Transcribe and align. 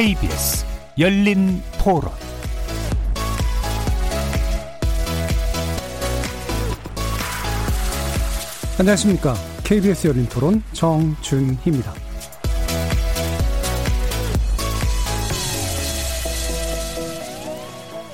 KBS 0.00 0.64
열린 0.98 1.60
토론 1.78 2.10
안녕하십니까. 8.78 9.34
KBS 9.62 10.06
열린 10.06 10.26
토론 10.30 10.62
정준희입니다. 10.72 11.92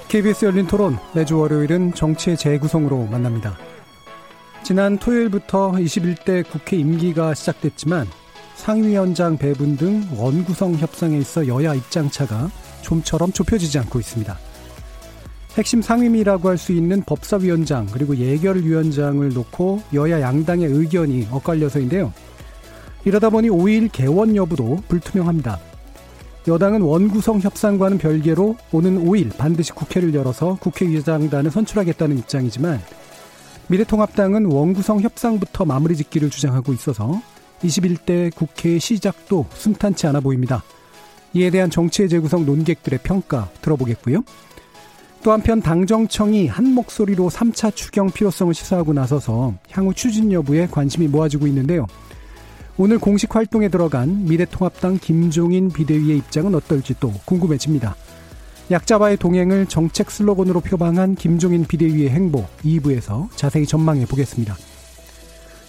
KBS 0.09 0.45
열린 0.47 0.67
토론 0.67 0.99
매주 1.15 1.39
월요일은 1.39 1.95
정치의 1.95 2.37
재구성으로 2.37 3.07
만납니다. 3.07 3.57
지난 4.65 4.99
토요일부터 4.99 5.71
21대 5.71 6.51
국회 6.51 6.79
임기가 6.79 7.35
시작됐지만 7.35 8.09
상임위원장 8.67 9.39
배분 9.39 9.77
등 9.77 10.03
원구성 10.17 10.75
협상에 10.75 11.17
있어 11.19 11.47
여야 11.47 11.73
입장차가 11.73 12.51
좀처럼 12.83 13.31
좁혀지지 13.31 13.79
않고 13.79 14.01
있습니다. 14.01 14.37
핵심 15.57 15.81
상임위라고 15.81 16.49
할 16.49 16.59
수 16.59 16.73
있는 16.73 17.01
법사위원장 17.03 17.87
그리고 17.93 18.17
예결위원장을 18.17 19.29
놓고 19.33 19.83
여야 19.95 20.21
양당의 20.21 20.67
의견이 20.67 21.29
엇갈려서인데요. 21.31 22.13
이러다 23.05 23.31
보니 23.31 23.51
5일 23.51 23.89
개원 23.93 24.35
여부도 24.35 24.83
불투명합니다. 24.89 25.61
여당은 26.49 26.81
원구성 26.81 27.39
협상과는 27.39 27.99
별개로 27.99 28.57
오는 28.73 29.05
5일 29.05 29.37
반드시 29.37 29.71
국회를 29.71 30.13
열어서 30.13 30.59
국회의장단을 30.61 31.53
선출하겠다는 31.53 32.19
입장이지만 32.19 32.83
미래통합당은 33.69 34.47
원구성 34.47 35.03
협상부터 35.03 35.65
마무리 35.65 35.95
짓기를 35.95 36.31
주장하고 36.31 36.73
있어서 36.73 37.21
21대 37.63 38.35
국회의 38.35 38.81
시작도 38.81 39.47
순탄치 39.55 40.07
않아 40.07 40.21
보입니다. 40.21 40.63
이에 41.33 41.51
대한 41.51 41.71
정치의 41.71 42.09
재구성 42.09 42.47
논객들의 42.47 43.01
평가 43.03 43.51
들어보겠고요. 43.61 44.23
또 45.23 45.33
한편 45.33 45.61
당정청이 45.61 46.47
한 46.47 46.73
목소리로 46.73 47.29
3차 47.29 47.75
추경 47.75 48.11
필요성을 48.11 48.55
시사하고 48.55 48.93
나서서 48.93 49.55
향후 49.71 49.93
추진 49.93 50.31
여부에 50.33 50.69
관심이 50.69 51.09
모아지고 51.09 51.47
있는데요. 51.49 51.87
오늘 52.79 52.99
공식 52.99 53.35
활동에 53.35 53.69
들어간 53.69 54.25
미래통합당 54.27 54.99
김종인 55.01 55.71
비대위의 55.71 56.19
입장은 56.19 56.55
어떨지 56.55 56.95
또 57.01 57.13
궁금해집니다. 57.25 57.97
약자와의 58.71 59.17
동행을 59.17 59.67
정책 59.67 60.11
슬로건으로 60.11 60.61
표방한 60.61 61.15
김종인 61.15 61.65
비대위의 61.65 62.11
행보 62.11 62.45
2부에서 62.65 63.29
자세히 63.35 63.67
전망해 63.67 64.05
보겠습니다. 64.05 64.57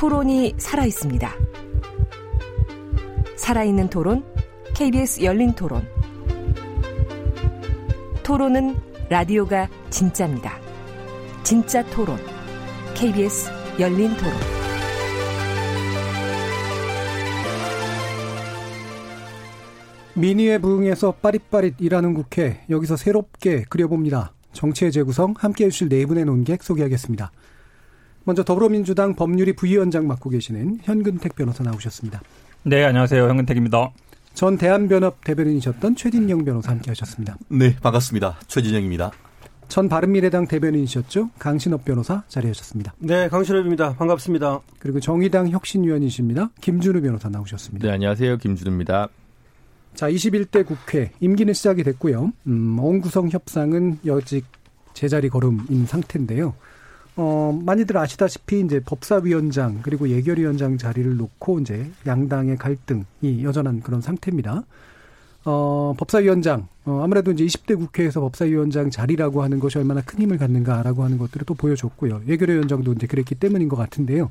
토론이 0.00 0.54
살아 0.56 0.86
있습니다. 0.86 1.30
살아있는 3.36 3.90
토론, 3.90 4.24
KBS 4.74 5.22
열린 5.22 5.52
토론. 5.52 5.86
토론은 8.22 8.76
라디오가 9.10 9.68
진짜입니다. 9.90 10.58
진짜 11.42 11.84
토론, 11.90 12.16
KBS 12.94 13.50
열린 13.78 14.16
토론. 14.16 14.32
민의에 20.14 20.56
부응해서 20.56 21.12
빠릿빠릿 21.20 21.74
일하는 21.78 22.14
국회 22.14 22.64
여기서 22.70 22.96
새롭게 22.96 23.64
그려봅니다. 23.68 24.32
정치의 24.54 24.92
재구성 24.92 25.34
함께해 25.36 25.68
주실 25.68 25.90
네 25.90 26.06
분의 26.06 26.24
논객 26.24 26.62
소개하겠습니다. 26.62 27.32
먼저 28.24 28.44
더불어민주당 28.44 29.14
법률위 29.14 29.54
부위원장 29.54 30.06
맡고 30.06 30.30
계시는 30.30 30.80
현근택 30.82 31.34
변호사 31.36 31.64
나오셨습니다. 31.64 32.20
네, 32.64 32.84
안녕하세요. 32.84 33.28
현근택입니다. 33.28 33.90
전 34.34 34.56
대한변협 34.56 35.24
대변인이셨던 35.24 35.96
최진영 35.96 36.44
변호사 36.44 36.70
함께 36.72 36.90
하셨습니다. 36.90 37.36
네, 37.48 37.74
반갑습니다. 37.76 38.38
최진영입니다. 38.46 39.10
전 39.68 39.88
바른미래당 39.88 40.48
대변인이셨죠? 40.48 41.30
강신업 41.38 41.84
변호사 41.84 42.24
자리하셨습니다. 42.28 42.92
네, 42.98 43.28
강신업입니다. 43.28 43.94
반갑습니다. 43.94 44.60
그리고 44.78 45.00
정의당 45.00 45.48
혁신위원이십니다. 45.48 46.50
김준우 46.60 47.00
변호사 47.00 47.28
나오셨습니다. 47.28 47.86
네, 47.86 47.94
안녕하세요. 47.94 48.38
김준우입니다. 48.38 49.08
자, 49.94 50.10
21대 50.10 50.66
국회 50.66 51.12
임기는 51.20 51.54
시작이 51.54 51.82
됐고요. 51.84 52.32
음, 52.46 52.78
원구성 52.78 53.30
협상은 53.30 53.98
여직 54.04 54.44
제자리 54.92 55.28
걸음인 55.28 55.86
상태인데요. 55.86 56.54
어, 57.16 57.58
많이들 57.64 57.96
아시다시피 57.96 58.60
이제 58.60 58.80
법사위원장 58.80 59.80
그리고 59.82 60.08
예결위원장 60.08 60.78
자리를 60.78 61.16
놓고 61.16 61.60
이제 61.60 61.90
양당의 62.06 62.56
갈등이 62.56 63.44
여전한 63.44 63.80
그런 63.80 64.00
상태입니다. 64.00 64.64
어, 65.44 65.94
법사위원장, 65.96 66.68
어, 66.84 67.00
아무래도 67.02 67.30
이제 67.32 67.44
20대 67.44 67.76
국회에서 67.76 68.20
법사위원장 68.20 68.90
자리라고 68.90 69.42
하는 69.42 69.58
것이 69.58 69.78
얼마나 69.78 70.02
큰 70.02 70.20
힘을 70.20 70.38
갖는가라고 70.38 71.02
하는 71.02 71.18
것들을 71.18 71.46
또 71.46 71.54
보여줬고요. 71.54 72.22
예결위원장도 72.28 72.92
이제 72.92 73.06
그랬기 73.06 73.36
때문인 73.36 73.68
것 73.68 73.76
같은데요. 73.76 74.30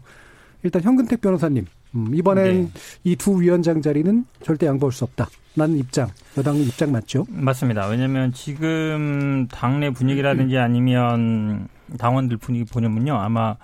일단 0.62 0.82
현근택 0.82 1.22
변호사님, 1.22 1.66
음, 1.96 2.12
이번엔 2.14 2.66
네. 2.66 2.72
이두 3.04 3.42
위원장 3.42 3.82
자리는 3.82 4.26
절대 4.44 4.68
양보할 4.68 4.92
수 4.92 5.04
없다. 5.04 5.30
라는 5.56 5.78
입장, 5.78 6.10
여당 6.38 6.58
입장 6.58 6.92
맞죠? 6.92 7.26
맞습니다. 7.30 7.88
왜냐하면 7.88 8.32
지금 8.34 9.48
당내 9.52 9.90
분위기라든지 9.92 10.58
아니면 10.58 11.68
당원들 11.98 12.38
분위기 12.38 12.66
보냐면요. 12.66 13.16
아마 13.16 13.56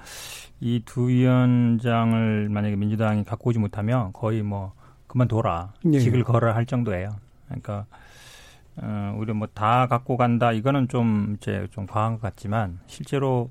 이 0.62 0.82
두 0.86 1.10
위원장을 1.10 2.50
만약에 2.50 2.76
민주당이 2.76 3.24
갖고 3.26 3.50
오지 3.50 3.60
못하면 3.60 4.12
거의 4.14 4.42
뭐 4.42 4.74
그만둬라. 5.08 5.74
예. 5.94 6.00
직을 6.00 6.24
걸어야 6.24 6.56
할 6.56 6.66
정도예요. 6.66 7.10
그러니까 7.48 7.86
어, 8.78 9.16
우리 9.18 9.34
뭐다 9.34 9.88
갖고 9.88 10.18
간다. 10.18 10.52
이거는 10.52 10.88
좀 10.88 11.36
이제 11.38 11.68
좀 11.72 11.86
과한 11.86 12.14
것 12.14 12.22
같지만 12.22 12.80
실제로 12.88 13.50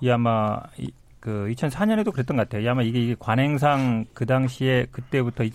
이 0.00 0.10
아마 0.10 0.60
이, 0.78 0.90
그 1.20 1.46
2004년에도 1.50 2.12
그랬던 2.12 2.36
것 2.36 2.48
같아요. 2.48 2.70
아마 2.70 2.82
이게, 2.82 3.00
이게 3.00 3.16
관행상 3.18 4.06
그 4.14 4.24
당시에 4.26 4.86
그때부터 4.90 5.44
이, 5.44 5.52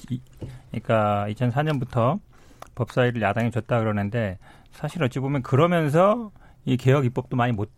그러니까 0.72 1.26
2004년부터 1.30 2.20
법사위를 2.76 3.22
야당이 3.22 3.52
줬다 3.52 3.80
그러는데 3.80 4.38
사실 4.72 5.02
어찌 5.04 5.20
보면 5.20 5.42
그러면서 5.42 6.32
이 6.66 6.78
개혁 6.78 7.06
입법도 7.06 7.36
많이 7.38 7.54
못 7.54 7.70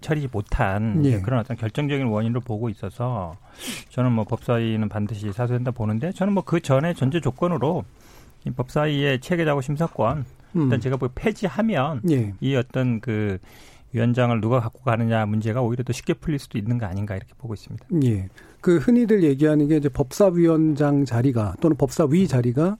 처리지 0.00 0.28
못한 0.32 1.04
예. 1.04 1.20
그런 1.20 1.40
어떤 1.40 1.56
결정적인 1.56 2.06
원인으로 2.06 2.40
보고 2.40 2.68
있어서 2.68 3.34
저는 3.90 4.12
뭐 4.12 4.24
법사위는 4.24 4.88
반드시 4.88 5.32
사수된다 5.32 5.70
보는데 5.70 6.12
저는 6.12 6.32
뭐 6.32 6.42
그 6.48 6.60
전에 6.60 6.94
전제 6.94 7.20
조건으로 7.20 7.84
이 8.46 8.50
법사위의 8.50 9.20
체계자고 9.20 9.60
심사권 9.60 10.24
음. 10.56 10.62
일단 10.62 10.80
제가 10.80 10.96
뭐 10.96 11.10
폐지하면 11.14 12.00
예. 12.10 12.32
이 12.40 12.54
어떤 12.56 13.00
그 13.00 13.38
위원장을 13.92 14.40
누가 14.40 14.60
갖고 14.60 14.80
가느냐 14.80 15.26
문제가 15.26 15.60
오히려 15.62 15.82
더 15.84 15.92
쉽게 15.92 16.14
풀릴 16.14 16.38
수도 16.38 16.58
있는 16.58 16.78
거 16.78 16.86
아닌가 16.86 17.16
이렇게 17.16 17.32
보고 17.38 17.54
있습니다. 17.54 17.86
예. 18.04 18.28
그 18.60 18.78
흔히들 18.78 19.22
얘기하는 19.24 19.68
게 19.68 19.76
이제 19.76 19.88
법사위원장 19.88 21.04
자리가 21.04 21.56
또는 21.60 21.76
법사위 21.76 22.26
자리가 22.28 22.76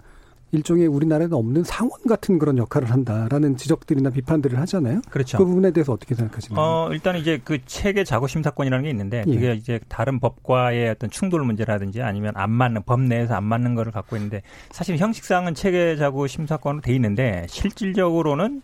일종의 0.53 0.87
우리나라에 0.87 1.29
없는 1.31 1.65
상원 1.65 2.01
같은 2.09 2.39
그런 2.39 2.59
역할을 2.59 2.91
한다라는 2.91 3.57
지적들이나 3.57 4.11
비판들을 4.11 4.59
하잖아요. 4.61 5.03
그렇죠. 5.11 5.39
그 5.39 5.45
부분에 5.45 5.73
대해서 5.73 5.93
어떻게 5.93 6.15
생각하십니까? 6.15 6.63
어, 6.63 6.89
일단 6.93 7.17
이제 7.17 7.41
그 7.45 7.59
체계 7.67 8.05
자구 8.05 8.29
심사권이라는 8.29 8.85
게 8.85 8.91
있는데 8.91 9.25
예. 9.27 9.35
그게 9.35 9.55
이제 9.55 9.81
다른 9.89 10.21
법과의 10.21 10.89
어떤 10.91 11.11
충돌 11.11 11.45
문제라든지 11.45 12.03
아니면 12.03 12.33
안 12.37 12.51
맞는 12.51 12.85
법 12.85 13.01
내에서 13.01 13.35
안 13.35 13.45
맞는 13.45 13.75
거를 13.75 13.93
갖고 13.93 14.17
있는데 14.17 14.43
사실 14.71 14.97
형식상은 14.97 15.55
체계 15.55 15.97
자구 15.97 16.27
심사권으로 16.27 16.81
돼 16.81 16.95
있는데 16.95 17.47
실질적으로는 17.49 18.63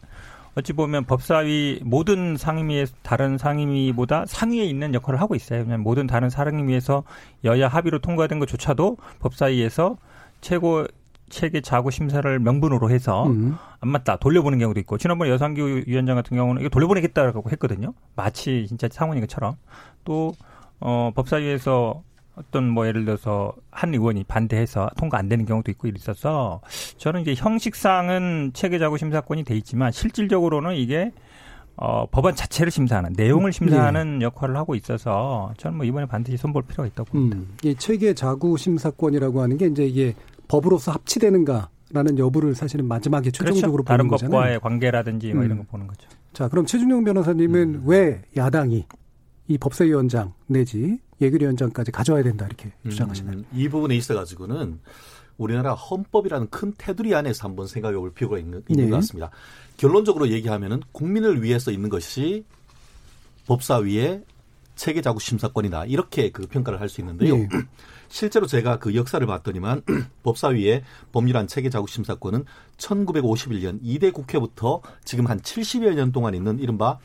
어찌 0.56 0.72
보면 0.72 1.04
법사위 1.04 1.80
모든 1.82 2.36
상임위에 2.36 2.86
다른 3.02 3.38
상임위보다 3.38 4.24
상위에 4.26 4.64
있는 4.64 4.94
역할을 4.94 5.20
하고 5.20 5.34
있어요. 5.34 5.64
그냥 5.64 5.82
모든 5.82 6.06
다른 6.06 6.30
상임위에서 6.30 7.02
여야 7.44 7.68
합의로 7.68 7.98
통과된 7.98 8.38
것조차도 8.38 8.96
법사위에서 9.18 9.98
최고 10.40 10.86
체계 11.34 11.60
자구 11.60 11.90
심사를 11.90 12.38
명분으로 12.38 12.90
해서 12.90 13.26
음. 13.26 13.56
안 13.80 13.88
맞다 13.88 14.16
돌려보는 14.16 14.58
경우도 14.60 14.78
있고 14.80 14.98
지난번 14.98 15.28
여상규 15.28 15.82
위원장 15.86 16.14
같은 16.14 16.36
경우는 16.36 16.62
이거 16.62 16.68
돌려보내겠다라고 16.68 17.50
했거든요. 17.50 17.92
마치 18.14 18.66
진짜 18.68 18.88
상원인 18.90 19.20
것처럼 19.20 19.56
또 20.04 20.32
어, 20.80 21.10
법사위에서 21.14 22.02
어떤 22.36 22.68
뭐 22.68 22.86
예를 22.86 23.04
들어서 23.04 23.52
한 23.70 23.92
의원이 23.92 24.24
반대해서 24.24 24.88
통과 24.96 25.18
안 25.18 25.28
되는 25.28 25.44
경우도 25.44 25.70
있고 25.72 25.88
있어서 25.88 26.60
저는 26.98 27.22
이제 27.22 27.34
형식상은 27.36 28.52
체계자구 28.54 28.96
심사권이 28.98 29.44
돼 29.44 29.56
있지만 29.56 29.92
실질적으로는 29.92 30.76
이게 30.76 31.12
어, 31.76 32.06
법안 32.06 32.36
자체를 32.36 32.70
심사하는 32.70 33.12
내용을 33.16 33.52
심사하는 33.52 34.20
네. 34.20 34.24
역할을 34.24 34.56
하고 34.56 34.76
있어서 34.76 35.52
저는 35.56 35.76
뭐 35.76 35.86
이번에 35.86 36.06
반드시 36.06 36.36
손볼 36.36 36.62
필요가 36.62 36.86
있다고 36.86 37.10
봅니다. 37.10 37.36
음, 37.36 37.56
이 37.64 37.74
체계 37.74 38.14
자구 38.14 38.56
심사권이라고 38.56 39.42
하는 39.42 39.58
게 39.58 39.66
이제 39.66 39.84
이게 39.84 40.14
법으로서 40.48 40.92
합치되는가라는 40.92 42.18
여부를 42.18 42.54
사실은 42.54 42.86
마지막에 42.86 43.30
최종적으로 43.30 43.82
그렇죠. 43.82 43.88
다른 43.88 44.08
거잖아요. 44.08 44.30
법과의 44.32 44.60
관계라든지 44.60 45.32
뭐 45.32 45.42
음. 45.42 45.46
이런 45.46 45.58
거 45.58 45.64
보는 45.64 45.86
거죠. 45.86 46.08
자, 46.32 46.48
그럼 46.48 46.66
최준용 46.66 47.04
변호사님은 47.04 47.74
음. 47.74 47.82
왜 47.86 48.22
야당이 48.36 48.86
이 49.48 49.58
법사위원장 49.58 50.32
내지 50.46 50.98
예결위원장까지 51.20 51.92
가져와야 51.92 52.22
된다 52.22 52.46
이렇게 52.46 52.72
음, 52.82 52.90
주장하시나요? 52.90 53.38
음, 53.38 53.44
이 53.52 53.68
부분에 53.68 53.94
있어 53.96 54.14
가지고는 54.14 54.80
우리나라 55.36 55.74
헌법이라는 55.74 56.48
큰 56.50 56.72
테두리 56.78 57.14
안에서 57.14 57.48
한번 57.48 57.66
생각해 57.66 57.96
볼 57.96 58.12
필요가 58.12 58.38
있는, 58.38 58.62
있는 58.68 58.84
네. 58.84 58.90
것 58.90 58.96
같습니다. 58.96 59.30
결론적으로 59.76 60.28
얘기하면은 60.28 60.80
국민을 60.92 61.42
위해서 61.42 61.70
있는 61.70 61.88
것이 61.88 62.44
법사위의 63.46 64.24
체계자구 64.76 65.20
심사권이다 65.20 65.86
이렇게 65.86 66.30
그 66.30 66.46
평가를 66.46 66.80
할 66.80 66.88
수 66.88 67.00
있는데요. 67.00 67.36
네. 67.36 67.48
실제로 68.14 68.46
제가 68.46 68.78
그 68.78 68.94
역사를 68.94 69.26
봤더니만 69.26 69.82
법사위의 70.22 70.84
법률안 71.10 71.48
체계 71.48 71.68
자구 71.68 71.88
심사권은 71.88 72.44
1951년 72.76 73.82
2대 73.82 74.12
국회부터 74.12 74.82
지금 75.04 75.26
한 75.26 75.40
70여 75.40 75.94
년 75.94 76.12
동안 76.12 76.32
있는 76.36 76.60
이른바 76.60 77.00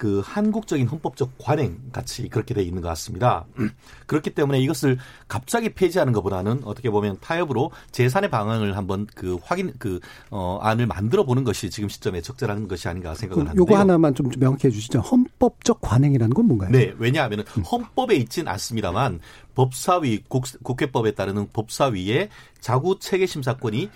그 0.00 0.22
한국적인 0.24 0.86
헌법적 0.88 1.32
관행 1.36 1.78
같이 1.92 2.30
그렇게 2.30 2.54
돼 2.54 2.62
있는 2.62 2.80
것 2.80 2.88
같습니다. 2.88 3.44
그렇기 4.08 4.30
때문에 4.30 4.58
이것을 4.58 4.96
갑자기 5.28 5.74
폐지하는 5.74 6.14
것보다는 6.14 6.62
어떻게 6.64 6.88
보면 6.88 7.18
타협으로 7.20 7.70
재산의 7.92 8.30
방향을 8.30 8.78
한번 8.78 9.06
그 9.14 9.36
확인 9.42 9.74
그 9.78 10.00
어, 10.30 10.58
안을 10.62 10.86
만들어 10.86 11.24
보는 11.24 11.44
것이 11.44 11.68
지금 11.68 11.90
시점에 11.90 12.22
적절한 12.22 12.66
것이 12.66 12.88
아닌가 12.88 13.14
생각을 13.14 13.42
하는데요. 13.42 13.60
요거 13.60 13.76
하나만 13.76 14.14
좀 14.14 14.30
명확해 14.38 14.70
주시죠. 14.70 15.00
헌법적 15.00 15.82
관행이라는 15.82 16.32
건 16.32 16.46
뭔가요? 16.46 16.70
네, 16.70 16.94
왜냐하면 16.96 17.44
음. 17.58 17.62
헌법에 17.62 18.16
있진 18.16 18.48
않습니다만 18.48 19.20
법사위 19.54 20.24
국, 20.28 20.44
국회법에 20.62 21.10
따르는 21.10 21.48
법사위의 21.52 22.30
자구 22.58 22.98
체계 22.98 23.26
심사권이 23.26 23.90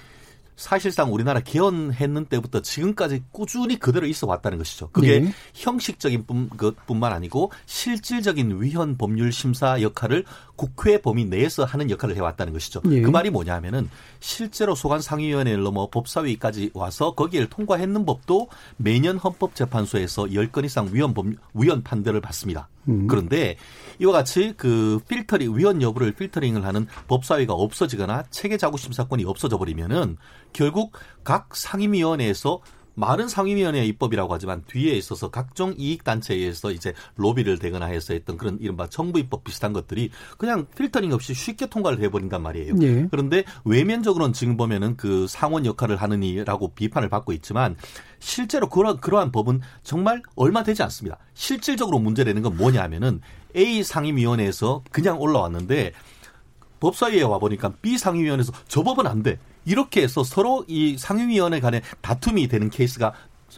사실상 0.56 1.12
우리나라 1.12 1.40
개헌했는 1.40 2.26
때부터 2.26 2.62
지금까지 2.62 3.24
꾸준히 3.32 3.78
그대로 3.78 4.06
있어 4.06 4.26
왔다는 4.26 4.58
것이죠. 4.58 4.90
그게 4.92 5.20
네. 5.20 5.32
형식적인 5.54 6.26
뿐, 6.26 6.48
것뿐만 6.50 7.12
아니고 7.12 7.50
실질적인 7.66 8.62
위헌 8.62 8.96
법률 8.96 9.32
심사 9.32 9.80
역할을 9.80 10.24
국회 10.56 11.00
범위 11.00 11.24
내에서 11.24 11.64
하는 11.64 11.90
역할을 11.90 12.16
해왔다는 12.16 12.52
것이죠. 12.52 12.80
네. 12.84 13.00
그 13.00 13.10
말이 13.10 13.30
뭐냐면은 13.30 13.90
실제로 14.20 14.74
소관 14.74 15.00
상위위원회를 15.00 15.62
넘어 15.62 15.88
법사위까지 15.90 16.70
와서 16.74 17.14
거기를 17.14 17.48
통과했는 17.48 18.04
법도 18.04 18.48
매년 18.76 19.18
헌법재판소에서 19.18 20.24
10건 20.24 20.64
이상 20.64 20.88
위헌 20.92 21.14
법 21.14 21.26
위헌 21.54 21.82
판결을 21.82 22.20
받습니다. 22.20 22.68
음. 22.88 23.06
그런데 23.06 23.56
이와 23.98 24.12
같이 24.12 24.54
그 24.56 25.00
필터링 25.08 25.56
위헌 25.56 25.82
여부를 25.82 26.12
필터링을 26.12 26.64
하는 26.64 26.86
법사위가 27.08 27.52
없어지거나 27.52 28.25
체계 28.31 28.56
자구 28.56 28.76
심사권이 28.78 29.25
없어져 29.25 29.58
버리면은 29.58 30.16
결국 30.52 30.92
각 31.22 31.54
상임위원회에서 31.56 32.60
많은 32.94 33.29
상임위원회 33.29 33.85
입법이라고 33.87 34.32
하지만 34.32 34.62
뒤에 34.67 34.93
있어서 34.94 35.31
각종 35.31 35.75
이익단체에서 35.76 36.70
이제 36.70 36.94
로비를 37.17 37.58
대거나 37.58 37.87
해서 37.87 38.14
했던 38.14 38.37
그런 38.37 38.58
이른바 38.61 38.88
정부 38.88 39.19
입법 39.19 39.44
비슷한 39.44 39.73
것들이 39.73 40.11
그냥 40.38 40.67
필터링 40.76 41.12
없이 41.12 41.35
쉽게 41.35 41.67
통과를 41.67 42.00
해버린단 42.02 42.43
말이에요. 42.43 42.75
예. 42.82 43.08
그런데 43.11 43.44
외면적으로는 43.64 44.32
지금 44.32 44.56
보면은 44.56 44.96
그 44.96 45.26
상원 45.29 45.67
역할을 45.67 45.96
하느니라고 45.96 46.75
비판을 46.75 47.08
받고 47.08 47.32
있지만 47.32 47.76
실제로 48.19 48.69
그러, 48.69 48.97
그러한 48.97 49.32
법은 49.32 49.61
정말 49.82 50.23
얼마 50.37 50.62
되지 50.62 50.82
않습니다. 50.82 51.19
실질적으로 51.35 51.99
문제되는 51.99 52.43
건 52.43 52.56
뭐냐 52.56 52.82
하면은 52.85 53.20
A 53.56 53.82
상임위원회에서 53.82 54.82
그냥 54.90 55.20
올라왔는데 55.20 55.93
법사위에 56.81 57.23
와보니까 57.23 57.75
B 57.82 57.99
상임위원회에서 57.99 58.52
저 58.69 58.82
법은 58.82 59.06
안 59.06 59.23
돼. 59.23 59.38
이렇게 59.64 60.02
해서 60.02 60.25
서로 60.25 60.64
이 60.69 60.96
상임위원회 60.99 61.61
간에 61.61 61.82
다툼이 62.00 62.49
되는 62.49 62.70
케이스가 62.70 63.12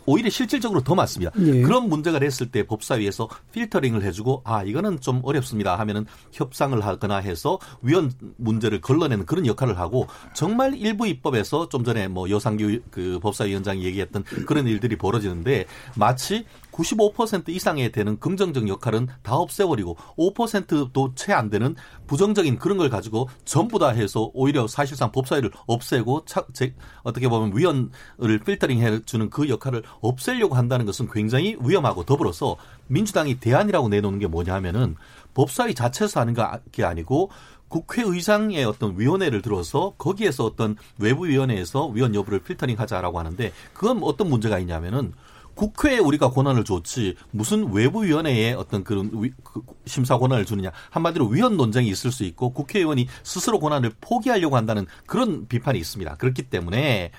오히려 0.04 0.28
실질적으로 0.28 0.82
더 0.82 0.94
많습니다. 0.94 1.32
예. 1.38 1.62
그런 1.62 1.88
문제가 1.88 2.18
됐을 2.18 2.50
때 2.50 2.64
법사위에서 2.66 3.28
필터링을 3.52 4.02
해주고 4.02 4.42
아 4.44 4.62
이거는 4.62 5.00
좀 5.00 5.20
어렵습니다 5.24 5.78
하면은 5.78 6.04
협상을 6.32 6.78
하거나 6.84 7.16
해서 7.16 7.58
위원 7.82 8.12
문제를 8.36 8.80
걸러내는 8.80 9.24
그런 9.26 9.46
역할을 9.46 9.78
하고 9.78 10.06
정말 10.34 10.74
일부 10.74 11.06
입법에서 11.06 11.68
좀 11.68 11.84
전에 11.84 12.08
뭐 12.08 12.28
여상규 12.28 12.80
그 12.90 13.18
법사위원장이 13.22 13.84
얘기했던 13.84 14.24
그런 14.46 14.66
일들이 14.66 14.96
벌어지는데 14.96 15.66
마치 15.94 16.44
95% 16.76 17.48
이상에 17.48 17.90
되는 17.90 18.18
긍정적 18.18 18.68
역할은 18.68 19.08
다 19.22 19.36
없애버리고 19.36 19.96
5%도 20.16 21.14
채 21.14 21.36
안 21.36 21.50
되는 21.50 21.76
부정적인 22.06 22.58
그런 22.58 22.78
걸 22.78 22.88
가지고 22.88 23.28
전부 23.44 23.78
다 23.78 23.88
해서 23.88 24.30
오히려 24.34 24.66
사실상 24.66 25.12
법사위를 25.12 25.50
없애고 25.66 26.24
차, 26.24 26.44
제, 26.52 26.74
어떻게 27.02 27.28
보면 27.28 27.56
위원을 27.56 28.38
필터링 28.44 28.80
해주는 28.80 29.30
그 29.30 29.48
역할을 29.48 29.82
없애려고 30.00 30.54
한다는 30.54 30.86
것은 30.86 31.08
굉장히 31.12 31.56
위험하고 31.60 32.04
더불어서 32.04 32.56
민주당이 32.88 33.40
대안이라고 33.40 33.88
내놓는 33.88 34.18
게 34.18 34.26
뭐냐 34.26 34.54
하면은 34.54 34.96
법사위 35.34 35.74
자체에서 35.74 36.20
하는 36.20 36.34
게 36.72 36.84
아니고 36.84 37.30
국회의장의 37.68 38.64
어떤 38.64 38.98
위원회를 38.98 39.42
들어서 39.42 39.94
거기에서 39.98 40.44
어떤 40.44 40.76
외부위원회에서 40.98 41.88
위원 41.88 42.14
여부를 42.14 42.40
필터링 42.40 42.78
하자라고 42.78 43.18
하는데 43.18 43.52
그건 43.74 44.02
어떤 44.02 44.30
문제가 44.30 44.58
있냐면은 44.58 45.12
국회에 45.56 45.98
우리가 45.98 46.30
권한을 46.30 46.64
줬지 46.64 47.16
무슨 47.32 47.72
외부위원회에 47.72 48.52
어떤 48.52 48.84
그런 48.84 49.10
위, 49.14 49.32
그 49.42 49.62
심사 49.86 50.18
권한을 50.18 50.44
주느냐 50.44 50.70
한마디로 50.90 51.26
위헌 51.26 51.56
논쟁이 51.56 51.88
있을 51.88 52.12
수 52.12 52.22
있고 52.24 52.52
국회의원이 52.52 53.08
스스로 53.24 53.58
권한을 53.58 53.92
포기하려고 54.00 54.56
한다는 54.56 54.86
그런 55.06 55.48
비판이 55.48 55.78
있습니다. 55.78 56.16
그렇기 56.16 56.44
때문에 56.44 57.10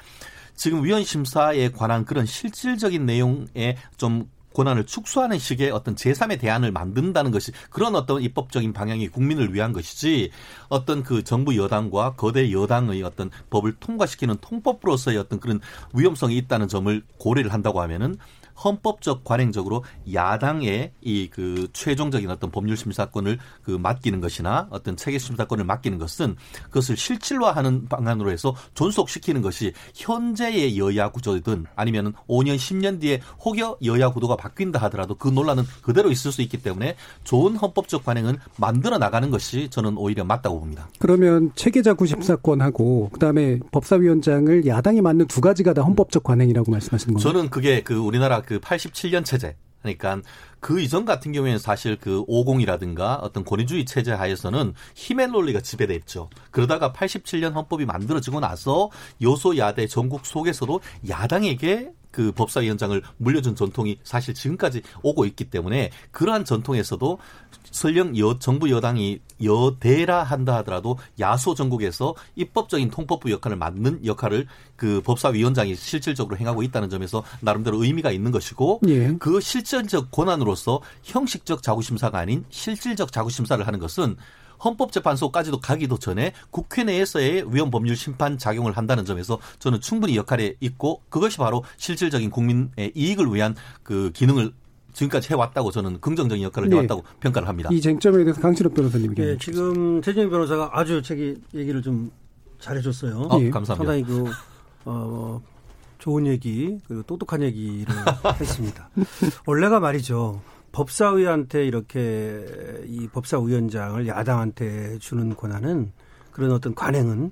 지금 0.56 0.86
위헌 0.86 1.04
심사에 1.04 1.70
관한 1.72 2.06
그런 2.06 2.26
실질적인 2.26 3.06
내용에 3.06 3.78
좀 3.98 4.30
권한을 4.58 4.88
축소하는 4.88 5.38
식의 5.38 5.70
어떤 5.70 5.94
제3의 5.94 6.40
대안을 6.40 6.72
만든다는 6.72 7.30
것이 7.30 7.52
그런 7.70 7.96
어떤 7.96 8.24
입법적인 8.24 8.74
방향이 8.74 9.08
국민을 9.10 9.54
위한 9.54 9.72
것이지 9.72 10.32
어떤 10.68 11.04
그 11.04 11.24
정부 11.24 11.56
여당과 11.56 12.16
거대 12.16 12.52
여당의 12.52 13.04
어떤 13.04 13.30
법을 13.52 13.76
통과시키는 13.80 14.38
통법으로서의 14.42 15.18
어떤 15.18 15.40
그런 15.40 15.60
위험성이 15.94 16.38
있다는 16.38 16.68
점을 16.68 17.04
고려를 17.20 17.54
한다고 17.54 17.82
하면은 17.82 18.18
헌법적 18.64 19.24
관행적으로 19.24 19.84
야당의 20.12 20.92
이 21.02 21.28
그 21.38 21.68
최종적인 21.74 22.30
어떤 22.30 22.50
법률 22.52 22.78
심사권을 22.78 23.38
그 23.62 23.72
맡기는 23.72 24.20
것이나 24.22 24.68
어떤 24.72 24.98
체계 24.98 25.20
심사권을 25.20 25.66
맡기는 25.66 25.98
것은 25.98 26.36
그것을 26.64 26.98
실질화하는 26.98 27.88
방안으로 27.88 28.32
해서 28.32 28.56
존속시키는 28.74 29.42
것이 29.42 29.74
현재의 29.94 30.80
여야 30.80 31.10
구조든 31.10 31.66
아니면은 31.76 32.14
5년 32.28 32.56
10년 32.56 33.00
뒤에 33.00 33.22
혹여 33.46 33.78
여야 33.84 34.10
구도가 34.10 34.36
바뀐다 34.36 34.80
하더라도 34.84 35.16
그 35.16 35.28
논란은 35.28 35.64
그대로 35.82 36.10
있을 36.10 36.32
수 36.32 36.42
있기 36.42 36.58
때문에 36.58 36.96
좋은 37.24 37.56
헌법적 37.56 38.04
관행은 38.04 38.38
만들어 38.58 38.98
나가는 38.98 39.30
것이 39.30 39.70
저는 39.70 39.98
오히려 39.98 40.24
맞다고 40.24 40.60
봅니다. 40.60 40.90
그러면 41.00 41.52
체계자 41.56 41.94
구심사권하고 41.94 43.10
그다음에 43.14 43.60
법사위원장을 43.72 44.66
야당이 44.66 45.02
맡는 45.02 45.28
두 45.28 45.42
가지가 45.42 45.74
다 45.74 45.82
헌법적 45.84 46.24
관행이라고 46.24 46.72
말씀하시는 46.72 47.14
건가요? 47.14 47.34
저는 47.34 47.50
그게 47.50 47.84
그 47.84 47.96
우리나라 47.96 48.42
그 48.48 48.60
87년 48.60 49.26
체제 49.26 49.58
그러니까 49.82 50.22
그 50.60 50.82
이전 50.82 51.06
같은 51.06 51.32
경우에는 51.34 51.60
사실 51.60 51.98
그 52.00 52.26
50이라든가 52.26 53.20
어떤 53.22 53.44
권위주의 53.44 53.86
체제 53.86 54.12
하에서는 54.12 54.74
힘의 54.96 55.28
논리가 55.28 55.62
지배돼 55.62 55.94
있죠. 55.96 56.30
그러다가 56.50 56.92
87년 56.94 57.54
헌법이 57.54 57.86
만들어지고 57.86 58.40
나서 58.40 58.90
여소야대 59.22 59.88
전국 59.88 60.26
속에서도 60.26 60.80
야당에게 61.08 61.92
그 62.18 62.32
법사위원장을 62.32 63.00
물려준 63.18 63.56
전통이 63.56 64.00
사실 64.04 64.34
지금까지 64.34 64.82
오고 65.04 65.26
있기 65.26 65.52
때문에 65.52 65.92
그러한 66.10 66.46
전통에서도 66.46 67.20
설령 67.70 68.18
여, 68.18 68.40
정부 68.40 68.72
여당이 68.72 69.20
여대라 69.44 70.24
한다 70.24 70.56
하더라도 70.56 70.98
야소 71.20 71.54
전국에서 71.54 72.16
입법적인 72.36 72.90
통법부 72.90 73.30
역할을 73.30 73.56
맡는 73.58 74.04
역할을 74.04 74.48
그 74.76 75.00
법사위원장이 75.04 75.76
실질적으로 75.76 76.38
행하고 76.38 76.64
있다는 76.64 76.90
점에서 76.90 77.24
나름대로 77.40 77.84
의미가 77.84 78.10
있는 78.10 78.32
것이고 78.32 78.82
예. 78.88 79.16
그 79.20 79.40
실질적 79.40 80.10
권한으로서 80.10 80.82
형식적 81.04 81.62
자구심사가 81.62 82.18
아닌 82.18 82.46
실질적 82.50 83.12
자구심사를 83.12 83.68
하는 83.68 83.78
것은 83.78 84.16
헌법재판소까지도 84.64 85.60
가기도 85.60 85.98
전에 85.98 86.34
국회 86.52 86.84
내에서의 86.84 87.54
위헌 87.54 87.72
법률 87.72 87.96
심판 87.96 88.38
작용을 88.38 88.74
한다는 88.74 89.06
점에서 89.06 89.40
저는 89.60 89.82
충분히 89.82 90.16
역할에 90.16 90.56
있고 90.60 91.02
그것이 91.10 91.38
바로 91.38 91.64
실질적인 91.78 92.30
국민의 92.30 92.92
이익을 92.96 93.34
위한 93.34 93.56
그 93.84 94.12
기능을 94.14 94.52
지금까지 94.94 95.30
해왔다고 95.30 95.70
저는 95.72 96.02
긍정적인 96.02 96.44
역할을 96.44 96.70
네. 96.70 96.76
해왔다고 96.76 97.04
평가를 97.20 97.48
합니다. 97.48 97.70
이 97.72 97.80
쟁점에 97.80 98.24
대해서 98.24 98.42
강신업 98.42 98.74
변호사님이 98.74 99.14
예, 99.20 99.22
얘기해 99.22 99.38
주시죠. 99.38 99.52
지금 99.52 100.02
최진영 100.02 100.30
변호사가 100.32 100.72
아주 100.74 101.04
책이 101.04 101.36
얘기를 101.54 101.84
좀 101.84 102.12
잘해줬어요. 102.60 103.28
어, 103.30 103.40
예. 103.40 103.52
감사합니다. 103.52 103.76
상당히 103.76 104.04
그 104.04 104.32
어, 104.86 105.42
좋은 106.00 106.26
얘기 106.26 106.80
그리고 106.88 107.04
똑똑한 107.04 107.44
얘기를 107.44 107.94
했습니다. 108.42 108.90
원래가 109.46 109.80
말이죠. 109.80 110.42
법사위한테 110.72 111.66
이렇게 111.66 112.46
이 112.86 113.08
법사위원장을 113.08 114.08
야당한테 114.08 114.98
주는 115.00 115.36
권한은 115.36 115.92
그런 116.32 116.52
어떤 116.52 116.76
관행은 116.76 117.32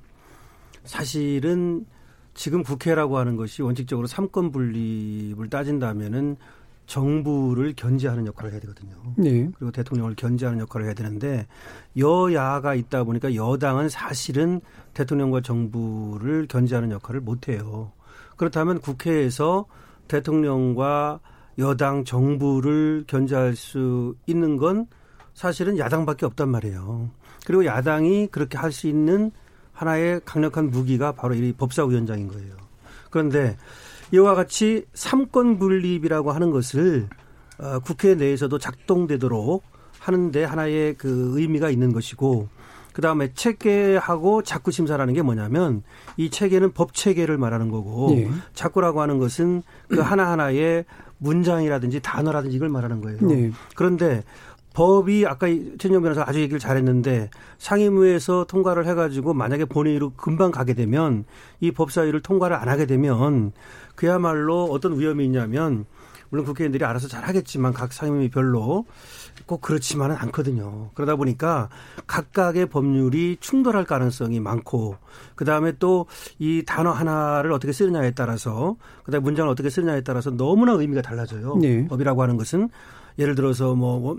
사실은 0.83 1.85
지금 2.33 2.63
국회라고 2.63 3.17
하는 3.17 3.35
것이 3.35 3.61
원칙적으로 3.61 4.07
삼권 4.07 4.51
분립을 4.51 5.49
따진다면은 5.49 6.37
정부를 6.85 7.73
견제하는 7.75 8.27
역할을 8.27 8.51
해야 8.51 8.59
되거든요. 8.61 8.95
네. 9.17 9.49
그리고 9.55 9.71
대통령을 9.71 10.15
견제하는 10.15 10.59
역할을 10.59 10.85
해야 10.85 10.93
되는데 10.93 11.47
여야가 11.97 12.75
있다 12.75 13.03
보니까 13.03 13.33
여당은 13.33 13.89
사실은 13.89 14.61
대통령과 14.93 15.41
정부를 15.41 16.47
견제하는 16.47 16.91
역할을 16.91 17.21
못 17.21 17.47
해요. 17.47 17.91
그렇다면 18.37 18.79
국회에서 18.81 19.65
대통령과 20.07 21.19
여당 21.59 22.03
정부를 22.03 23.05
견제할 23.07 23.55
수 23.55 24.15
있는 24.25 24.57
건 24.57 24.88
사실은 25.33 25.77
야당밖에 25.77 26.25
없단 26.25 26.50
말이에요. 26.50 27.09
그리고 27.45 27.65
야당이 27.65 28.27
그렇게 28.27 28.57
할 28.57 28.71
수 28.71 28.88
있는 28.88 29.31
하나의 29.74 30.21
강력한 30.25 30.71
무기가 30.71 31.12
바로 31.12 31.35
이 31.35 31.53
법사위원장인 31.53 32.27
거예요. 32.29 32.55
그런데 33.09 33.57
이와 34.13 34.35
같이 34.35 34.85
삼권 34.93 35.59
분립이라고 35.59 36.31
하는 36.31 36.51
것을 36.51 37.07
어, 37.57 37.79
국회 37.79 38.15
내에서도 38.15 38.57
작동되도록 38.57 39.63
하는데 40.00 40.43
하나의 40.43 40.95
그 40.95 41.33
의미가 41.39 41.69
있는 41.69 41.91
것이고 41.93 42.47
그 42.93 43.01
다음에 43.01 43.33
체계하고 43.33 44.43
자꾸 44.43 44.71
심사라는 44.71 45.13
게 45.13 45.21
뭐냐면 45.21 45.83
이 46.15 46.29
체계는 46.29 46.71
법 46.71 46.93
체계를 46.93 47.38
말하는 47.38 47.69
거고 47.69 48.15
예. 48.17 48.29
자꾸라고 48.53 49.01
하는 49.01 49.17
것은 49.19 49.63
그 49.89 50.00
하나하나의 50.00 50.85
문장이라든지 51.17 52.01
단어라든지 52.01 52.55
이걸 52.55 52.69
말하는 52.69 53.01
거예요. 53.01 53.19
네. 53.22 53.51
그런데 53.75 54.24
법이 54.74 55.25
아까 55.25 55.48
최진영 55.48 56.01
변호사 56.01 56.24
아주 56.27 56.41
얘기를 56.41 56.60
잘했는데 56.60 57.29
상임위에서 57.57 58.45
통과를 58.45 58.86
해가지고 58.86 59.34
만약에 59.34 59.65
본회의로 59.65 60.12
금방 60.17 60.51
가게 60.51 60.74
되면 60.74 61.24
이 61.62 61.72
법사위를 61.72 62.22
통과를 62.22 62.57
안 62.57 62.67
하게 62.67 62.86
되면 62.86 63.53
그야말로 63.95 64.65
어떤 64.65 65.00
위험이 65.00 65.25
있냐면 65.25 65.86
물론 66.29 66.45
국회의원들이 66.45 66.84
알아서 66.84 67.07
잘 67.07 67.24
하겠지만 67.24 67.72
각 67.72 67.93
상임위별로 67.93 68.86
꼭 69.45 69.61
그렇지만은 69.61 70.15
않거든요. 70.17 70.89
그러다 70.93 71.15
보니까 71.15 71.69
각각의 72.07 72.67
법률이 72.67 73.37
충돌할 73.39 73.83
가능성이 73.85 74.39
많고 74.39 74.97
그 75.35 75.45
다음에 75.45 75.73
또 75.77 76.05
이 76.39 76.63
단어 76.65 76.91
하나를 76.91 77.51
어떻게 77.51 77.71
쓰느냐에 77.71 78.11
따라서 78.11 78.75
그다음에 79.03 79.23
문장을 79.23 79.49
어떻게 79.49 79.69
쓰느냐에 79.69 80.01
따라서 80.01 80.31
너무나 80.31 80.73
의미가 80.73 81.01
달라져요. 81.01 81.57
네. 81.61 81.87
법이라고 81.87 82.21
하는 82.21 82.37
것은 82.37 82.69
예를 83.19 83.35
들어서 83.35 83.75
뭐, 83.75 83.99
뭐, 83.99 84.17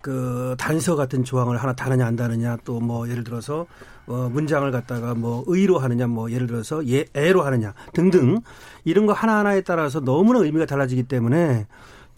그 0.00 0.56
단서 0.58 0.96
같은 0.96 1.22
조항을 1.24 1.56
하나 1.58 1.74
다느냐 1.74 2.04
안 2.06 2.16
다느냐 2.16 2.56
또 2.64 2.80
뭐 2.80 3.08
예를 3.08 3.22
들어서 3.24 3.66
어 4.06 4.28
문장을 4.32 4.68
갖다가 4.72 5.14
뭐 5.14 5.44
의로 5.46 5.78
하느냐 5.78 6.08
뭐 6.08 6.30
예를 6.32 6.48
들어서 6.48 6.84
예 6.88 7.04
애로 7.14 7.42
하느냐 7.42 7.72
등등 7.94 8.40
이런 8.84 9.06
거 9.06 9.12
하나하나에 9.12 9.60
따라서 9.60 10.00
너무나 10.00 10.40
의미가 10.40 10.66
달라지기 10.66 11.04
때문에 11.04 11.66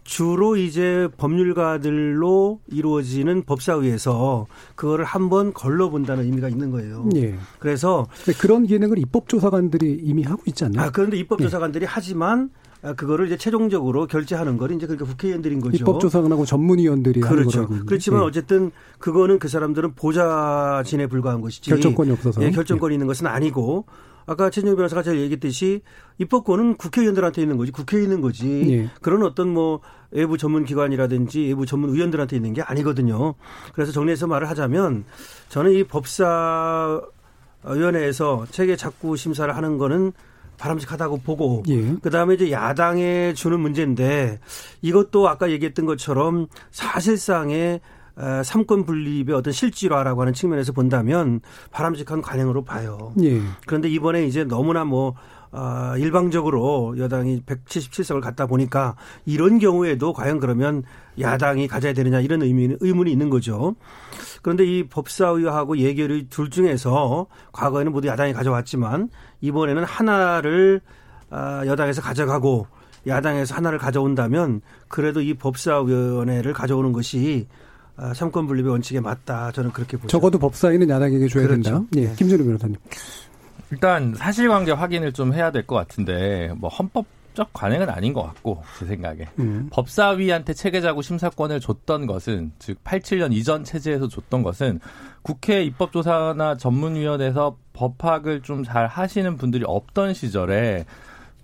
주로 0.04 0.56
이제 0.56 1.08
법률가들로 1.16 2.60
이루어지는 2.68 3.42
법사위에서 3.44 4.46
그거를 4.74 5.04
한번 5.04 5.52
걸러본다는 5.52 6.24
의미가 6.24 6.50
있는 6.50 6.70
거예요. 6.70 7.08
예. 7.16 7.34
그래서 7.58 8.06
그런 8.38 8.66
기능을 8.66 8.98
입법조사관들이 8.98 10.00
이미 10.02 10.22
하고 10.22 10.42
있지 10.46 10.64
않나요? 10.64 10.86
아 10.86 10.90
그런데 10.90 11.16
입법조사관들이 11.16 11.86
하지만 11.88 12.50
아, 12.82 12.92
그거를 12.92 13.26
이제 13.26 13.38
최종적으로 13.38 14.06
결제하는 14.06 14.58
건 14.58 14.72
이제 14.72 14.86
그러니까 14.86 15.06
국회의원들인 15.06 15.60
거죠. 15.62 15.78
입법조사관하고 15.78 16.44
전문위원들이 16.44 17.20
그렇죠. 17.20 17.66
그렇지만 17.86 18.20
예. 18.20 18.26
어쨌든 18.26 18.72
그거는 18.98 19.38
그 19.38 19.48
사람들은 19.48 19.94
보좌진에 19.94 21.06
불과한 21.06 21.40
것이지. 21.40 21.70
결정권이 21.70 22.10
없어서. 22.10 22.42
예, 22.42 22.50
결정권이 22.50 22.94
있는 22.94 23.06
것은 23.06 23.26
아니고 23.26 23.86
아까 24.26 24.50
최진영 24.50 24.76
변호사가 24.76 25.02
잘 25.02 25.18
얘기했듯이 25.18 25.82
입법권은 26.18 26.76
국회의원들한테 26.76 27.42
있는 27.42 27.56
거지 27.56 27.72
국회에 27.72 28.02
있는 28.02 28.20
거지 28.20 28.72
예. 28.72 28.90
그런 29.02 29.22
어떤 29.22 29.48
뭐 29.48 29.80
외부 30.10 30.38
전문 30.38 30.64
기관이라든지 30.64 31.40
외부 31.48 31.66
전문 31.66 31.90
의원들한테 31.90 32.36
있는 32.36 32.52
게 32.52 32.62
아니거든요. 32.62 33.34
그래서 33.72 33.92
정리해서 33.92 34.26
말을 34.26 34.48
하자면 34.48 35.04
저는 35.48 35.72
이 35.72 35.84
법사 35.84 37.00
위원회에서 37.64 38.46
체계 38.50 38.76
작구 38.76 39.16
심사를 39.16 39.54
하는 39.54 39.78
거는 39.78 40.12
바람직하다고 40.56 41.18
보고 41.18 41.62
예. 41.68 41.94
그다음에 42.02 42.34
이제 42.34 42.50
야당에 42.50 43.34
주는 43.34 43.58
문제인데 43.58 44.38
이것도 44.82 45.28
아까 45.28 45.50
얘기했던 45.50 45.84
것처럼 45.84 46.46
사실상의 46.70 47.76
어, 47.76 47.80
삼권 48.16 48.84
분립의 48.84 49.34
어떤 49.34 49.52
실질화라고 49.52 50.20
하는 50.20 50.32
측면에서 50.32 50.72
본다면 50.72 51.40
바람직한 51.70 52.22
관행으로 52.22 52.64
봐요. 52.64 53.12
예. 53.22 53.40
그런데 53.66 53.88
이번에 53.88 54.24
이제 54.26 54.44
너무나 54.44 54.84
뭐 54.84 55.14
어, 55.54 55.96
일방적으로 55.96 56.96
여당이 56.98 57.42
177석을 57.46 58.20
갖다 58.20 58.46
보니까 58.46 58.96
이런 59.24 59.60
경우에도 59.60 60.12
과연 60.12 60.40
그러면 60.40 60.82
야당이 61.20 61.68
가져야 61.68 61.92
되느냐 61.92 62.20
이런 62.20 62.42
의미, 62.42 62.76
의문이 62.80 63.12
있는 63.12 63.30
거죠. 63.30 63.76
그런데 64.42 64.64
이 64.64 64.88
법사위하고 64.88 65.78
예결위 65.78 66.28
둘 66.28 66.50
중에서 66.50 67.26
과거에는 67.52 67.92
모두 67.92 68.08
야당이 68.08 68.32
가져왔지만 68.32 69.10
이번에는 69.42 69.84
하나를 69.84 70.80
아, 71.30 71.62
여당에서 71.66 72.02
가져가고 72.02 72.66
야당에서 73.06 73.54
하나를 73.54 73.78
가져온다면 73.78 74.60
그래도 74.88 75.20
이 75.20 75.34
법사위원회를 75.34 76.52
가져오는 76.52 76.92
것이 76.92 77.46
아, 77.48 77.63
삼권 78.14 78.46
분립의 78.46 78.70
원칙에 78.70 79.00
맞다. 79.00 79.52
저는 79.52 79.70
그렇게 79.72 79.96
보죠. 79.96 80.08
적어도 80.08 80.38
법사위는 80.38 80.88
야당에게 80.88 81.28
줘야 81.28 81.46
그렇죠. 81.46 81.62
된다. 81.62 81.86
예. 81.96 82.06
네. 82.08 82.14
김준우 82.16 82.44
변호사님. 82.44 82.76
일단 83.70 84.14
사실관계 84.14 84.72
확인을 84.72 85.12
좀 85.12 85.32
해야 85.34 85.50
될 85.50 85.64
것 85.66 85.76
같은데 85.76 86.52
뭐 86.56 86.68
헌법 86.68 87.06
적 87.34 87.52
관행은 87.52 87.88
아닌 87.90 88.12
것 88.12 88.22
같고 88.22 88.62
제 88.78 88.86
생각에 88.86 89.26
음. 89.40 89.68
법사위한테 89.72 90.54
체계자구 90.54 91.02
심사권을 91.02 91.58
줬던 91.58 92.06
것은 92.06 92.52
즉 92.60 92.78
87년 92.84 93.32
이전 93.32 93.64
체제에서 93.64 94.06
줬던 94.06 94.44
것은 94.44 94.78
국회 95.22 95.64
입법조사나 95.64 96.56
전문위원회에서 96.58 97.56
법학을 97.72 98.42
좀 98.42 98.62
잘 98.62 98.86
하시는 98.86 99.36
분들이 99.36 99.64
없던 99.66 100.14
시절에 100.14 100.84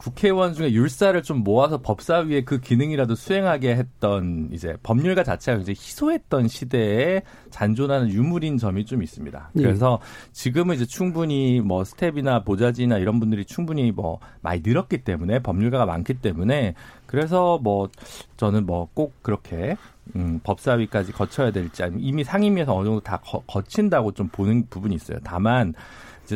국회의원 0.00 0.54
중에 0.54 0.72
율사를 0.72 1.22
좀 1.22 1.44
모아서 1.44 1.82
법사위에 1.82 2.44
그 2.44 2.58
기능이라도 2.58 3.14
수행하게 3.14 3.76
했던 3.76 4.48
이제 4.50 4.74
법률가 4.82 5.24
자체가 5.24 5.58
굉장히 5.58 5.76
희소했던 5.78 6.48
시대에 6.48 7.22
잔존하는 7.50 8.08
유물인 8.08 8.56
점이 8.56 8.86
좀 8.86 9.02
있습니다. 9.02 9.50
예. 9.56 9.62
그래서 9.62 10.00
지금은 10.32 10.76
이제 10.76 10.86
충분히 10.86 11.60
뭐 11.60 11.84
스텝이나 11.84 12.44
보좌진이나 12.44 12.96
이런 12.96 13.20
분들이 13.20 13.44
충분히 13.44 13.92
뭐 13.92 14.20
많이 14.40 14.62
늘었기 14.64 15.04
때문에 15.04 15.40
법률가가 15.40 15.84
많기 15.84 16.14
때문에 16.14 16.74
그래서 17.06 17.58
뭐 17.58 17.88
저는 18.36 18.66
뭐 18.66 18.80
꼭 18.94 19.22
그렇게 19.22 19.76
음, 20.16 20.40
법사위까지 20.42 21.12
거쳐야 21.12 21.50
될지 21.50 21.82
아니면 21.82 22.02
이미 22.02 22.24
상임위에서 22.24 22.74
어느 22.74 22.86
정도 22.86 23.00
다 23.00 23.18
거, 23.24 23.42
거친다고 23.46 24.12
좀 24.12 24.28
보는 24.28 24.66
부분이 24.68 24.94
있어요. 24.94 25.18
다만 25.22 25.74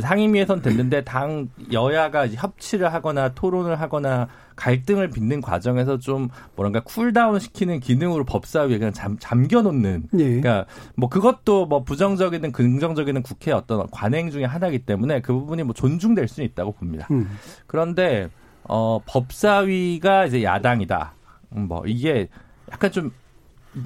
상임위에선 0.00 0.62
됐는데 0.62 1.04
당 1.04 1.48
여야가 1.72 2.26
이제 2.26 2.36
협치를 2.36 2.92
하거나 2.92 3.30
토론을 3.30 3.80
하거나 3.80 4.28
갈등을 4.56 5.10
빚는 5.10 5.40
과정에서 5.40 5.98
좀 5.98 6.28
뭐랄까 6.56 6.80
cool 6.80 7.09
down 7.09 7.38
시키는 7.38 7.80
기능으로 7.80 8.24
법사위에 8.24 8.78
그냥 8.78 8.92
잠, 8.92 9.16
잠겨놓는 9.18 10.08
예. 10.14 10.24
그러니까 10.24 10.66
뭐 10.96 11.08
그것도 11.08 11.66
뭐 11.66 11.82
부정적이든 11.82 12.52
긍정적이든 12.52 13.22
국회의 13.22 13.56
어떤 13.56 13.88
관행 13.90 14.30
중에 14.30 14.44
하나이기 14.44 14.80
때문에 14.80 15.20
그 15.20 15.32
부분이 15.32 15.62
뭐 15.64 15.74
존중될 15.74 16.28
수는 16.28 16.48
있다고 16.48 16.72
봅니다. 16.72 17.08
음. 17.10 17.28
그런데 17.66 18.28
어 18.62 19.00
법사위가 19.06 20.26
이제 20.26 20.42
야당이다. 20.42 21.14
음, 21.56 21.68
뭐 21.68 21.82
이게 21.86 22.28
약간 22.70 22.90
좀 22.90 23.12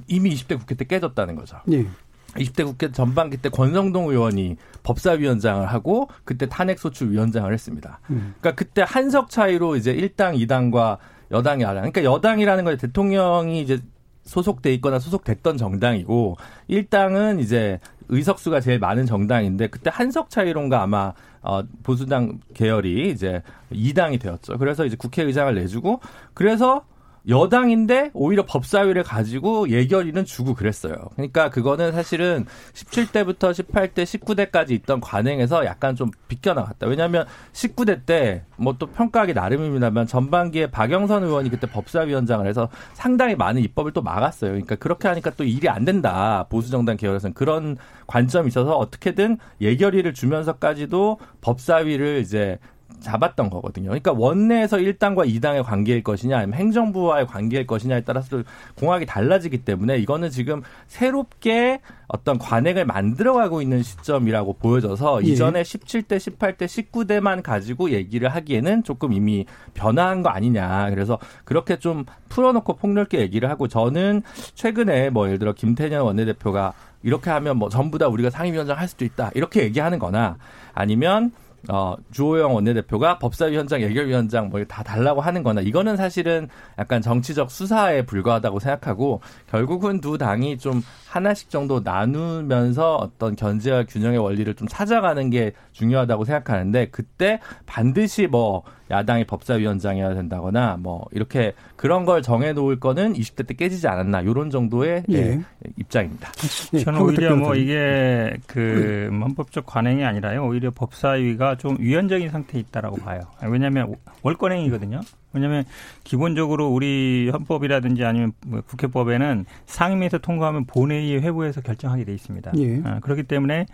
이미 0.06 0.34
20대 0.34 0.58
국회 0.58 0.74
때 0.74 0.84
깨졌다는 0.84 1.34
거죠. 1.34 1.58
예. 1.72 1.86
20대 2.34 2.64
국회 2.64 2.92
전반기 2.92 3.36
때 3.36 3.48
권성동 3.48 4.10
의원이 4.10 4.56
법사위원장을 4.82 5.66
하고 5.66 6.08
그때 6.24 6.46
탄핵소추위원장을 6.46 7.52
했습니다. 7.52 8.00
음. 8.10 8.34
그러니까 8.40 8.54
그때 8.54 8.82
한석 8.86 9.30
차이로 9.30 9.76
이제 9.76 9.94
1당, 9.94 10.38
2당과 10.46 10.98
여당, 11.30 11.60
야당. 11.60 11.90
그러니까 11.90 12.04
여당이라는 12.04 12.64
건 12.64 12.76
대통령이 12.76 13.60
이제 13.62 13.80
소속돼 14.24 14.74
있거나 14.74 14.98
소속됐던 14.98 15.56
정당이고 15.56 16.36
1당은 16.68 17.40
이제 17.40 17.80
의석수가 18.10 18.60
제일 18.60 18.78
많은 18.78 19.06
정당인데 19.06 19.68
그때 19.68 19.90
한석 19.92 20.30
차이론가 20.30 20.82
아마 20.82 21.12
어 21.40 21.62
보수당 21.82 22.40
계열이 22.54 23.10
이제 23.10 23.42
2당이 23.72 24.20
되었죠. 24.20 24.58
그래서 24.58 24.84
이제 24.84 24.96
국회의장을 24.96 25.54
내주고 25.54 26.00
그래서 26.34 26.84
여당인데 27.28 28.10
오히려 28.14 28.44
법사위를 28.46 29.02
가지고 29.02 29.68
예결위는 29.68 30.24
주고 30.24 30.54
그랬어요. 30.54 30.94
그러니까 31.14 31.50
그거는 31.50 31.92
사실은 31.92 32.46
17대부터 32.72 33.52
18대, 33.52 34.04
19대까지 34.04 34.70
있던 34.70 35.00
관행에서 35.00 35.64
약간 35.66 35.94
좀 35.94 36.10
비껴나갔다. 36.28 36.86
왜냐하면 36.86 37.26
19대 37.52 38.06
때 38.06 38.44
뭐 38.58 38.78
또 38.78 38.86
평가하기 38.86 39.34
나름입니다만 39.34 40.06
전반기에 40.06 40.70
박영선 40.70 41.24
의원이 41.24 41.50
그때 41.50 41.66
법사위원장을 41.66 42.46
해서 42.46 42.68
상당히 42.94 43.34
많은 43.34 43.62
입법을 43.62 43.92
또 43.92 44.02
막았어요. 44.02 44.50
그러니까 44.50 44.76
그렇게 44.76 45.08
하니까 45.08 45.30
또 45.36 45.44
일이 45.44 45.68
안 45.68 45.84
된다. 45.84 46.46
보수정당 46.48 46.96
계열에서는 46.96 47.34
그런 47.34 47.76
관점이 48.06 48.48
있어서 48.48 48.76
어떻게든 48.76 49.38
예결위를 49.60 50.14
주면서까지도 50.14 51.18
법사위를 51.40 52.20
이제 52.20 52.58
잡았던 53.00 53.50
거거든요. 53.50 53.88
그러니까 53.88 54.12
원내에서 54.12 54.78
1당과 54.78 55.28
2당의 55.28 55.62
관계일 55.62 56.02
것이냐 56.02 56.38
아니면 56.38 56.58
행정부와의 56.58 57.26
관계일 57.26 57.66
것이냐에 57.66 58.02
따라서 58.02 58.42
공학이 58.76 59.06
달라지기 59.06 59.58
때문에 59.58 59.98
이거는 59.98 60.30
지금 60.30 60.62
새롭게 60.86 61.80
어떤 62.08 62.38
관행을 62.38 62.86
만들어가고 62.86 63.60
있는 63.62 63.82
시점이라고 63.82 64.54
보여져서 64.54 65.24
예. 65.24 65.28
이전에 65.28 65.62
17대, 65.62 66.16
18대, 66.16 66.64
19대만 66.64 67.42
가지고 67.42 67.90
얘기를 67.90 68.28
하기에는 68.28 68.82
조금 68.82 69.12
이미 69.12 69.46
변화한 69.74 70.22
거 70.22 70.30
아니냐. 70.30 70.90
그래서 70.90 71.18
그렇게 71.44 71.78
좀 71.78 72.04
풀어놓고 72.30 72.76
폭넓게 72.76 73.20
얘기를 73.20 73.50
하고 73.50 73.68
저는 73.68 74.22
최근에 74.54 75.10
뭐 75.10 75.26
예를 75.26 75.38
들어 75.38 75.52
김태년 75.52 76.02
원내대표가 76.02 76.72
이렇게 77.02 77.30
하면 77.30 77.58
뭐 77.58 77.68
전부 77.68 77.98
다 77.98 78.08
우리가 78.08 78.30
상임위원장 78.30 78.78
할 78.78 78.88
수도 78.88 79.04
있다. 79.04 79.30
이렇게 79.34 79.62
얘기하는 79.62 79.98
거나 79.98 80.36
아니면 80.74 81.32
어, 81.68 81.96
주호영 82.12 82.54
원내대표가 82.54 83.18
법사위 83.18 83.56
원장, 83.56 83.80
예결위원장 83.82 84.48
뭐 84.48 84.64
다 84.68 84.82
달라고 84.82 85.20
하는 85.20 85.42
거나 85.42 85.60
이거는 85.60 85.96
사실은 85.96 86.48
약간 86.78 87.00
정치적 87.00 87.50
수사에 87.50 88.02
불과하다고 88.02 88.58
생각하고 88.58 89.20
결국은 89.50 90.00
두 90.00 90.18
당이 90.18 90.58
좀 90.58 90.82
하나씩 91.08 91.50
정도 91.50 91.80
나누면서 91.80 92.96
어떤 92.96 93.34
견제와 93.34 93.84
균형의 93.84 94.18
원리를 94.18 94.54
좀 94.54 94.68
찾아가는 94.68 95.30
게 95.30 95.52
중요하다고 95.72 96.24
생각하는데 96.24 96.88
그때 96.90 97.40
반드시 97.66 98.26
뭐 98.26 98.62
야당이 98.90 99.24
법사위원장이어야 99.24 100.14
된다거나 100.14 100.78
뭐 100.80 101.06
이렇게 101.12 101.52
그런 101.76 102.04
걸 102.04 102.22
정해 102.22 102.52
놓을 102.52 102.80
거는 102.80 103.12
20대 103.12 103.46
때 103.46 103.54
깨지지 103.54 103.86
않았나 103.88 104.24
요런 104.24 104.50
정도의 104.50 105.04
예. 105.10 105.16
예, 105.16 105.40
입장입니다. 105.76 106.30
예, 106.74 106.78
저는 106.78 107.00
오히려 107.00 107.36
뭐 107.36 107.54
이게 107.54 108.36
그 108.46 109.10
헌법적 109.12 109.66
관행이 109.66 110.04
아니라요. 110.04 110.46
오히려 110.46 110.70
법사위가 110.70 111.56
좀 111.56 111.76
위헌적인 111.78 112.30
상태에 112.30 112.60
있다라고 112.60 112.96
봐요. 112.96 113.20
왜냐하면 113.42 113.94
월권행위거든요. 114.22 115.00
왜냐하면 115.32 115.64
기본적으로 116.04 116.68
우리 116.68 117.30
헌법이라든지 117.32 118.04
아니면 118.04 118.32
뭐 118.46 118.62
국회법에는 118.62 119.44
상임위에서 119.66 120.18
통과하면 120.18 120.64
본회의 120.64 121.20
회부해서 121.20 121.60
결정하게 121.60 122.04
돼 122.04 122.14
있습니다. 122.14 122.52
예. 122.56 122.80
아, 122.84 123.00
그렇기 123.00 123.24
때문에 123.24 123.66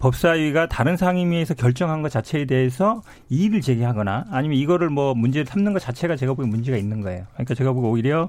법사위가 0.00 0.66
다른 0.66 0.96
상임위에서 0.96 1.54
결정한 1.54 2.02
것 2.02 2.08
자체에 2.10 2.46
대해서 2.46 3.02
이의를 3.28 3.60
제기하거나 3.60 4.24
아니면 4.30 4.58
이거를 4.58 4.90
뭐 4.90 5.14
문제를 5.14 5.46
삼는 5.46 5.72
것 5.72 5.78
자체가 5.78 6.16
제가 6.16 6.32
보기엔 6.34 6.50
문제가 6.50 6.76
있는 6.76 7.02
거예요. 7.02 7.26
그러니까 7.34 7.54
제가 7.54 7.72
보기 7.72 7.86
오히려 7.86 8.28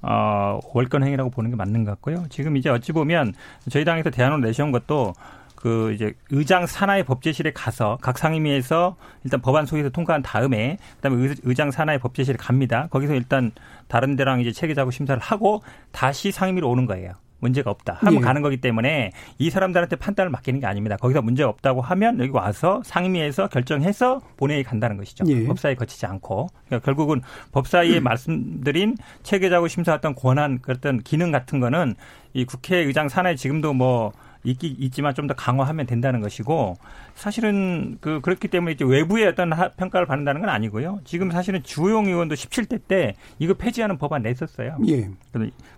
어, 0.00 0.58
월권 0.74 1.04
행위라고 1.04 1.30
보는 1.30 1.50
게 1.50 1.56
맞는 1.56 1.84
것 1.84 1.92
같고요. 1.92 2.24
지금 2.28 2.56
이제 2.56 2.68
어찌 2.70 2.92
보면 2.92 3.34
저희 3.70 3.84
당에서 3.84 4.10
대안을 4.10 4.40
내세운 4.40 4.72
것도 4.72 5.12
그 5.54 5.92
이제 5.92 6.12
의장 6.30 6.66
산하의 6.66 7.04
법제실에 7.04 7.52
가서 7.52 7.96
각 8.00 8.18
상임위에서 8.18 8.96
일단 9.22 9.40
법안 9.40 9.64
소위에서 9.64 9.90
통과한 9.90 10.22
다음에 10.22 10.76
그다음에 10.96 11.34
의장 11.44 11.70
산하의 11.70 12.00
법제실에 12.00 12.36
갑니다. 12.36 12.88
거기서 12.90 13.14
일단 13.14 13.52
다른 13.86 14.16
데랑 14.16 14.40
이제 14.40 14.50
체계 14.50 14.74
작업 14.74 14.92
심사를 14.92 15.20
하고 15.22 15.62
다시 15.92 16.32
상임위로 16.32 16.68
오는 16.68 16.86
거예요. 16.86 17.12
문제가 17.42 17.70
없다 17.70 17.94
하면 18.00 18.20
예. 18.20 18.24
가는 18.24 18.40
거기 18.40 18.56
때문에 18.58 19.10
이 19.38 19.50
사람들한테 19.50 19.96
판단을 19.96 20.30
맡기는 20.30 20.60
게 20.60 20.66
아닙니다. 20.66 20.96
거기서 20.96 21.20
문제가 21.22 21.50
없다고 21.50 21.82
하면 21.82 22.20
여기 22.20 22.30
와서 22.30 22.80
상임위에서 22.84 23.48
결정해서 23.48 24.20
본회의 24.36 24.62
간다는 24.62 24.96
것이죠. 24.96 25.24
예. 25.26 25.44
법사위 25.44 25.74
거치지 25.74 26.06
않고 26.06 26.48
그러니까 26.66 26.84
결국은 26.84 27.20
법사위에 27.50 27.98
음. 27.98 28.04
말씀드린 28.04 28.96
체계자고 29.24 29.68
심사했던 29.68 30.14
권한 30.14 30.60
그랬던 30.60 31.02
기능 31.02 31.32
같은 31.32 31.58
거는 31.60 31.96
이 32.32 32.44
국회의장 32.44 33.08
산하에 33.08 33.34
지금도 33.34 33.74
뭐 33.74 34.12
있기 34.44 34.68
있지만 34.78 35.14
좀 35.14 35.26
더 35.26 35.34
강화하면 35.34 35.86
된다는 35.86 36.20
것이고 36.20 36.76
사실은 37.14 37.96
그 38.00 38.20
그렇기 38.20 38.48
때문에 38.48 38.72
이제 38.72 38.84
외부의 38.84 39.26
어떤 39.28 39.50
평가를 39.76 40.06
받는다는 40.06 40.40
건 40.40 40.50
아니고요. 40.50 41.00
지금 41.04 41.30
사실은 41.30 41.62
주호영 41.62 42.06
의원도 42.06 42.34
17대 42.34 42.80
때 42.88 43.14
이거 43.38 43.54
폐지하는 43.54 43.98
법안 43.98 44.22
냈었어요. 44.22 44.78
예. 44.88 45.08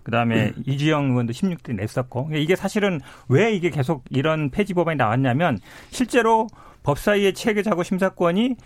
그다음에 0.02 0.52
음. 0.56 0.62
이주영 0.66 1.10
의원도 1.10 1.32
16대 1.34 1.74
냈었고 1.74 2.24
그러니까 2.26 2.42
이게 2.42 2.56
사실은 2.56 3.00
왜 3.28 3.52
이게 3.52 3.68
계속 3.70 4.04
이런 4.10 4.50
폐지 4.50 4.72
법안이 4.72 4.96
나왔냐면 4.96 5.58
실제로 5.90 6.46
법사위의 6.84 7.34
체계자고 7.34 7.82
심사권이 7.82 8.56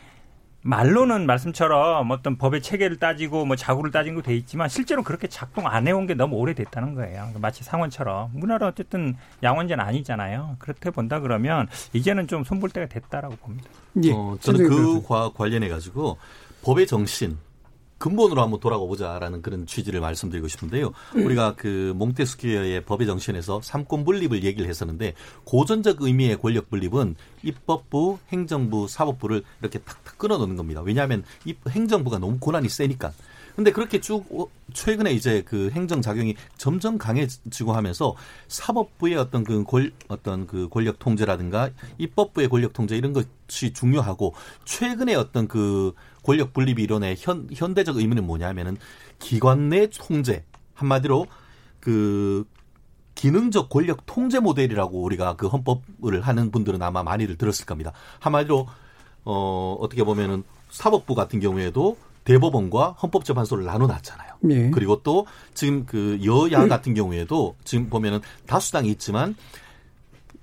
말로는 0.63 1.25
말씀처럼 1.27 2.11
어떤 2.11 2.37
법의 2.37 2.63
체계를 2.63 2.99
따지고 2.99 3.45
뭐 3.45 3.57
자구를 3.57 3.91
따진 3.93 4.15
거 4.15 4.23
돼 4.23 4.35
있지만 4.37 4.69
실제로 4.69 5.03
그렇게 5.03 5.29
작동 5.29 5.67
안 5.67 5.87
해온 5.87 6.07
게 6.07 6.15
너무 6.15 6.37
오래됐다는 6.37 6.95
거예요. 6.95 7.31
마치 7.41 7.63
상원처럼 7.65 8.33
우리나라 8.35 8.67
어쨌든 8.67 9.17
양원제는 9.43 9.83
아니잖아요. 9.85 10.57
그렇게 10.59 10.91
본다 10.91 11.21
그러면 11.21 11.69
이제는 11.93 12.27
좀 12.27 12.43
손볼 12.45 12.71
때가 12.71 12.87
됐다라고 12.89 13.37
봅니다. 13.37 13.69
예. 14.03 14.13
어, 14.13 14.37
저는 14.41 14.69
그 14.69 15.03
과 15.03 15.31
관련해 15.33 15.69
가지고 15.69 16.19
법의 16.63 16.87
정신 16.89 17.39
근본으로 17.99 18.43
한번 18.43 18.61
돌아가 18.61 18.85
보자라는 18.85 19.43
그런 19.43 19.67
취지를 19.67 20.01
말씀드리고 20.01 20.49
싶은데요. 20.49 20.93
우리가 21.15 21.55
그 21.57 21.93
몽테스키어의 21.97 22.85
법의 22.85 23.07
정신에서 23.07 23.61
삼권 23.63 24.05
분립을 24.05 24.45
얘기를 24.45 24.69
했었는데 24.69 25.15
고전적 25.45 26.03
의미의 26.03 26.39
권력 26.39 26.71
분립은 26.71 27.17
입법부, 27.43 28.19
행정부, 28.31 28.89
사법부를 28.89 29.43
이렇게 29.61 29.79
탁탁 29.81 30.19
끊어놓는 30.19 30.57
겁니다. 30.57 30.81
왜냐하면 30.83 31.25
이 31.45 31.55
행정부가 31.69 32.19
너무 32.19 32.39
권한이 32.39 32.69
세니까. 32.69 33.13
근데 33.59 33.73
그렇게 33.73 34.01
쭉 34.01 34.53
최근에 34.73 35.11
이제 35.11 35.43
그 35.45 35.71
행정 35.73 36.01
작용이 36.01 36.37
점점 36.59 36.97
강해지고 36.97 37.73
하면서 37.73 38.15
사법부의 38.47 39.17
어떤 39.17 39.43
그 39.43 39.65
권, 39.65 39.91
어떤 40.07 40.47
그 40.47 40.69
권력 40.69 41.01
통제라든가 41.01 41.71
입법부의 41.99 42.51
권력 42.51 42.73
통제 42.73 42.97
이런 42.97 43.13
것이 43.13 43.73
중요하고 43.73 44.35
최근에 44.65 45.17
어떤 45.17 45.49
그 45.49 45.93
권력 46.29 46.53
분립 46.53 46.79
이론의 46.79 47.17
현, 47.19 47.49
현대적 47.51 47.97
의미는 47.97 48.27
뭐냐면은 48.27 48.77
기관 49.19 49.71
내 49.71 49.89
통제 49.89 50.45
한마디로 50.75 51.27
그 51.81 52.45
기능적 53.15 53.71
권력 53.71 54.05
통제 54.05 54.39
모델이라고 54.39 55.03
우리가 55.03 55.37
그 55.37 55.47
헌법을 55.47 56.21
하는 56.21 56.51
분들은 56.51 56.83
아마 56.83 57.03
많이들 57.03 57.39
들었을 57.39 57.65
겁니다. 57.65 57.95
한마디로 58.21 58.69
어 59.25 59.77
어떻게 59.81 60.05
보면은 60.05 60.45
사법부 60.69 61.15
같은 61.15 61.41
경우에도 61.41 61.97
대법원과 62.25 62.91
헌법재판소를 63.03 63.65
나눠놨잖아요. 63.65 64.35
예. 64.51 64.71
그리고 64.71 65.03
또 65.03 65.27
지금 65.55 65.87
그 65.87 66.21
여야 66.27 66.69
같은 66.69 66.93
경우에도 66.93 67.57
지금 67.65 67.89
보면은 67.89 68.21
다수당이 68.47 68.91
있지만 68.91 69.35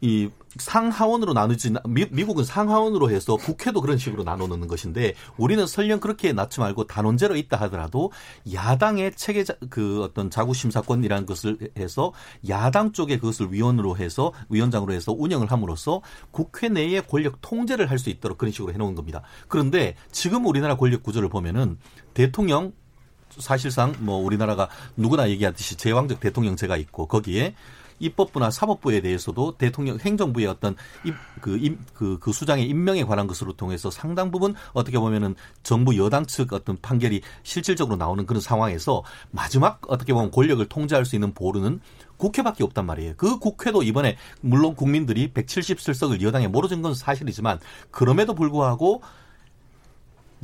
이 0.01 0.31
상하원으로 0.57 1.33
나누지 1.33 1.73
미, 1.85 2.05
미국은 2.11 2.43
상하원으로 2.43 3.09
해서 3.09 3.35
국회도 3.35 3.81
그런 3.81 3.97
식으로 3.97 4.23
나눠 4.23 4.47
놓는 4.47 4.67
것인데 4.67 5.13
우리는 5.37 5.67
설령 5.67 5.99
그렇게 5.99 6.31
낳지 6.31 6.59
말고 6.61 6.85
단원제로 6.87 7.35
있다 7.35 7.57
하더라도 7.61 8.11
야당의 8.53 9.15
체계 9.15 9.43
그 9.69 10.03
어떤 10.03 10.29
자구 10.29 10.53
심사권이라는 10.53 11.25
것을 11.25 11.57
해서 11.77 12.13
야당 12.47 12.93
쪽에 12.93 13.17
그것을 13.17 13.51
위원으로 13.51 13.97
해서 13.97 14.31
위원장으로 14.49 14.93
해서 14.93 15.13
운영을 15.17 15.51
함으로써 15.51 16.01
국회 16.31 16.69
내의 16.69 17.05
권력 17.05 17.41
통제를 17.41 17.89
할 17.89 17.95
수 18.05 18.09
있도록 18.09 18.37
그런 18.37 18.51
식으로 18.51 18.73
해 18.73 18.77
놓은 18.77 18.93
겁니다. 18.93 19.21
그런데 19.47 19.95
지금 20.11 20.45
우리나라 20.45 20.75
권력 20.75 21.01
구조를 21.01 21.29
보면은 21.29 21.77
대통령 22.13 22.73
사실상 23.29 23.95
뭐 23.99 24.17
우리나라가 24.17 24.69
누구나 24.95 25.29
얘기하듯이 25.29 25.75
제왕적 25.75 26.19
대통령제가 26.19 26.77
있고 26.77 27.07
거기에 27.07 27.55
입법부나 27.99 28.51
사법부에 28.51 29.01
대해서도 29.01 29.57
대통령 29.57 29.97
행정부의 29.99 30.47
어떤 30.47 30.75
그, 31.41 31.77
그, 31.93 32.19
그 32.19 32.31
수장의 32.31 32.67
임명에 32.67 33.03
관한 33.03 33.27
것으로 33.27 33.53
통해서 33.53 33.89
상당 33.89 34.31
부분 34.31 34.55
어떻게 34.73 34.99
보면은 34.99 35.35
정부 35.63 35.97
여당 35.97 36.25
측 36.25 36.53
어떤 36.53 36.77
판결이 36.81 37.21
실질적으로 37.43 37.95
나오는 37.95 38.25
그런 38.25 38.41
상황에서 38.41 39.03
마지막 39.31 39.81
어떻게 39.87 40.13
보면 40.13 40.31
권력을 40.31 40.65
통제할 40.67 41.05
수 41.05 41.15
있는 41.15 41.33
보루는 41.33 41.79
국회밖에 42.17 42.63
없단 42.63 42.85
말이에요. 42.85 43.13
그 43.17 43.39
국회도 43.39 43.83
이번에 43.83 44.17
물론 44.41 44.75
국민들이 44.75 45.31
177석을 45.33 46.21
여당에 46.21 46.47
몰아준 46.47 46.81
건 46.81 46.93
사실이지만 46.93 47.59
그럼에도 47.91 48.33
불구하고 48.33 49.01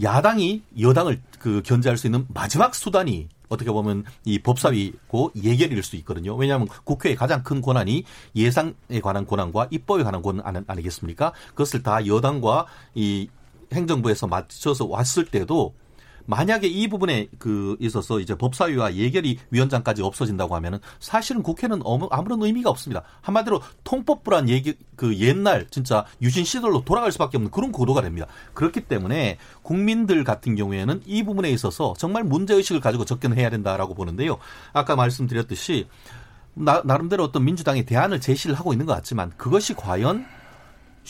야당이 0.01 0.63
여당을 0.79 1.21
그 1.39 1.61
견제할 1.63 1.97
수 1.97 2.07
있는 2.07 2.25
마지막 2.33 2.75
수단이 2.75 3.29
어떻게 3.51 3.69
보면 3.69 4.05
이 4.23 4.39
법사위고 4.39 5.33
예결일 5.35 5.83
수 5.83 5.97
있거든요. 5.97 6.35
왜냐하면 6.35 6.67
국회의 6.85 7.15
가장 7.15 7.43
큰 7.43 7.61
권한이 7.61 8.05
예상에 8.35 9.01
관한 9.03 9.25
권한과 9.27 9.67
입법에 9.69 10.03
관한 10.03 10.21
권한 10.21 10.63
아니겠습니까? 10.65 11.33
그것을 11.49 11.83
다 11.83 12.07
여당과 12.07 12.65
이 12.95 13.27
행정부에서 13.73 14.27
맞춰서 14.27 14.85
왔을 14.85 15.25
때도 15.25 15.73
만약에 16.31 16.65
이 16.65 16.87
부분에 16.87 17.27
그 17.39 17.75
있어서 17.81 18.21
이제 18.21 18.35
법사위와 18.35 18.95
예결위 18.95 19.37
위원장까지 19.49 20.01
없어진다고 20.01 20.55
하면은 20.55 20.79
사실은 21.01 21.43
국회는 21.43 21.81
아무런 22.09 22.41
의미가 22.41 22.69
없습니다. 22.69 23.03
한마디로 23.19 23.61
통법부란 23.83 24.47
얘기 24.47 24.75
그 24.95 25.17
옛날 25.17 25.67
진짜 25.69 26.05
유신 26.21 26.45
시절로 26.45 26.85
돌아갈 26.85 27.11
수밖에 27.11 27.35
없는 27.35 27.51
그런 27.51 27.73
구도가 27.73 28.01
됩니다. 28.01 28.27
그렇기 28.53 28.81
때문에 28.81 29.39
국민들 29.61 30.23
같은 30.23 30.55
경우에는 30.55 31.01
이 31.05 31.23
부분에 31.23 31.51
있어서 31.51 31.93
정말 31.97 32.23
문제 32.23 32.53
의식을 32.53 32.79
가지고 32.79 33.03
접근해야 33.03 33.49
된다라고 33.49 33.93
보는데요. 33.93 34.37
아까 34.71 34.95
말씀드렸듯이 34.95 35.89
나, 36.53 36.81
나름대로 36.85 37.25
어떤 37.25 37.43
민주당이 37.43 37.85
대안을 37.85 38.21
제시를 38.21 38.55
하고 38.55 38.71
있는 38.71 38.85
것 38.85 38.93
같지만 38.93 39.33
그것이 39.35 39.73
과연 39.73 40.25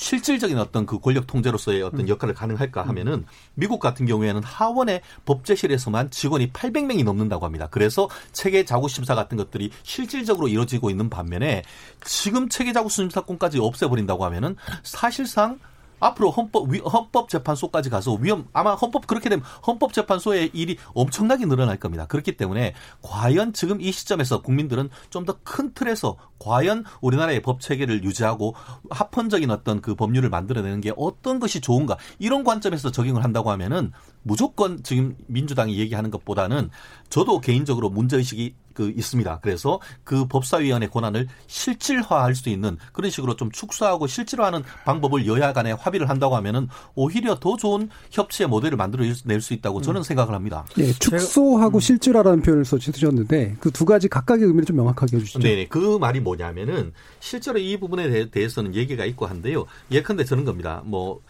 실질적인 0.01 0.57
어떤 0.57 0.87
그 0.87 0.99
권력 0.99 1.27
통제로서의 1.27 1.83
어떤 1.83 2.01
음. 2.01 2.07
역할을 2.07 2.33
가능할까 2.33 2.81
하면은 2.87 3.23
미국 3.53 3.79
같은 3.79 4.07
경우에는 4.07 4.41
하원의 4.41 5.01
법제실에서만 5.25 6.09
직원이 6.09 6.51
800명이 6.51 7.03
넘는다고 7.03 7.45
합니다. 7.45 7.67
그래서 7.69 8.09
체계 8.31 8.65
자구 8.65 8.89
심사 8.89 9.13
같은 9.13 9.37
것들이 9.37 9.69
실질적으로 9.83 10.47
이루어지고 10.47 10.89
있는 10.89 11.11
반면에 11.11 11.61
지금 12.03 12.49
체계 12.49 12.73
자구 12.73 12.89
심사권까지 12.89 13.59
없애버린다고 13.59 14.25
하면은 14.25 14.55
사실상 14.81 15.59
앞으로 16.01 16.31
헌법 16.31 16.67
헌법재판소까지 16.75 17.89
가서 17.89 18.15
위험 18.15 18.47
아마 18.51 18.73
헌법 18.73 19.07
그렇게 19.07 19.29
되면 19.29 19.45
헌법재판소의 19.65 20.51
일이 20.53 20.77
엄청나게 20.93 21.45
늘어날 21.45 21.77
겁니다. 21.77 22.05
그렇기 22.07 22.35
때문에 22.35 22.73
과연 23.01 23.53
지금 23.53 23.79
이 23.79 23.91
시점에서 23.93 24.41
국민들은 24.41 24.89
좀 25.09 25.25
더 25.25 25.37
큰 25.43 25.73
틀에서 25.73 26.17
과연 26.39 26.83
우리나라의 27.01 27.41
법 27.41 27.61
체계를 27.61 28.03
유지하고 28.03 28.55
합헌적인 28.89 29.51
어떤 29.51 29.81
그 29.81 29.95
법률을 29.95 30.29
만들어내는 30.29 30.81
게 30.81 30.91
어떤 30.97 31.39
것이 31.39 31.61
좋은가 31.61 31.97
이런 32.19 32.43
관점에서 32.43 32.91
적용을 32.91 33.23
한다고 33.23 33.51
하면은 33.51 33.91
무조건 34.23 34.81
지금 34.83 35.15
민주당이 35.27 35.77
얘기하는 35.77 36.09
것보다는 36.09 36.69
저도 37.09 37.39
개인적으로 37.39 37.89
문제의식이 37.89 38.55
그 38.73 38.89
있습니다. 38.95 39.39
그래서 39.41 39.79
그 40.03 40.25
법사위원회 40.27 40.87
권한을 40.87 41.27
실질화할 41.47 42.35
수 42.35 42.49
있는 42.49 42.77
그런 42.93 43.11
식으로 43.11 43.35
좀 43.35 43.51
축소하고 43.51 44.07
실질화하는 44.07 44.63
방법을 44.85 45.25
여야 45.27 45.53
간에 45.53 45.71
합의를 45.71 46.09
한다고 46.09 46.35
하면은 46.37 46.67
오히려 46.95 47.39
더 47.39 47.57
좋은 47.57 47.89
협치의 48.11 48.47
모델을 48.47 48.77
만들어낼 48.77 49.41
수 49.41 49.53
있다고 49.53 49.81
저는 49.81 50.01
음. 50.01 50.03
생각을 50.03 50.33
합니다. 50.33 50.65
네, 50.77 50.91
축소하고 50.93 51.77
음. 51.77 51.79
실질화라는 51.79 52.41
표현을 52.41 52.65
써주셨는데 52.65 53.57
그 53.59 53.71
두 53.71 53.85
가지 53.85 54.07
각각의 54.07 54.45
의미를 54.45 54.65
좀 54.65 54.75
명확하게 54.75 55.17
해주시죠. 55.17 55.39
네, 55.39 55.65
그 55.67 55.97
말이 55.97 56.19
뭐냐면은 56.19 56.93
실제로 57.19 57.57
이 57.57 57.77
부분에 57.77 58.29
대 58.29 58.43
해서는 58.43 58.75
얘기가 58.75 59.05
있고 59.05 59.25
한데요. 59.25 59.65
예컨대 59.89 60.23
저는 60.23 60.45
겁니다. 60.45 60.83
뭐 60.85 61.21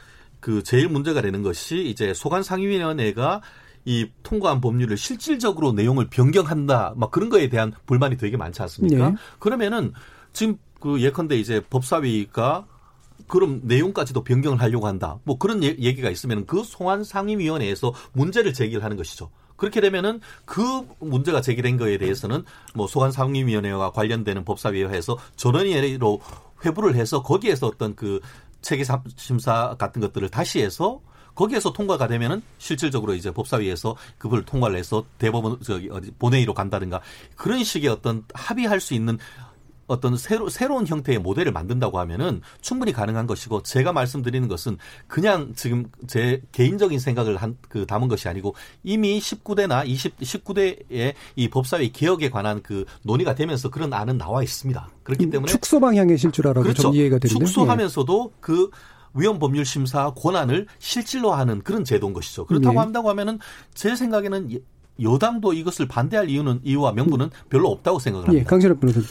그 0.42 0.64
제일 0.64 0.90
문제가 0.90 1.22
되는 1.22 1.44
것이 1.44 1.86
이제 1.86 2.14
소관 2.14 2.44
상임위원회가 2.44 3.42
이 3.86 4.08
통과한 4.24 4.62
법률을 4.62 4.98
실질적으로 4.98 5.72
내용을 5.74 6.08
변경한다, 6.10 6.94
막 6.96 7.12
그런 7.12 7.30
거에 7.30 7.50
대한 7.50 7.74
불만이 7.86 8.18
되게 8.18 8.38
많지 8.38 8.62
않습니까? 8.62 9.10
네. 9.10 9.16
그러면은 9.40 9.94
지금 10.34 10.58
그 10.80 11.02
예컨대 11.02 11.38
이제 11.38 11.62
법사위가 11.70 12.66
그럼 13.28 13.62
내용까지도 13.64 14.24
변경을 14.24 14.62
하려고 14.62 14.88
한다. 14.88 15.20
뭐 15.24 15.38
그런 15.38 15.64
예, 15.64 15.76
얘기가 15.80 16.10
있으면 16.10 16.46
그 16.46 16.64
송환 16.64 17.04
상임위원회에서 17.04 17.94
문제를 18.14 18.54
제기를 18.54 18.84
하는 18.84 18.98
것이죠. 18.98 19.30
그렇게 19.62 19.80
되면은 19.80 20.22
그 20.44 20.88
문제가 21.00 21.40
제기된 21.40 21.78
거에 21.78 22.00
대해서는 22.00 22.44
뭐 22.74 22.88
소관 22.88 23.12
상임위원회와 23.12 23.92
관련되는 23.92 24.44
법사위에서 24.44 25.20
전원위로 25.36 26.20
회부를 26.66 26.96
해서 26.96 27.22
거기에서 27.22 27.68
어떤 27.68 27.96
그 27.96 28.20
체계 28.62 28.84
심사 29.18 29.76
같은 29.78 30.02
것들을 30.02 30.30
다시 30.30 30.62
해서 30.62 31.00
거기에서 31.42 31.74
통과가 31.74 32.08
되면은 32.08 32.44
실질적으로 32.60 33.16
이제 33.16 33.32
법사위에서 33.32 33.96
그걸 34.20 34.46
통과를 34.46 34.78
해서 34.78 35.04
대법원 35.18 35.60
저기 35.64 35.90
어디 35.92 36.12
본회의로 36.12 36.54
간다든가 36.54 37.02
그런 37.36 37.64
식의 37.64 37.90
어떤 37.90 38.24
합의할 38.34 38.80
수 38.80 38.94
있는 38.94 39.18
어떤 39.88 40.16
새로, 40.16 40.48
새로운 40.50 40.86
형태의 40.86 41.18
모델을 41.20 41.52
만든다고 41.52 42.00
하면은 42.00 42.42
충분히 42.62 42.94
가능한 42.94 43.26
것이고 43.26 43.64
제가 43.64 43.92
말씀드리는 43.92 44.48
것은 44.48 44.78
그냥 45.08 45.54
지금 45.56 45.88
제 46.08 46.42
개인적인 46.52 47.00
생각을 47.00 47.38
한, 47.38 47.58
그 47.68 47.88
담은 47.88 48.08
것이 48.08 48.30
아니고 48.30 48.56
이미 48.84 49.20
19대나 49.20 49.86
20, 49.86 50.20
19대의 50.20 51.14
이 51.36 51.50
법사위 51.50 51.92
개혁에 51.92 52.30
관한 52.30 52.62
그 52.62 52.86
논의가 53.02 53.34
되면서 53.34 53.70
그런 53.70 53.92
안은 53.92 54.20
나와 54.20 54.44
있습니다. 54.44 54.90
그렇기 55.04 55.30
때문에 55.32 55.52
축소 55.52 55.80
방향의 55.80 56.20
실주라라고 56.20 56.62
그렇죠. 56.62 56.84
좀 56.84 56.96
이해가 56.96 57.18
되는데 57.18 57.44
축소하면서도 57.46 58.34
그 58.40 58.70
위헌 59.14 59.40
법률 59.40 59.66
심사 59.66 60.12
권한을 60.12 60.68
실질로 60.80 61.34
하는 61.34 61.62
그런 61.62 61.84
제도인 61.84 62.14
것이죠. 62.14 62.46
그렇다고 62.46 62.74
네. 62.74 62.80
한다고 62.80 63.10
하면은 63.10 63.40
제 63.74 63.96
생각에는 63.96 64.60
여당도 65.02 65.54
이것을 65.54 65.88
반대할 65.88 66.30
이유는 66.30 66.62
이유와 66.64 66.94
명분은 66.94 67.30
별로 67.50 67.70
없다고 67.70 68.00
생각을 68.00 68.26
예, 68.26 68.28
합니다. 68.28 68.46
예, 68.46 68.50
강신업 68.50 68.80
변호사님. 68.80 69.08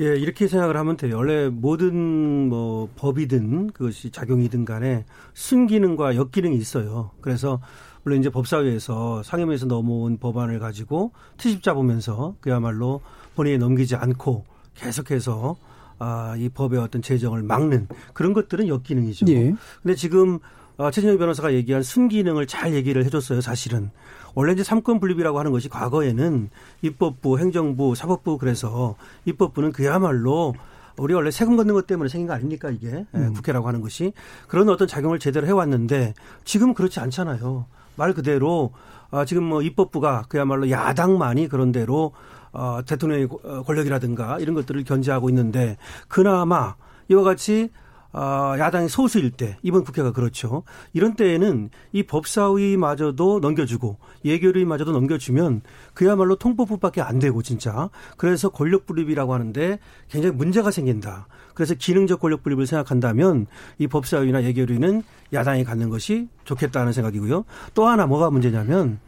예, 0.00 0.16
이렇게 0.16 0.48
생각을 0.48 0.76
하면 0.76 0.96
돼요. 0.96 1.16
원래 1.16 1.48
모든 1.48 2.48
뭐 2.48 2.88
법이든 2.96 3.72
그것이 3.72 4.10
작용이든 4.10 4.64
간에 4.64 5.04
순기능과 5.34 6.16
역기능이 6.16 6.56
있어요. 6.56 7.10
그래서 7.20 7.60
물론 8.02 8.18
이제 8.18 8.28
법사위에서 8.28 9.22
상임위에서 9.22 9.66
넘어온 9.66 10.18
법안을 10.18 10.58
가지고 10.58 11.12
트집 11.36 11.62
잡으면서 11.62 12.34
그야말로 12.40 13.00
본회의에 13.34 13.58
넘기지 13.58 13.94
않고 13.96 14.44
계속해서 14.74 15.56
아, 15.98 16.34
이 16.38 16.48
법의 16.48 16.78
어떤 16.78 17.02
제정을 17.02 17.42
막는 17.42 17.88
그런 18.12 18.32
것들은 18.32 18.68
역기능이죠. 18.68 19.26
예. 19.28 19.54
근데 19.82 19.94
지금 19.94 20.38
어, 20.76 20.90
최진영 20.90 21.18
변호사가 21.18 21.54
얘기한 21.54 21.82
순기능을 21.82 22.46
잘 22.46 22.74
얘기를 22.74 23.04
해줬어요. 23.04 23.40
사실은 23.40 23.90
원래 24.34 24.52
이제 24.52 24.64
삼권 24.64 24.98
분립이라고 24.98 25.38
하는 25.38 25.52
것이 25.52 25.68
과거에는 25.68 26.50
입법부, 26.82 27.38
행정부, 27.38 27.94
사법부 27.94 28.38
그래서 28.38 28.96
입법부는 29.24 29.72
그야말로 29.72 30.54
우리 30.96 31.14
원래 31.14 31.30
세금 31.30 31.56
걷는 31.56 31.74
것 31.74 31.86
때문에 31.86 32.08
생긴 32.08 32.26
거 32.28 32.34
아닙니까 32.34 32.70
이게 32.70 32.88
예, 32.88 33.18
음. 33.18 33.32
국회라고 33.32 33.66
하는 33.68 33.80
것이 33.80 34.12
그런 34.48 34.68
어떤 34.68 34.88
작용을 34.88 35.18
제대로 35.18 35.46
해왔는데 35.46 36.14
지금은 36.44 36.74
그렇지 36.74 37.00
않잖아요. 37.00 37.66
말 37.96 38.12
그대로 38.12 38.72
아, 39.10 39.24
지금 39.24 39.44
뭐 39.44 39.62
입법부가 39.62 40.24
그야말로 40.28 40.70
야당만이 40.70 41.48
그런 41.48 41.70
대로 41.70 42.12
어, 42.54 42.80
대통령의 42.86 43.28
어, 43.44 43.62
권력이라든가 43.62 44.38
이런 44.38 44.54
것들을 44.54 44.84
견제하고 44.84 45.28
있는데 45.28 45.76
그나마 46.08 46.76
이와 47.08 47.22
같이 47.22 47.70
어, 48.12 48.54
야당이 48.56 48.88
소수일 48.88 49.32
때 49.32 49.58
이번 49.62 49.82
국회가 49.82 50.12
그렇죠. 50.12 50.62
이런 50.92 51.16
때에는 51.16 51.70
이 51.90 52.04
법사위마저도 52.04 53.40
넘겨주고 53.40 53.98
예결위마저도 54.24 54.92
넘겨주면 54.92 55.62
그야말로 55.94 56.36
통법부밖에 56.36 57.02
안 57.02 57.18
되고 57.18 57.42
진짜 57.42 57.90
그래서 58.16 58.50
권력 58.50 58.86
분립이라고 58.86 59.34
하는데 59.34 59.80
굉장히 60.08 60.36
문제가 60.36 60.70
생긴다. 60.70 61.26
그래서 61.54 61.74
기능적 61.74 62.20
권력 62.20 62.44
분립을 62.44 62.68
생각한다면 62.68 63.46
이 63.78 63.88
법사위나 63.88 64.44
예결위는 64.44 65.02
야당이 65.32 65.64
갖는 65.64 65.90
것이 65.90 66.28
좋겠다는 66.44 66.92
생각이고요. 66.92 67.44
또 67.74 67.86
하나 67.88 68.06
뭐가 68.06 68.30
문제냐면 68.30 69.00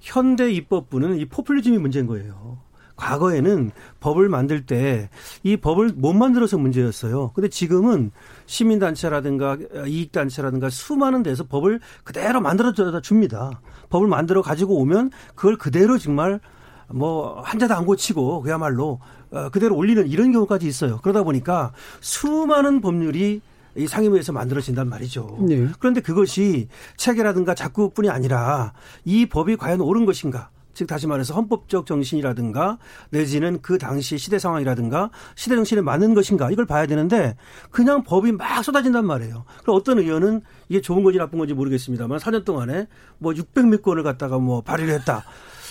현대 0.00 0.52
입법부는 0.52 1.18
이 1.18 1.24
포퓰리즘이 1.24 1.78
문제인 1.78 2.06
거예요. 2.06 2.58
과거에는 2.96 3.70
법을 4.00 4.28
만들 4.28 4.66
때 4.66 5.08
이 5.42 5.56
법을 5.56 5.92
못 5.96 6.12
만들어서 6.12 6.58
문제였어요. 6.58 7.32
근데 7.34 7.48
지금은 7.48 8.10
시민단체라든가 8.46 9.58
이익단체라든가 9.86 10.70
수많은 10.70 11.22
데서 11.22 11.44
법을 11.44 11.80
그대로 12.04 12.40
만들어다 12.40 13.00
줍니다. 13.00 13.60
법을 13.90 14.08
만들어 14.08 14.42
가지고 14.42 14.76
오면 14.76 15.10
그걸 15.34 15.56
그대로 15.56 15.98
정말 15.98 16.40
뭐 16.88 17.40
한자도 17.42 17.74
안 17.74 17.86
고치고 17.86 18.42
그야말로 18.42 19.00
어, 19.30 19.48
그대로 19.50 19.76
올리는 19.76 20.06
이런 20.06 20.32
경우까지 20.32 20.66
있어요. 20.66 20.98
그러다 21.02 21.22
보니까 21.22 21.72
수많은 22.00 22.80
법률이 22.80 23.40
이 23.74 23.86
상임위에서 23.86 24.32
만들어진단 24.32 24.86
말이죠. 24.88 25.38
네. 25.48 25.66
그런데 25.78 26.02
그것이 26.02 26.68
체계라든가 26.98 27.54
작구뿐이 27.54 28.10
아니라 28.10 28.74
이 29.04 29.24
법이 29.26 29.56
과연 29.56 29.80
옳은 29.80 30.04
것인가? 30.04 30.50
즉 30.74 30.86
다시 30.86 31.06
말해서 31.06 31.34
헌법적 31.34 31.86
정신이라든가 31.86 32.78
내지는 33.10 33.60
그 33.62 33.78
당시 33.78 34.18
시대 34.18 34.38
상황이라든가 34.38 35.10
시대 35.34 35.54
정신에 35.54 35.80
맞는 35.82 36.14
것인가 36.14 36.50
이걸 36.50 36.66
봐야 36.66 36.86
되는데 36.86 37.36
그냥 37.70 38.02
법이 38.02 38.32
막 38.32 38.62
쏟아진단 38.62 39.06
말이에요. 39.06 39.44
그럼 39.62 39.76
어떤 39.76 39.98
의원은 39.98 40.42
이게 40.68 40.80
좋은 40.80 41.02
건지 41.02 41.18
나쁜 41.18 41.38
건지 41.38 41.54
모르겠습니다만 41.54 42.18
4년 42.18 42.44
동안에 42.44 42.86
뭐 43.18 43.32
600몇 43.32 43.82
건을 43.82 44.02
갖다가 44.02 44.38
뭐 44.38 44.62
발의를 44.62 44.94
했다. 44.94 45.24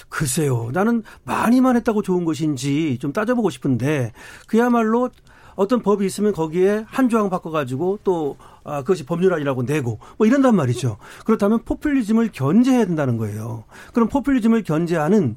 글쎄요. 0.10 0.70
나는 0.74 1.04
많이만 1.24 1.78
했다고 1.78 2.02
좋은 2.02 2.26
것인지 2.26 2.98
좀 3.00 3.14
따져보고 3.14 3.50
싶은데 3.50 4.12
그야말로 4.46 5.10
어떤 5.56 5.82
법이 5.82 6.06
있으면 6.06 6.34
거기에 6.34 6.86
한 6.88 7.10
조항 7.10 7.30
바꿔가지고 7.30 8.00
또 8.04 8.38
아, 8.64 8.82
그것이 8.82 9.06
법률안이라고 9.06 9.64
내고 9.64 10.00
뭐 10.18 10.28
이런단 10.28 10.56
말이죠. 10.56 10.98
그렇다면 11.26 11.64
포퓰리즘을 11.64 12.30
견제해야 12.32 12.86
된다는 12.86 13.18
거예요. 13.18 13.64
그럼 13.94 14.08
포퓰리즘을 14.10 14.64
견제하는 14.64 15.36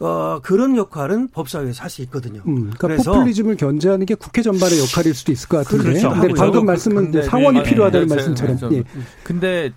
어, 0.00 0.40
그런 0.42 0.76
역할은 0.76 1.28
법사위에서 1.28 1.82
할수 1.82 2.02
있거든요. 2.02 2.42
음, 2.46 2.54
그러니까 2.54 2.78
그래서 2.88 3.12
포퓰리즘을 3.12 3.56
견제하는 3.56 4.04
게 4.04 4.14
국회 4.16 4.42
전반의 4.42 4.80
역할일 4.80 5.14
수도 5.14 5.30
있을 5.30 5.48
것 5.48 5.58
같은데. 5.58 5.84
그렇죠. 5.84 6.10
근데 6.10 6.34
방금 6.34 6.66
말씀은 6.66 7.22
상원이 7.22 7.60
아, 7.60 7.62
필요하다는 7.62 8.08
네, 8.08 8.14
말씀처럼. 8.14 8.56
네, 8.70 8.78
예. 8.78 8.84
근데 9.22 9.72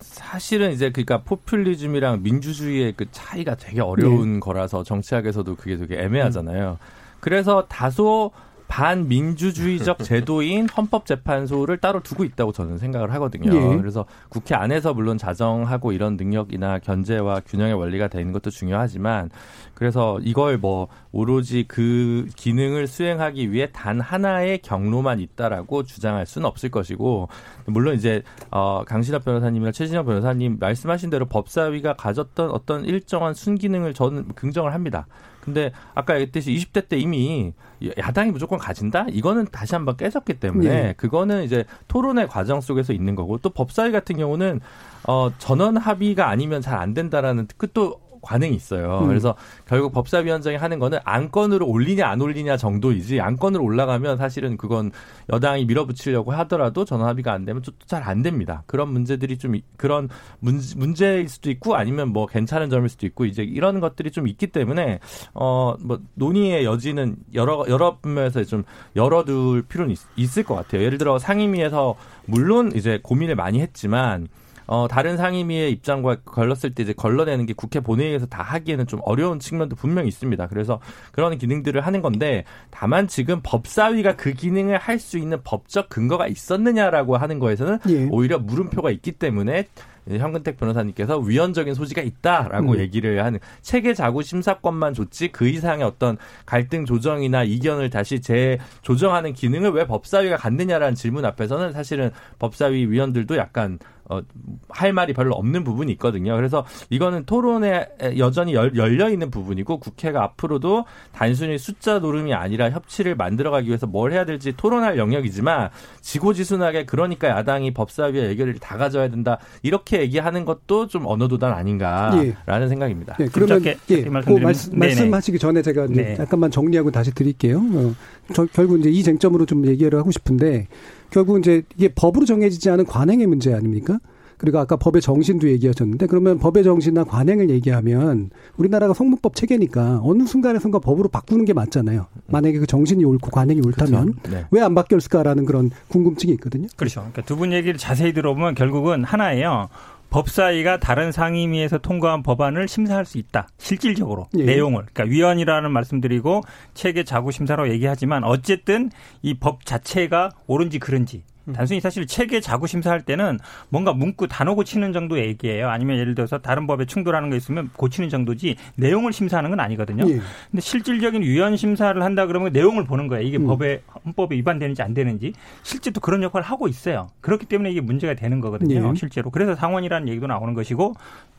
사실은 0.00 0.72
이제 0.72 0.90
그러니까 0.90 1.22
포퓰리즘이랑 1.22 2.22
민주주의의 2.22 2.94
그 2.96 3.06
차이가 3.12 3.54
되게 3.54 3.80
어려운 3.80 4.34
네. 4.34 4.40
거라서 4.40 4.82
정치학에서도 4.82 5.54
그게 5.54 5.76
되게 5.76 6.00
애매하잖아요. 6.00 6.78
그래서 7.20 7.66
다소 7.68 8.32
반민주주의적 8.70 9.98
제도인 10.04 10.68
헌법재판소를 10.68 11.78
따로 11.78 12.00
두고 12.00 12.22
있다고 12.24 12.52
저는 12.52 12.78
생각을 12.78 13.12
하거든요. 13.14 13.52
예. 13.52 13.76
그래서 13.76 14.06
국회 14.28 14.54
안에서 14.54 14.94
물론 14.94 15.18
자정하고 15.18 15.92
이런 15.92 16.16
능력이나 16.16 16.78
견제와 16.78 17.40
균형의 17.40 17.74
원리가 17.74 18.06
되는 18.06 18.32
것도 18.32 18.50
중요하지만 18.50 19.28
그래서 19.74 20.20
이걸 20.22 20.56
뭐 20.56 20.86
오로지 21.10 21.64
그 21.66 22.26
기능을 22.36 22.86
수행하기 22.86 23.50
위해 23.50 23.68
단 23.72 24.00
하나의 24.00 24.58
경로만 24.58 25.18
있다라고 25.18 25.82
주장할 25.82 26.26
수는 26.26 26.46
없을 26.46 26.70
것이고 26.70 27.28
물론 27.66 27.96
이제 27.96 28.22
어 28.52 28.84
강신업 28.86 29.24
변호사님이나 29.24 29.72
최진영 29.72 30.06
변호사님 30.06 30.58
말씀하신 30.60 31.10
대로 31.10 31.26
법사위가 31.26 31.94
가졌던 31.94 32.50
어떤 32.50 32.84
일정한 32.84 33.34
순기능을 33.34 33.94
저는 33.94 34.28
긍정을 34.36 34.72
합니다. 34.74 35.06
근데 35.40 35.72
아까 35.94 36.14
얘기했듯이 36.14 36.52
20대 36.52 36.88
때 36.88 36.98
이미 36.98 37.52
야당이 37.96 38.30
무조건 38.30 38.58
가진다? 38.58 39.06
이거는 39.10 39.46
다시 39.50 39.74
한번 39.74 39.96
깨졌기 39.96 40.34
때문에 40.34 40.68
네. 40.68 40.94
그거는 40.98 41.44
이제 41.44 41.64
토론의 41.88 42.28
과정 42.28 42.60
속에서 42.60 42.92
있는 42.92 43.14
거고 43.14 43.38
또 43.38 43.48
법사위 43.50 43.90
같은 43.90 44.16
경우는 44.18 44.60
어 45.06 45.30
전원 45.38 45.78
합의가 45.78 46.28
아니면 46.28 46.60
잘 46.60 46.78
안 46.78 46.94
된다라는 46.94 47.46
그 47.56 47.70
또 47.72 48.00
관행이 48.22 48.54
있어요. 48.56 49.00
음. 49.02 49.08
그래서 49.08 49.34
결국 49.66 49.92
법사위원장이 49.92 50.56
하는 50.56 50.78
거는 50.78 50.98
안건으로 51.04 51.66
올리냐 51.66 52.06
안 52.06 52.20
올리냐 52.20 52.56
정도이지 52.56 53.20
안건으로 53.20 53.62
올라가면 53.64 54.16
사실은 54.18 54.56
그건 54.56 54.90
여당이 55.32 55.64
밀어붙이려고 55.66 56.32
하더라도 56.32 56.84
전원 56.84 57.08
합의가 57.08 57.32
안 57.32 57.44
되면 57.44 57.62
잘 57.86 58.02
안 58.02 58.22
됩니다. 58.22 58.62
그런 58.66 58.92
문제들이 58.92 59.38
좀 59.38 59.54
이- 59.56 59.62
그런 59.76 60.08
문제, 60.40 60.74
문제일 60.76 61.28
수도 61.28 61.50
있고 61.50 61.76
아니면 61.76 62.08
뭐 62.12 62.26
괜찮은 62.26 62.70
점일 62.70 62.88
수도 62.88 63.06
있고 63.06 63.24
이제 63.24 63.42
이런 63.42 63.78
것들이 63.80 64.10
좀 64.10 64.26
있기 64.26 64.48
때문에 64.48 65.00
어 65.34 65.74
뭐 65.80 66.00
논의의 66.14 66.64
여지는 66.64 67.16
여러 67.34 67.64
여러 67.68 67.98
면에서 68.02 68.42
좀 68.44 68.64
열어둘 68.96 69.62
필요는 69.62 69.94
있, 70.16 70.38
을 70.38 70.44
것 70.44 70.54
같아요. 70.54 70.82
예를 70.82 70.98
들어 70.98 71.18
상임위에서 71.18 71.94
물론 72.26 72.72
이제 72.74 72.98
고민을 73.02 73.34
많이 73.36 73.60
했지만 73.60 74.28
어, 74.70 74.86
다른 74.86 75.16
상임위의 75.16 75.72
입장과 75.72 76.18
걸렀을 76.24 76.76
때 76.76 76.84
이제 76.84 76.92
걸러내는 76.92 77.44
게 77.44 77.54
국회 77.54 77.80
본회의에서 77.80 78.26
다 78.26 78.44
하기에는 78.44 78.86
좀 78.86 79.00
어려운 79.02 79.40
측면도 79.40 79.74
분명히 79.74 80.06
있습니다. 80.06 80.46
그래서 80.46 80.78
그런 81.10 81.36
기능들을 81.36 81.80
하는 81.80 82.02
건데 82.02 82.44
다만 82.70 83.08
지금 83.08 83.40
법사위가 83.42 84.14
그 84.14 84.32
기능을 84.32 84.78
할 84.78 85.00
수 85.00 85.16
있는 85.16 85.40
법적 85.42 85.88
근거가 85.88 86.28
있었느냐라고 86.28 87.16
하는 87.16 87.38
거에서는 87.38 87.78
예. 87.88 88.06
오히려 88.10 88.38
물음표가 88.38 88.90
있기 88.90 89.12
때문에 89.12 89.66
현근택 90.08 90.58
변호사님께서 90.58 91.18
위헌적인 91.18 91.74
소지가 91.74 92.02
있다라고 92.02 92.72
음. 92.72 92.78
얘기를 92.78 93.24
하는 93.24 93.38
체계 93.62 93.94
자구 93.94 94.22
심사권만 94.22 94.94
좋지 94.94 95.28
그 95.28 95.48
이상의 95.48 95.84
어떤 95.84 96.18
갈등 96.46 96.84
조정이나 96.84 97.44
이견을 97.44 97.90
다시 97.90 98.20
재조정하는 98.20 99.32
기능을 99.32 99.70
왜 99.70 99.86
법사위가 99.86 100.36
갖느냐라는 100.36 100.94
질문 100.94 101.24
앞에서는 101.24 101.72
사실은 101.72 102.10
법사위 102.38 102.86
위원들도 102.86 103.36
약간 103.36 103.78
어, 104.10 104.20
할 104.68 104.92
말이 104.92 105.12
별로 105.14 105.34
없는 105.36 105.62
부분이 105.64 105.92
있거든요. 105.92 106.34
그래서 106.36 106.66
이거는 106.90 107.24
토론에 107.26 107.88
여전히 108.18 108.54
열, 108.54 108.74
열려 108.76 109.08
있는 109.08 109.30
부분이고 109.30 109.78
국회가 109.78 110.24
앞으로도 110.24 110.84
단순히 111.12 111.58
숫자 111.58 112.00
노름이 112.00 112.34
아니라 112.34 112.70
협치를 112.70 113.14
만들어가기 113.14 113.68
위해서 113.68 113.86
뭘 113.86 114.12
해야 114.12 114.24
될지 114.24 114.52
토론할 114.56 114.98
영역이지만 114.98 115.70
지고지순하게 116.00 116.86
그러니까 116.86 117.28
야당이 117.28 117.72
법사위의 117.72 118.30
예결을 118.30 118.54
다 118.58 118.76
가져야 118.76 119.08
된다 119.08 119.38
이렇게 119.62 120.00
얘기하는 120.00 120.44
것도 120.44 120.88
좀 120.88 121.06
언어도단 121.06 121.52
아닌가라는 121.52 122.68
생각입니다. 122.68 123.16
네, 123.18 123.26
그러면 123.32 123.62
짧게- 123.62 123.76
예, 123.90 124.02
그 124.02 124.08
말씀. 124.40 124.78
말씀하시기 124.78 125.38
전에 125.38 125.62
제가 125.62 125.86
네. 125.88 126.16
약간만 126.18 126.50
정리하고 126.50 126.90
다시 126.90 127.14
드릴게요. 127.14 127.58
어, 127.72 127.94
저, 128.34 128.46
결국 128.46 128.78
이제 128.80 128.90
이 128.90 129.02
쟁점으로 129.02 129.46
좀 129.46 129.66
얘기를 129.66 129.98
하고 129.98 130.10
싶은데 130.10 130.68
결국 131.10 131.38
이제 131.38 131.62
이게 131.76 131.88
법으로 131.94 132.24
정해지지 132.26 132.70
않은 132.70 132.86
관행의 132.86 133.26
문제 133.26 133.52
아닙니까? 133.54 133.98
그리고 134.36 134.58
아까 134.58 134.76
법의 134.76 135.02
정신도 135.02 135.50
얘기하셨는데 135.50 136.06
그러면 136.06 136.38
법의 136.38 136.64
정신이나 136.64 137.04
관행을 137.04 137.50
얘기하면 137.50 138.30
우리나라가 138.56 138.94
성문법 138.94 139.34
체계니까 139.34 140.00
어느 140.02 140.22
순간에선가 140.24 140.78
법으로 140.78 141.10
바꾸는 141.10 141.44
게 141.44 141.52
맞잖아요. 141.52 142.06
만약에 142.28 142.58
그 142.58 142.66
정신이 142.66 143.04
옳고 143.04 143.30
관행이 143.30 143.60
옳다면 143.66 144.14
네. 144.30 144.46
왜안 144.50 144.74
바뀌었을까라는 144.74 145.44
그런 145.44 145.70
궁금증이 145.88 146.32
있거든요. 146.34 146.68
그렇죠. 146.76 147.00
그러니까 147.00 147.20
두 147.22 147.36
분 147.36 147.52
얘기를 147.52 147.76
자세히 147.78 148.14
들어보면 148.14 148.54
결국은 148.54 149.04
하나예요. 149.04 149.68
법사위가 150.10 150.78
다른 150.80 151.12
상임위에서 151.12 151.78
통과한 151.78 152.22
법안을 152.22 152.68
심사할 152.68 153.04
수 153.04 153.18
있다. 153.18 153.48
실질적으로 153.58 154.28
예. 154.36 154.44
내용을. 154.44 154.86
그러니까 154.92 155.04
위헌이라는 155.04 155.70
말씀드리고 155.70 156.42
체계 156.74 157.04
자구 157.04 157.30
심사라고 157.30 157.70
얘기하지만 157.70 158.24
어쨌든 158.24 158.90
이 159.22 159.34
법 159.40 159.64
자체가 159.64 160.30
옳은지 160.46 160.78
그른지 160.78 161.22
단순히 161.54 161.80
사실 161.80 162.06
체계 162.06 162.40
자구 162.40 162.66
심사할 162.66 163.00
때는 163.02 163.38
뭔가 163.70 163.92
문구 163.92 164.28
단어 164.28 164.54
고치는 164.54 164.92
정도 164.92 165.18
얘기예요. 165.18 165.68
아니면 165.68 165.98
예를 165.98 166.14
들어서 166.14 166.38
다른 166.38 166.66
법에 166.66 166.84
충돌하는 166.84 167.30
거 167.30 167.36
있으면 167.36 167.70
고치는 167.76 168.08
정도지 168.08 168.56
내용을 168.76 169.12
심사하는 169.12 169.50
건 169.50 169.58
아니거든요. 169.60 170.04
예. 170.08 170.20
근데 170.50 170.60
실질적인 170.60 171.22
위헌 171.22 171.56
심사를 171.56 172.00
한다 172.02 172.26
그러면 172.26 172.52
내용을 172.52 172.84
보는 172.84 173.08
거예요. 173.08 173.26
이게 173.26 173.38
음. 173.38 173.46
법에 173.46 173.82
헌법에 174.04 174.36
위반되는지 174.36 174.82
안 174.82 174.94
되는지 174.94 175.32
실제 175.62 175.90
또 175.90 176.00
그런 176.00 176.22
역할을 176.22 176.44
하고 176.44 176.68
있어요. 176.68 177.08
그렇기 177.20 177.46
때문에 177.46 177.70
이게 177.70 177.80
문제가 177.80 178.14
되는 178.14 178.40
거거든요. 178.40 178.88
예. 178.90 178.94
실제로. 178.94 179.30
그래서 179.30 179.54
상원이라는 179.54 180.08
얘기도 180.08 180.26
나오는 180.26 180.54
것이고 180.54 180.94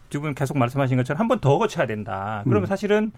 두 0.10 0.20
분 0.20 0.36
계속 0.36 0.58
말씀하신 0.58 0.98
것처럼 0.98 1.20
한 1.20 1.28
번 1.30 1.40
더 1.40 1.58
거쳐야 1.58 1.86
된다. 1.88 2.42
그러면 2.44 2.64
음. 2.64 2.68
사실은 2.68 3.12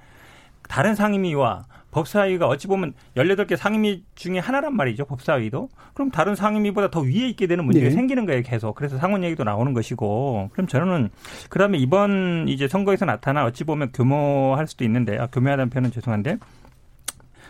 다른 0.70 0.94
상임위와 0.96 1.66
법사위가 1.94 2.48
어찌 2.48 2.68
보면 2.68 2.94
18개 3.16 3.56
상임위 3.56 4.04
중에 4.16 4.40
하나란 4.40 4.76
말이죠. 4.76 5.06
법사위도. 5.06 5.70
그럼 5.94 6.12
다른 6.12 6.36
상임위보다 6.36 6.90
더 6.90 7.02
위에 7.02 7.30
있게 7.30 7.48
되는 7.48 7.64
문제가 7.64 7.86
네. 7.86 7.92
생기는 7.92 8.26
거예요. 8.26 8.42
계속. 8.42 8.76
그래서 8.76 8.98
상원 8.98 9.24
얘기도 9.24 9.44
나오는 9.44 9.74
것이고. 9.74 10.50
그럼 10.52 10.68
저는 10.68 11.10
그다음에 11.50 11.78
이번 11.78 12.48
이제 12.48 12.68
선거에서 12.68 13.06
나타난 13.06 13.46
어찌 13.46 13.64
보면 13.64 13.92
교모할 13.92 14.68
수도 14.68 14.84
있는데 14.84 15.18
아, 15.18 15.28
교묘하다는 15.28 15.70
표현은 15.70 15.92
죄송한데 15.92 16.38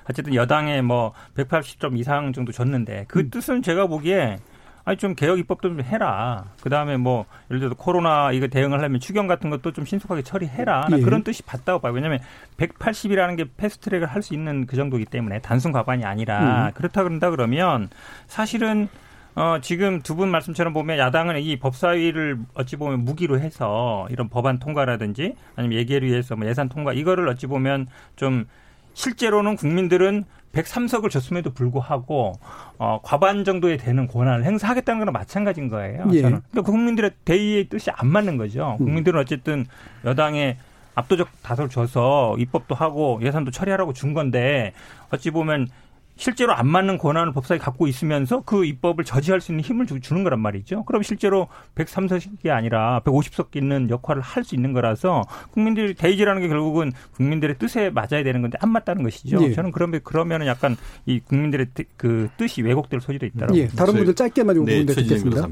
어쨌든 0.09 0.35
여당에 0.35 0.81
뭐 0.81 1.13
180점 1.35 1.97
이상 1.97 2.33
정도 2.33 2.51
줬는데 2.51 3.05
그 3.07 3.19
음. 3.19 3.29
뜻은 3.29 3.61
제가 3.61 3.87
보기에 3.87 4.39
아니 4.85 4.97
좀 4.97 5.15
개혁 5.15 5.39
입법도 5.39 5.69
좀 5.69 5.81
해라. 5.81 6.45
그 6.61 6.69
다음에 6.69 6.97
뭐 6.97 7.25
예를 7.49 7.59
들어서 7.59 7.75
코로나 7.75 8.31
이거 8.33 8.47
대응을 8.47 8.77
하려면 8.79 8.99
추경 8.99 9.27
같은 9.27 9.49
것도 9.49 9.71
좀 9.71 9.85
신속하게 9.85 10.23
처리해라. 10.23 10.87
나 10.89 10.97
예. 10.97 11.01
그런 11.01 11.23
뜻이 11.23 11.41
맞다고 11.45 11.79
봐요. 11.79 11.93
왜냐하면 11.93 12.19
180이라는 12.57 13.37
게 13.37 13.45
패스트트랙을 13.55 14.07
할 14.07 14.21
수 14.23 14.33
있는 14.33 14.65
그 14.65 14.75
정도이기 14.77 15.05
때문에 15.05 15.39
단순 15.39 15.71
과반이 15.71 16.05
아니라 16.05 16.67
음. 16.67 16.71
그렇다 16.75 17.03
그런다 17.03 17.29
그러면 17.29 17.89
사실은 18.27 18.87
어, 19.35 19.57
지금 19.61 20.01
두 20.01 20.15
분 20.15 20.29
말씀처럼 20.29 20.73
보면 20.73 20.97
야당은 20.99 21.39
이 21.41 21.57
법사위를 21.57 22.37
어찌 22.53 22.75
보면 22.75 23.03
무기로 23.03 23.39
해서 23.39 24.05
이런 24.11 24.29
법안 24.29 24.59
통과라든지 24.59 25.35
아니면 25.55 25.77
예결 25.79 26.03
위해서 26.03 26.35
뭐 26.35 26.47
예산 26.47 26.69
통과 26.69 26.93
이거를 26.93 27.27
어찌 27.29 27.47
보면 27.47 27.87
좀 28.15 28.45
실제로는 28.93 29.55
국민들은 29.55 30.25
103석을 30.53 31.09
줬음에도 31.09 31.51
불구하고 31.51 32.33
어, 32.77 32.99
과반 33.03 33.43
정도에 33.43 33.77
되는 33.77 34.07
권한을 34.07 34.45
행사하겠다는 34.45 34.99
거랑 34.99 35.13
마찬가지인 35.13 35.67
거예요. 35.67 36.05
예. 36.11 36.21
저는. 36.21 36.41
그러니까 36.51 36.71
국민들의 36.71 37.11
대의의 37.25 37.69
뜻이 37.69 37.89
안 37.91 38.07
맞는 38.07 38.37
거죠. 38.37 38.77
음. 38.79 38.85
국민들은 38.85 39.19
어쨌든 39.19 39.65
여당에 40.05 40.57
압도적 40.95 41.27
다수를 41.41 41.69
줘서 41.69 42.35
입법도 42.37 42.75
하고 42.75 43.19
예산도 43.23 43.49
처리하라고 43.49 43.93
준 43.93 44.13
건데 44.13 44.73
어찌 45.09 45.31
보면 45.31 45.67
실제로 46.15 46.53
안 46.53 46.67
맞는 46.67 46.99
권한을 46.99 47.33
법사위 47.33 47.59
갖고 47.59 47.87
있으면서 47.87 48.41
그 48.45 48.65
입법을 48.65 49.03
저지할 49.03 49.41
수 49.41 49.51
있는 49.51 49.63
힘을 49.63 49.87
주- 49.87 49.99
주는 49.99 50.23
거란 50.23 50.39
말이죠. 50.39 50.83
그럼 50.85 51.01
실제로 51.01 51.47
103석이 51.75 52.49
아니라 52.49 53.01
150석 53.03 53.55
있는 53.55 53.89
역할을 53.89 54.21
할 54.21 54.43
수 54.43 54.55
있는 54.55 54.73
거라서 54.73 55.23
국민들이 55.51 55.93
대의지라는 55.93 56.41
게 56.41 56.47
결국은 56.49 56.91
국민들의 57.13 57.57
뜻에 57.57 57.89
맞아야 57.89 58.23
되는 58.23 58.41
건데 58.41 58.57
안 58.61 58.71
맞다는 58.71 59.01
것이죠. 59.03 59.41
예. 59.43 59.53
저는 59.53 59.71
그러면 59.71 60.01
그러면은 60.03 60.45
약간 60.47 60.75
이 61.05 61.19
국민들의 61.19 61.67
뜻- 61.73 61.87
그 61.97 62.29
뜻이 62.37 62.61
왜곡될 62.61 62.99
소지도 63.01 63.25
있다라고. 63.25 63.57
예, 63.57 63.67
다른 63.67 63.93
분들 63.95 64.13
짧게만 64.15 64.55
좀 64.55 64.65
네, 64.65 64.85
듣겠습니다. 64.85 65.47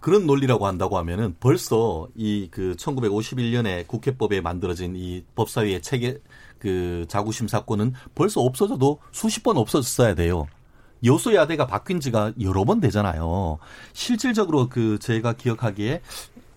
그런 0.00 0.26
논리라고 0.26 0.66
한다고 0.66 0.96
하면은 0.98 1.34
벌써 1.40 2.08
이 2.16 2.48
그 2.50 2.74
1951년에 2.78 3.86
국회법에 3.86 4.40
만들어진 4.40 4.94
이 4.96 5.24
법사위의 5.34 5.82
체계 5.82 6.18
그 6.58 7.04
자구심사권은 7.08 7.94
벌써 8.14 8.40
없어져도 8.40 9.00
수십 9.12 9.42
번 9.42 9.56
없어졌어야 9.56 10.14
돼요. 10.14 10.46
여소야대가 11.04 11.66
바뀐 11.66 12.00
지가 12.00 12.32
여러 12.40 12.64
번 12.64 12.80
되잖아요. 12.80 13.58
실질적으로 13.92 14.68
그 14.68 14.98
제가 15.00 15.34
기억하기에 15.34 16.00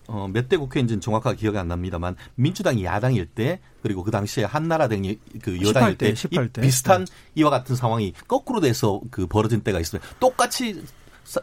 어, 0.08 0.28
몇 0.28 0.48
대 0.48 0.56
국회인지는 0.56 1.00
정확하게 1.00 1.36
기억이 1.36 1.56
안 1.58 1.68
납니다만 1.68 2.16
민주당이 2.34 2.84
야당일 2.84 3.26
때 3.26 3.60
그리고 3.82 4.02
그 4.02 4.10
당시에 4.10 4.44
한나라 4.44 4.88
등이 4.88 5.18
그 5.42 5.60
여당일 5.62 5.96
18대, 5.96 5.98
때, 5.98 6.12
18대. 6.14 6.58
이 6.58 6.60
비슷한 6.60 7.06
이와 7.36 7.50
같은 7.50 7.76
상황이 7.76 8.12
거꾸로 8.26 8.60
돼서 8.60 9.00
그 9.10 9.26
벌어진 9.28 9.60
때가 9.62 9.78
있어요. 9.80 10.02
똑같이 10.18 10.74
사, 10.74 10.92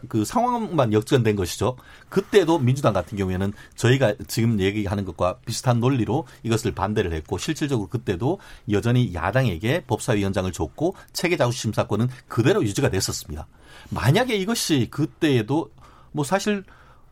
그 0.08 0.24
상황만 0.24 0.92
역전된 0.92 1.36
것이죠. 1.36 1.76
그때도 2.08 2.58
민주당 2.58 2.92
같은 2.92 3.16
경우에는 3.16 3.52
저희가 3.76 4.14
지금 4.28 4.60
얘기하는 4.60 5.04
것과 5.04 5.38
비슷한 5.44 5.80
논리로 5.80 6.26
이것을 6.42 6.72
반대를 6.72 7.12
했고 7.12 7.38
실질적으로 7.38 7.88
그때도 7.88 8.38
여전히 8.70 9.14
야당에게 9.14 9.84
법사위원장을 9.86 10.50
줬고 10.52 10.94
체계자구 11.12 11.52
심사권은 11.52 12.08
그대로 12.28 12.62
유지가 12.62 12.90
됐었습니다. 12.90 13.46
만약에 13.90 14.36
이것이 14.36 14.88
그때에도 14.90 15.70
뭐 16.12 16.24
사실 16.24 16.64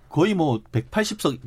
거의 0.09 0.35
뭐 0.35 0.63
180석 0.73 1.39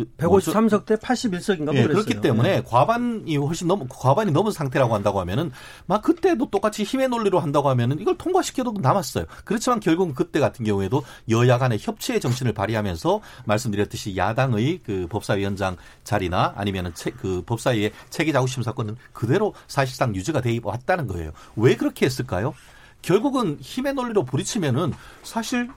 그 0.00 0.10
153석 0.16 0.86
대 0.86 0.96
81석인가 0.96 1.74
예, 1.74 1.86
그렇기 1.86 2.20
때문에 2.20 2.56
네. 2.56 2.62
과반이 2.62 3.36
훨씬 3.36 3.68
넘 3.68 3.86
과반이 3.88 4.32
넘은 4.32 4.52
상태라고 4.52 4.94
한다고 4.94 5.20
하면은 5.20 5.50
막 5.86 6.02
그때도 6.02 6.50
똑같이 6.50 6.84
힘의 6.84 7.08
논리로 7.08 7.38
한다고 7.38 7.68
하면은 7.70 8.00
이걸 8.00 8.16
통과시켜도 8.16 8.74
남았어요. 8.80 9.26
그렇지만 9.44 9.80
결국은 9.80 10.14
그때 10.14 10.40
같은 10.40 10.64
경우에도 10.64 11.02
여야 11.28 11.58
간의 11.58 11.78
협치의 11.80 12.20
정신을 12.20 12.52
발휘하면서 12.52 13.20
말씀드렸듯이 13.44 14.16
야당의 14.16 14.80
그 14.84 15.06
법사위원장 15.10 15.76
자리나 16.04 16.54
아니면은 16.56 16.94
체, 16.94 17.10
그 17.10 17.42
법사위의 17.44 17.92
체계 18.08 18.32
자구 18.32 18.46
심사권은 18.46 18.96
그대로 19.12 19.54
사실상 19.66 20.14
유지가 20.14 20.40
돼 20.40 20.58
왔다는 20.62 21.06
거예요. 21.06 21.32
왜 21.56 21.76
그렇게 21.76 22.06
했을까요? 22.06 22.54
결국은 23.02 23.58
힘의 23.60 23.94
논리로 23.94 24.24
부딪히면은 24.24 24.92
사실 25.22 25.68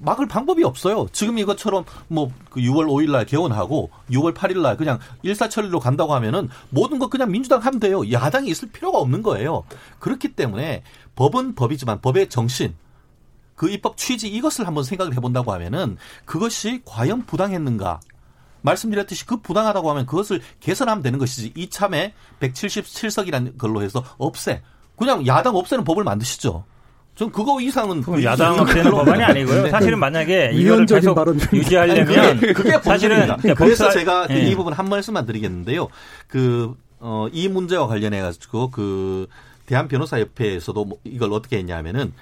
막을 0.00 0.26
방법이 0.26 0.64
없어요. 0.64 1.06
지금 1.12 1.38
이것처럼 1.38 1.84
뭐 2.08 2.32
6월 2.50 2.86
그 2.86 2.92
5일 2.92 3.10
날 3.10 3.26
개원하고 3.26 3.90
6월 4.10 4.34
8일 4.34 4.60
날 4.60 4.76
그냥 4.76 4.98
일사천리로 5.22 5.78
간다고 5.78 6.14
하면은 6.14 6.48
모든 6.70 6.98
것 6.98 7.10
그냥 7.10 7.30
민주당 7.30 7.60
하면 7.60 7.80
돼요. 7.80 8.10
야당이 8.10 8.48
있을 8.50 8.70
필요가 8.70 8.98
없는 8.98 9.22
거예요. 9.22 9.64
그렇기 9.98 10.28
때문에 10.34 10.82
법은 11.16 11.54
법이지만 11.54 12.00
법의 12.00 12.30
정신 12.30 12.74
그 13.54 13.68
입법 13.68 13.98
취지 13.98 14.28
이것을 14.28 14.66
한번 14.66 14.84
생각을 14.84 15.14
해본다고 15.14 15.52
하면은 15.52 15.98
그것이 16.24 16.80
과연 16.86 17.26
부당했는가 17.26 18.00
말씀드렸듯이 18.62 19.26
그 19.26 19.36
부당하다고 19.38 19.90
하면 19.90 20.06
그것을 20.06 20.40
개선하면 20.60 21.02
되는 21.02 21.18
것이지 21.18 21.52
이참에 21.54 22.14
177석이라는 22.40 23.58
걸로 23.58 23.82
해서 23.82 24.02
없애. 24.16 24.62
그냥 24.96 25.26
야당 25.26 25.56
없애는 25.56 25.84
법을 25.84 26.04
만드시죠. 26.04 26.64
전 27.14 27.30
그거 27.30 27.60
이상은 27.60 28.02
야당 28.22 28.58
없애는 28.60 28.90
법안이 28.90 29.22
아니고요. 29.22 29.64
네. 29.64 29.70
사실은 29.70 29.98
만약에 29.98 30.52
이거를 30.54 30.86
계속 30.86 31.16
유지하려면 31.52 32.40
그게, 32.40 32.52
그게 32.52 32.78
사실은 32.82 33.36
그래서 33.56 33.84
법사, 33.84 33.90
제가 33.90 34.26
네. 34.28 34.48
이 34.48 34.54
부분 34.54 34.72
한 34.72 34.88
말씀만 34.88 35.26
드리겠는데요. 35.26 35.88
그 36.26 36.74
어, 36.98 37.26
이 37.32 37.48
문제와 37.48 37.86
관련해 37.86 38.20
가지고 38.20 38.70
그 38.70 39.26
대한 39.66 39.88
변호사협회에서도 39.88 40.84
뭐 40.84 40.98
이걸 41.04 41.32
어떻게 41.32 41.58
했냐면은 41.58 42.12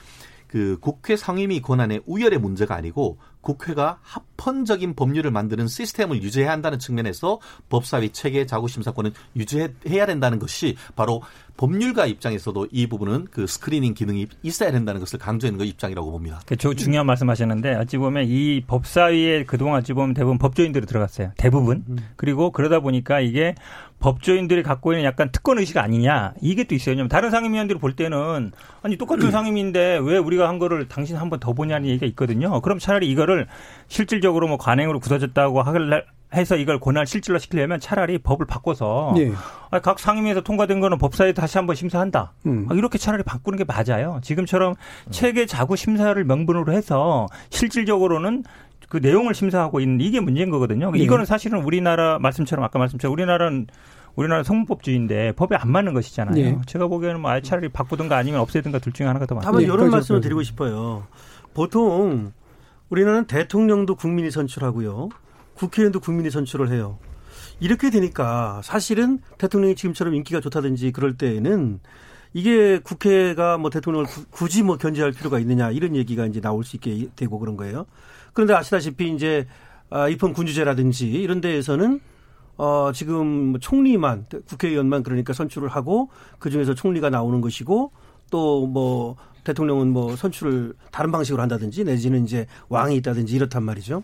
그 0.47 0.79
국회 0.81 1.17
상임위 1.17 1.61
권한의 1.63 2.03
우열의 2.07 2.39
문제가 2.39 2.75
아니고 2.75 3.19
국회가 3.41 3.99
합헌적인 4.03 4.95
법률을 4.95 5.31
만드는 5.31 5.69
시스템을 5.69 6.23
유지해야 6.23 6.51
한다는 6.51 6.79
측면에서 6.79 7.41
법사위 7.69 8.11
체계 8.11 8.47
자구심사권은 8.47 9.13
유지해야 9.37 10.07
된다는 10.07 10.39
것이 10.39 10.77
바로 10.97 11.23
법률가 11.57 12.07
입장에서도 12.07 12.69
이 12.71 12.87
부분은 12.87 13.27
그 13.33 13.47
스크리닝 13.49 13.95
기능이 13.95 14.29
있어야 14.43 14.71
된다는 14.71 15.01
것을 15.01 15.19
강조하는 15.19 15.59
것 15.59 15.65
입장이라고 15.65 16.11
봅니다. 16.13 16.41
그 16.47 16.57
중요한 16.57 17.07
말씀하셨는데 17.07 17.75
어찌 17.75 17.97
보면 17.99 18.27
이 18.29 18.63
법사위에 18.67 19.45
그동안 19.45 19.81
어찌 19.81 19.93
보면 19.93 20.15
대부분 20.15 20.39
법조인들이 20.39 20.87
들어갔어요. 20.87 21.33
대부분. 21.37 21.85
음. 21.89 21.97
그리고 22.17 22.53
그러다 22.53 22.79
보니까 22.79 23.19
이게 23.21 23.57
법조인들이 23.99 24.63
갖고 24.63 24.93
있는 24.93 25.05
약간 25.05 25.31
특권 25.33 25.59
의식 25.59 25.77
아니냐 25.79 26.35
이게 26.41 26.63
또 26.63 26.77
있어요. 26.77 26.93
왜냐면 26.93 27.09
다른 27.09 27.31
상임위원들이 27.33 27.81
볼 27.81 27.97
때는 27.97 28.53
아니 28.83 28.97
똑같은 28.97 29.27
음. 29.27 29.31
상임위인데 29.33 29.99
왜 30.01 30.17
우리가 30.19 30.49
한 30.49 30.59
거를 30.61 30.87
당신 30.87 31.17
한 31.17 31.29
번 31.29 31.39
더 31.41 31.53
보냐는 31.53 31.89
얘기가 31.89 32.07
있거든요. 32.07 32.61
그럼 32.63 32.79
차라리 32.79 33.09
이 33.09 33.15
거를 33.29 33.47
실질적으로 33.87 34.49
뭐 34.49 34.57
관행으로 34.57 34.99
굳어졌다고 35.01 35.63
하길 35.63 36.03
해서 36.35 36.57
이걸 36.57 36.79
권한 36.79 37.07
실질로 37.07 37.39
시키려면 37.39 37.81
차라리 37.81 38.19
법을 38.19 38.47
바꿔서 38.47 39.15
네. 39.17 39.33
각 39.83 39.99
상임위에서 39.99 40.43
통과된 40.43 40.81
거는 40.81 40.99
법사위에 40.99 41.33
다시 41.33 41.57
한번 41.57 41.75
심사한다. 41.75 42.33
음. 42.47 42.69
이렇게 42.73 42.99
차라리 42.99 43.23
바꾸는 43.23 43.57
게 43.57 43.65
맞아요. 43.65 44.21
지금처럼 44.23 44.75
체계 45.11 45.47
자구 45.47 45.77
심사를 45.77 46.23
명분으로 46.23 46.73
해서 46.73 47.29
실질적으로는 47.49 48.45
그 48.91 48.99
내용을 48.99 49.35
심사하고 49.35 49.81
있는 49.81 50.01
이게 50.01 50.21
문제인 50.21 50.51
거거든요. 50.51 50.91
네. 50.91 50.99
이거는 50.99 51.25
사실은 51.25 51.63
우리나라 51.63 52.19
말씀처럼 52.19 52.65
아까 52.65 52.79
말씀처럼 52.79 53.13
우리나라는 53.13 53.67
우리나라 54.15 54.43
성문법주의인데 54.43 55.33
법에 55.33 55.57
안 55.57 55.71
맞는 55.71 55.95
것이잖아요. 55.95 56.35
네. 56.35 56.59
제가 56.67 56.89
보기에는 56.89 57.21
뭐 57.21 57.41
차라리 57.41 57.69
바꾸든가 57.71 58.17
아니면 58.17 58.41
없애든가 58.41 58.81
둘 58.81 58.93
중에 58.93 59.07
하나가 59.07 59.25
더 59.25 59.35
맞아요. 59.35 59.45
다만 59.45 59.63
이런 59.63 59.85
네. 59.85 59.89
말씀을 59.89 60.21
드리고 60.21 60.43
싶어요. 60.43 61.05
보통 61.55 62.33
우리나라는 62.91 63.27
대통령도 63.27 63.95
국민이 63.97 64.31
선출하고요. 64.31 65.09
국회의원도 65.55 66.01
국민이 66.01 66.31
선출을 66.31 66.71
해요. 66.71 66.99
이렇게 67.61 67.91
되니까 67.91 68.61
사실은 68.63 69.19
대통령이 69.39 69.75
지금처럼 69.75 70.15
인기가 70.15 70.41
좋다든지 70.41 70.93
그럴 70.93 71.17
때에는 71.17 71.81
이게 72.33 72.79
국회가 72.79 73.59
뭐 73.59 73.71
대통령을 73.71 74.07
굳이 74.31 74.63
뭐 74.63 74.77
견제할 74.77 75.13
필요가 75.13 75.39
있느냐 75.39 75.71
이런 75.71 75.97
얘기가 75.97 76.27
이제 76.27 76.41
나올 76.41 76.63
수 76.63 76.77
있게 76.77 77.09
되고 77.17 77.39
그런 77.39 77.57
거예요. 77.57 77.87
그런데 78.33 78.55
아시다시피 78.55 79.13
이제 79.13 79.47
아, 79.91 80.09
입헌 80.09 80.35
군주제라든지 80.35 81.11
이런 81.11 81.41
데에서는 81.41 82.01
어 82.59 82.91
지금 82.93 83.59
총리만 83.61 84.27
국회의원만 84.47 85.03
그러니까 85.03 85.33
선출을 85.33 85.69
하고 85.69 86.11
그 86.39 86.51
중에서 86.51 86.75
총리가 86.75 87.09
나오는 87.09 87.41
것이고 87.41 87.93
또뭐 88.31 89.17
대통령은 89.49 89.89
뭐 89.89 90.15
선출을 90.15 90.75
다른 90.93 91.11
방식으로 91.11 91.41
한다든지 91.41 91.85
내지는 91.85 92.25
이제 92.25 92.47
왕이 92.69 92.97
있다든지 92.97 93.35
이렇단 93.35 93.63
말이죠. 93.63 94.03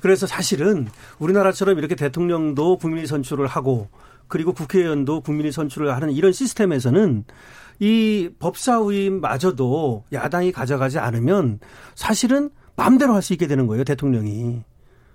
그래서 0.00 0.26
사실은 0.26 0.86
우리나라처럼 1.18 1.78
이렇게 1.78 1.96
대통령도 1.96 2.78
국민이 2.78 3.06
선출을 3.06 3.46
하고 3.46 3.88
그리고 4.28 4.52
국회의원도 4.52 5.22
국민이 5.22 5.50
선출을 5.50 5.94
하는 5.94 6.12
이런 6.12 6.32
시스템에서는 6.32 7.24
이 7.80 8.30
법사위마저도 8.38 10.04
야당이 10.12 10.52
가져가지 10.52 10.98
않으면 10.98 11.58
사실은 11.96 12.50
마음대로 12.76 13.14
할 13.14 13.22
수 13.22 13.32
있게 13.32 13.46
되는 13.46 13.66
거예요, 13.66 13.84
대통령이. 13.84 14.62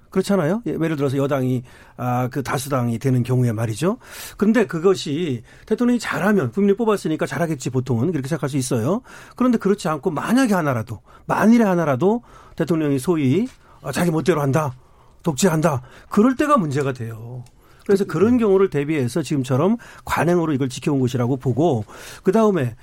그렇잖아요. 0.10 0.64
예, 0.68 0.72
예를 0.74 0.96
들어서 0.96 1.18
여당이 1.18 1.64
아 1.98 2.30
그 2.30 2.44
다수당이 2.44 3.00
되는 3.00 3.24
경우에 3.24 3.52
말이죠. 3.52 3.98
그런데 4.38 4.66
그것이 4.66 5.44
대통령이 5.66 6.00
잘하면 6.00 6.52
국민이 6.52 6.78
뽑았으니까 6.78 7.26
잘하겠지 7.26 7.70
보통은 7.70 8.12
그렇게 8.12 8.28
생각할 8.28 8.50
수 8.50 8.58
있어요. 8.58 9.02
그런데 9.36 9.58
그렇지 9.58 9.88
않고 9.88 10.12
만약에 10.12 10.54
하나라도 10.54 11.02
만일에 11.26 11.64
하나라도 11.64 12.24
대통령이 12.56 13.00
소위 13.00 13.48
아, 13.82 13.92
자기 13.92 14.12
멋대로 14.12 14.42
한다. 14.42 14.74
독재한다. 15.24 15.82
그럴 16.10 16.36
때가 16.36 16.58
문제가 16.58 16.94
돼요. 16.94 17.44
그래서 17.86 18.06
그런 18.06 18.38
경우를 18.38 18.70
대비해서 18.70 19.22
지금처럼 19.22 19.78
관행으로 20.06 20.54
이걸 20.54 20.70
지켜온 20.70 21.00
것이라고 21.00 21.38
보고 21.38 21.86
그 22.24 22.32
다음에 22.32 22.76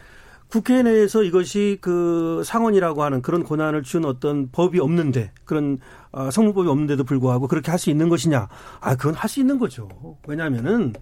국회 0.48 0.82
내에서 0.82 1.22
이것이 1.22 1.78
그 1.80 2.42
상원이라고 2.44 3.02
하는 3.02 3.20
그런 3.20 3.42
권한을 3.42 3.82
준 3.82 4.04
어떤 4.04 4.50
법이 4.52 4.78
없는데 4.80 5.32
그런 5.44 5.78
어, 6.12 6.30
성문법이 6.30 6.68
없는데도 6.68 7.04
불구하고 7.04 7.48
그렇게 7.48 7.70
할 7.70 7.78
수 7.78 7.90
있는 7.90 8.09
것이냐? 8.09 8.48
아, 8.80 8.96
그건 8.96 9.14
할 9.14 9.28
수 9.28 9.40
있는 9.40 9.59
거죠. 9.59 9.88
왜냐하면은 10.26 10.92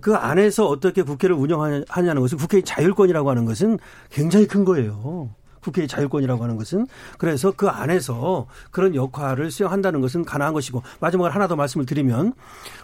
그 0.00 0.14
안에서 0.14 0.66
어떻게 0.66 1.02
국회를 1.02 1.36
운영하냐는 1.36 2.20
것은 2.20 2.38
국회의 2.38 2.62
자율권이라고 2.62 3.30
하는 3.30 3.44
것은 3.44 3.78
굉장히 4.10 4.46
큰 4.46 4.64
거예요. 4.64 5.30
국회의 5.66 5.88
자율권이라고 5.88 6.42
하는 6.42 6.56
것은 6.56 6.86
그래서 7.18 7.52
그 7.56 7.68
안에서 7.68 8.46
그런 8.70 8.94
역할을 8.94 9.50
수행한다는 9.50 10.00
것은 10.00 10.24
가능한 10.24 10.54
것이고 10.54 10.82
마지막으로 11.00 11.32
하나 11.32 11.48
더 11.48 11.56
말씀을 11.56 11.86
드리면 11.86 12.32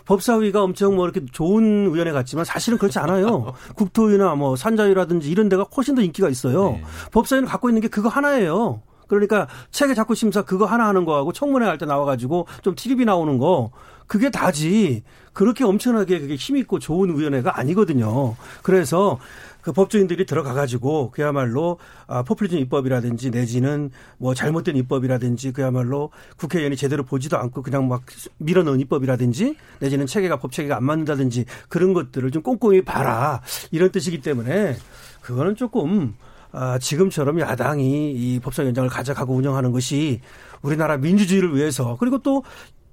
법사위가 0.05 0.63
엄청 0.63 0.97
뭐 0.97 1.05
이렇게 1.09 1.25
좋은 1.31 1.95
위원회 1.95 2.11
같지만 2.11 2.45
사실은 2.45 2.77
그렇지 2.79 2.99
않아요. 2.99 3.55
국토위나 3.77 4.35
뭐 4.35 4.57
산자위라든지 4.57 5.31
이런 5.31 5.49
데가 5.49 5.65
훨씬 5.77 5.95
더 5.95 6.03
인기가 6.03 6.29
있어요. 6.29 6.73
네. 6.73 6.85
법사위는 7.13 7.49
갖고 7.49 7.69
있는 7.71 7.81
게 7.81 7.89
그거 7.89 8.09
하나예요. 8.09 8.83
그러니까 9.07 9.47
책에 9.71 9.95
자꾸 9.95 10.15
심사 10.15 10.43
그거 10.43 10.65
하나 10.67 10.89
하는 10.89 11.05
거하고 11.05 11.33
청문회 11.33 11.67
할 11.67 11.79
때 11.79 11.87
나와가지고 11.87 12.47
좀 12.63 12.75
TV비 12.75 13.05
나오는 13.05 13.39
거 13.39 13.71
그게 14.07 14.31
다지 14.31 15.03
그렇게 15.33 15.65
엄청나게 15.65 16.21
그게 16.21 16.35
힘 16.37 16.57
있고 16.57 16.79
좋은 16.79 17.17
위원회가 17.17 17.59
아니거든요. 17.59 18.37
그래서 18.63 19.19
그 19.63 19.73
법조인들이 19.73 20.27
들어가 20.27 20.53
가지고 20.53 21.11
그야말로 21.13 21.79
아 22.07 22.23
포퓰리즘 22.23 22.59
입법이라든지 22.59 23.31
내지는 23.31 23.91
뭐 24.19 24.35
잘못된 24.35 24.77
입법이라든지 24.77 25.53
그야말로 25.53 26.11
국회의원이 26.37 26.77
제대로 26.77 27.05
보지도 27.05 27.39
않고 27.39 27.63
그냥 27.63 27.89
막 27.89 28.03
밀어넣은 28.39 28.81
입법이라든지 28.81 29.57
내지는 29.79 30.07
체계가 30.07 30.37
법 30.37 30.53
체계가 30.53 30.77
안 30.77 30.85
맞는다든지 30.85 31.47
그런 31.69 31.95
것들을 31.95 32.31
좀 32.33 32.43
꼼꼼히 32.43 32.83
봐라. 32.83 33.41
이런 33.71 33.91
뜻이기 33.91 34.21
때문에 34.21 34.77
그거는 35.21 35.55
조금 35.55 36.15
아, 36.51 36.79
지금처럼 36.79 37.41
야당이 37.41 38.13
이 38.13 38.41
법사위원장을 38.41 38.91
가져가고 38.91 39.35
운영하는 39.35 39.73
것이 39.73 40.21
우리나라 40.61 40.99
민주주의를 40.99 41.57
위해서 41.57 41.97
그리고 41.99 42.19
또 42.19 42.43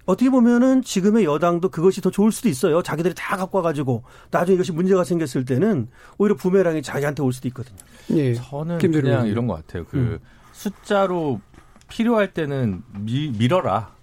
어떻게 0.10 0.32
보면은 0.32 0.82
지금의 0.82 1.24
여당도 1.24 1.70
그것이 1.70 2.02
더 2.02 2.10
좋을 2.10 2.32
수도 2.32 2.50
있어요. 2.50 2.82
자기들이 2.82 3.14
다 3.16 3.38
갖고 3.38 3.60
와가지고 3.60 4.04
나중에 4.32 4.56
이것이 4.56 4.72
문제가 4.72 5.04
생겼을 5.04 5.46
때는 5.46 5.88
오히려 6.18 6.36
부메랑이 6.36 6.82
자기한테 6.82 7.22
올 7.22 7.32
수도 7.32 7.48
있거든요. 7.50 7.78
예. 8.16 8.34
저는 8.34 8.80
그냥 8.80 9.28
이런 9.28 9.46
것 9.46 9.54
같아요. 9.54 9.86
그 9.86 9.98
음. 9.98 10.20
숫자로 10.52 11.42
필요할 11.90 12.34
때는 12.34 12.82
미, 13.02 13.32
밀어라. 13.38 14.00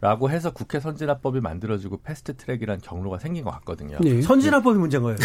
라고 0.00 0.30
해서 0.30 0.50
국회 0.50 0.80
선진화법이 0.80 1.40
만들어지고 1.40 2.00
fast 2.02 2.34
track이라는 2.36 2.80
경로가 2.82 3.18
생긴 3.18 3.44
것 3.44 3.52
같거든요. 3.52 3.98
네. 4.00 4.20
선진화법이 4.20 4.76
문제인 4.76 5.02
거예요. 5.02 5.16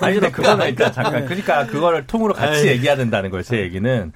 아니, 0.00 0.14
근데 0.14 0.30
그거는 0.32 0.66
일단 0.66 0.92
잠깐. 0.92 1.24
그러니까 1.26 1.66
그거를 1.66 2.06
통으로 2.08 2.34
같이 2.34 2.62
에이. 2.62 2.68
얘기해야 2.72 2.96
된다는 2.96 3.30
거예요, 3.30 3.44
제 3.44 3.60
얘기는. 3.60 4.12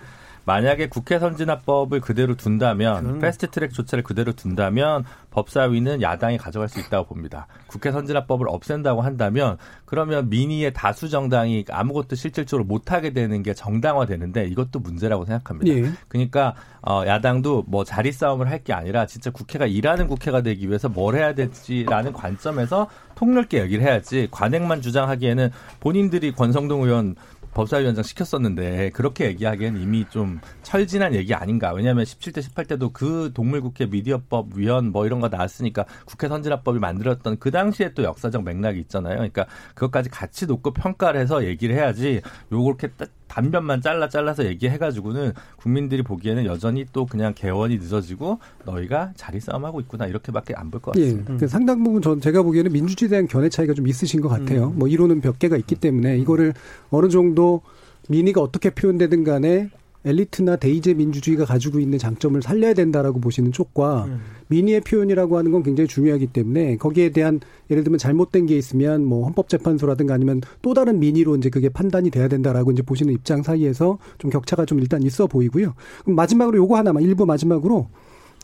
만약에 0.49 0.89
국회 0.89 1.19
선진화법을 1.19 2.01
그대로 2.01 2.35
둔다면 2.35 3.19
패스트 3.21 3.51
트랙 3.51 3.75
조차를 3.75 4.03
그대로 4.03 4.33
둔다면 4.33 5.05
법사위는 5.31 6.01
야당이 6.01 6.39
가져갈 6.39 6.71
수 6.71 6.81
있다고 6.81 7.07
봅니다. 7.09 7.47
국회 7.67 7.93
선진화법을 7.93 8.49
없앤다고 8.49 9.03
한다면 9.03 9.59
그러면 9.85 10.31
민의의 10.31 10.73
다수 10.73 11.11
정당이 11.11 11.67
아무것도 11.71 12.17
실질적으로 12.17 12.65
못하게 12.65 13.13
되는 13.13 13.43
게 13.43 13.53
정당화되는데 13.53 14.47
이것도 14.47 14.81
문제라고 14.81 15.27
생각합니다. 15.27 15.71
예. 15.71 15.93
그러니까 16.09 16.55
어, 16.81 17.03
야당도 17.07 17.65
뭐 17.67 17.85
자리 17.85 18.11
싸움을 18.11 18.49
할 18.51 18.59
게 18.59 18.73
아니라 18.73 19.07
진짜 19.07 19.31
국회가 19.31 19.67
일하는 19.67 20.09
국회가 20.09 20.41
되기 20.43 20.67
위해서 20.67 20.89
뭘 20.89 21.15
해야 21.15 21.33
될지라는 21.33 22.13
관점에서 22.13 22.89
폭넓게 23.15 23.61
얘기를 23.61 23.85
해야지 23.85 24.27
관행만 24.33 24.81
주장하기에는 24.81 25.51
본인들이 25.79 26.33
권성동 26.33 26.83
의원 26.83 27.15
법사위원장 27.59 28.05
시켰었는데 28.05 28.91
그렇게 28.91 29.27
얘기하기에는 29.27 29.81
이미 29.81 30.05
좀 30.09 30.41
철진한 30.63 31.13
얘기 31.15 31.35
아닌가. 31.35 31.73
왜냐하면 31.73 32.05
17대 32.05 32.41
18대도 32.41 32.93
그 32.93 33.33
동물국회 33.35 33.87
미디어법 33.87 34.51
위원 34.55 34.93
뭐 34.93 35.07
이런 35.07 35.19
거 35.19 35.29
나왔으니까 35.29 35.85
국회 36.05 36.29
선진화법이 36.29 36.79
만들었던 36.79 37.39
그 37.41 37.51
당시에 37.51 37.95
또 37.95 38.05
역사적 38.05 38.45
맥락이 38.45 38.79
있잖아요. 38.83 39.17
그러니까 39.17 39.47
그것까지 39.75 40.09
같이 40.09 40.47
놓고 40.47 40.71
평가를 40.73 41.21
해서 41.21 41.45
얘기를 41.45 41.75
해야지 41.75 42.21
요렇게 42.53 42.93
딱 42.93 43.09
단변만 43.29 43.81
잘라 43.81 44.09
잘라서 44.09 44.45
얘기해가지고는 44.47 45.33
국민들이 45.57 46.03
보기에는 46.03 46.47
여전히 46.47 46.85
또 46.93 47.07
그냥 47.07 47.35
개원이 47.35 47.77
늦어지고 47.79 48.41
너희가 48.65 49.13
자리 49.15 49.39
싸움하고 49.41 49.81
있구나 49.81 50.07
이렇게밖에 50.07 50.55
안 50.55 50.71
볼것 50.71 50.97
예. 50.97 51.03
같습니다. 51.03 51.37
그 51.37 51.47
상당 51.47 51.85
부분 51.85 52.03
전 52.03 52.21
제가 52.21 52.43
보기에는 52.43 52.73
민주주의에 52.73 53.11
대한 53.11 53.29
견해 53.29 53.49
차이가 53.49 53.75
좀 53.75 53.87
있으신 53.87 54.21
것 54.21 54.29
같아요. 54.29 54.71
뭐 54.71 54.89
이론은 54.89 55.21
몇 55.21 55.39
개가 55.39 55.57
있기 55.57 55.77
때문에 55.77 56.19
이거를 56.19 56.55
어느 56.91 57.09
정도 57.09 57.63
민의가 58.09 58.41
어떻게 58.41 58.71
표현되든 58.71 59.25
간에 59.25 59.71
엘리트나 60.05 60.57
대의제 60.57 60.95
민주주의가 60.95 61.45
가지고 61.45 61.81
있는 61.81 61.99
장점을 61.99 62.41
살려야 62.41 62.75
된다라고 62.75 63.21
보시는 63.21 63.53
쪽과 63.53 64.07
민의의 64.49 64.81
표현이라고 64.83 65.37
하는 65.37 65.51
건 65.51 65.63
굉장히 65.63 65.89
중요하기 65.89 66.29
때문에 66.29 66.77
거기에 66.77 67.11
대한 67.11 67.41
예를 67.71 67.85
들면 67.85 67.99
잘못된 67.99 68.47
게 68.47 68.57
있으면 68.57 69.05
뭐 69.05 69.25
헌법재판소라든가 69.27 70.15
아니면 70.15 70.41
또 70.63 70.75
다른 70.75 71.01
민의로 71.01 71.37
이제 71.37 71.51
그게 71.51 71.69
판단이 71.69 72.11
돼야 72.11 72.29
된다라고 72.29 72.71
이제 72.73 72.83
보시는 72.83 73.13
입장 73.13 73.43
사이에서 73.43 73.99
좀 74.19 74.31
격차가 74.31 74.65
좀 74.65 74.81
일단 74.81 75.03
있어 75.03 75.27
보이고요. 75.27 75.75
그럼 76.03 76.17
마지막으로 76.17 76.59
요거 76.59 76.77
하나만 76.77 77.03
일부 77.03 77.27
마지막으로 77.27 77.89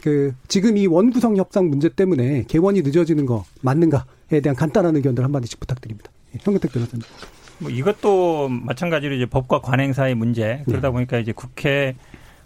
그 0.03 0.33
지금 0.49 0.77
이 0.77 0.87
원구성 0.87 1.37
협상 1.37 1.71
문제 1.71 1.89
때문에 1.89 2.45
개원이 2.49 2.83
늦어지는 2.83 3.27
거 3.27 3.45
맞는가에 3.63 4.41
대한 4.43 4.55
간단한 4.57 4.97
의견들 4.97 5.25
한 5.25 5.31
마디씩 5.33 5.61
부탁드립니다. 5.61 6.11
예, 6.35 6.39
현근택 6.43 6.73
변호사님. 6.73 7.03
뭐 7.65 7.71
이것도 7.71 8.51
마찬가지로 8.51 9.15
이제 9.15 9.27
법과 9.27 9.61
관행사의 9.61 10.15
문제 10.15 10.63
그러다 10.67 10.91
보니까 10.91 11.19
이제 11.19 11.33
국회 11.33 11.95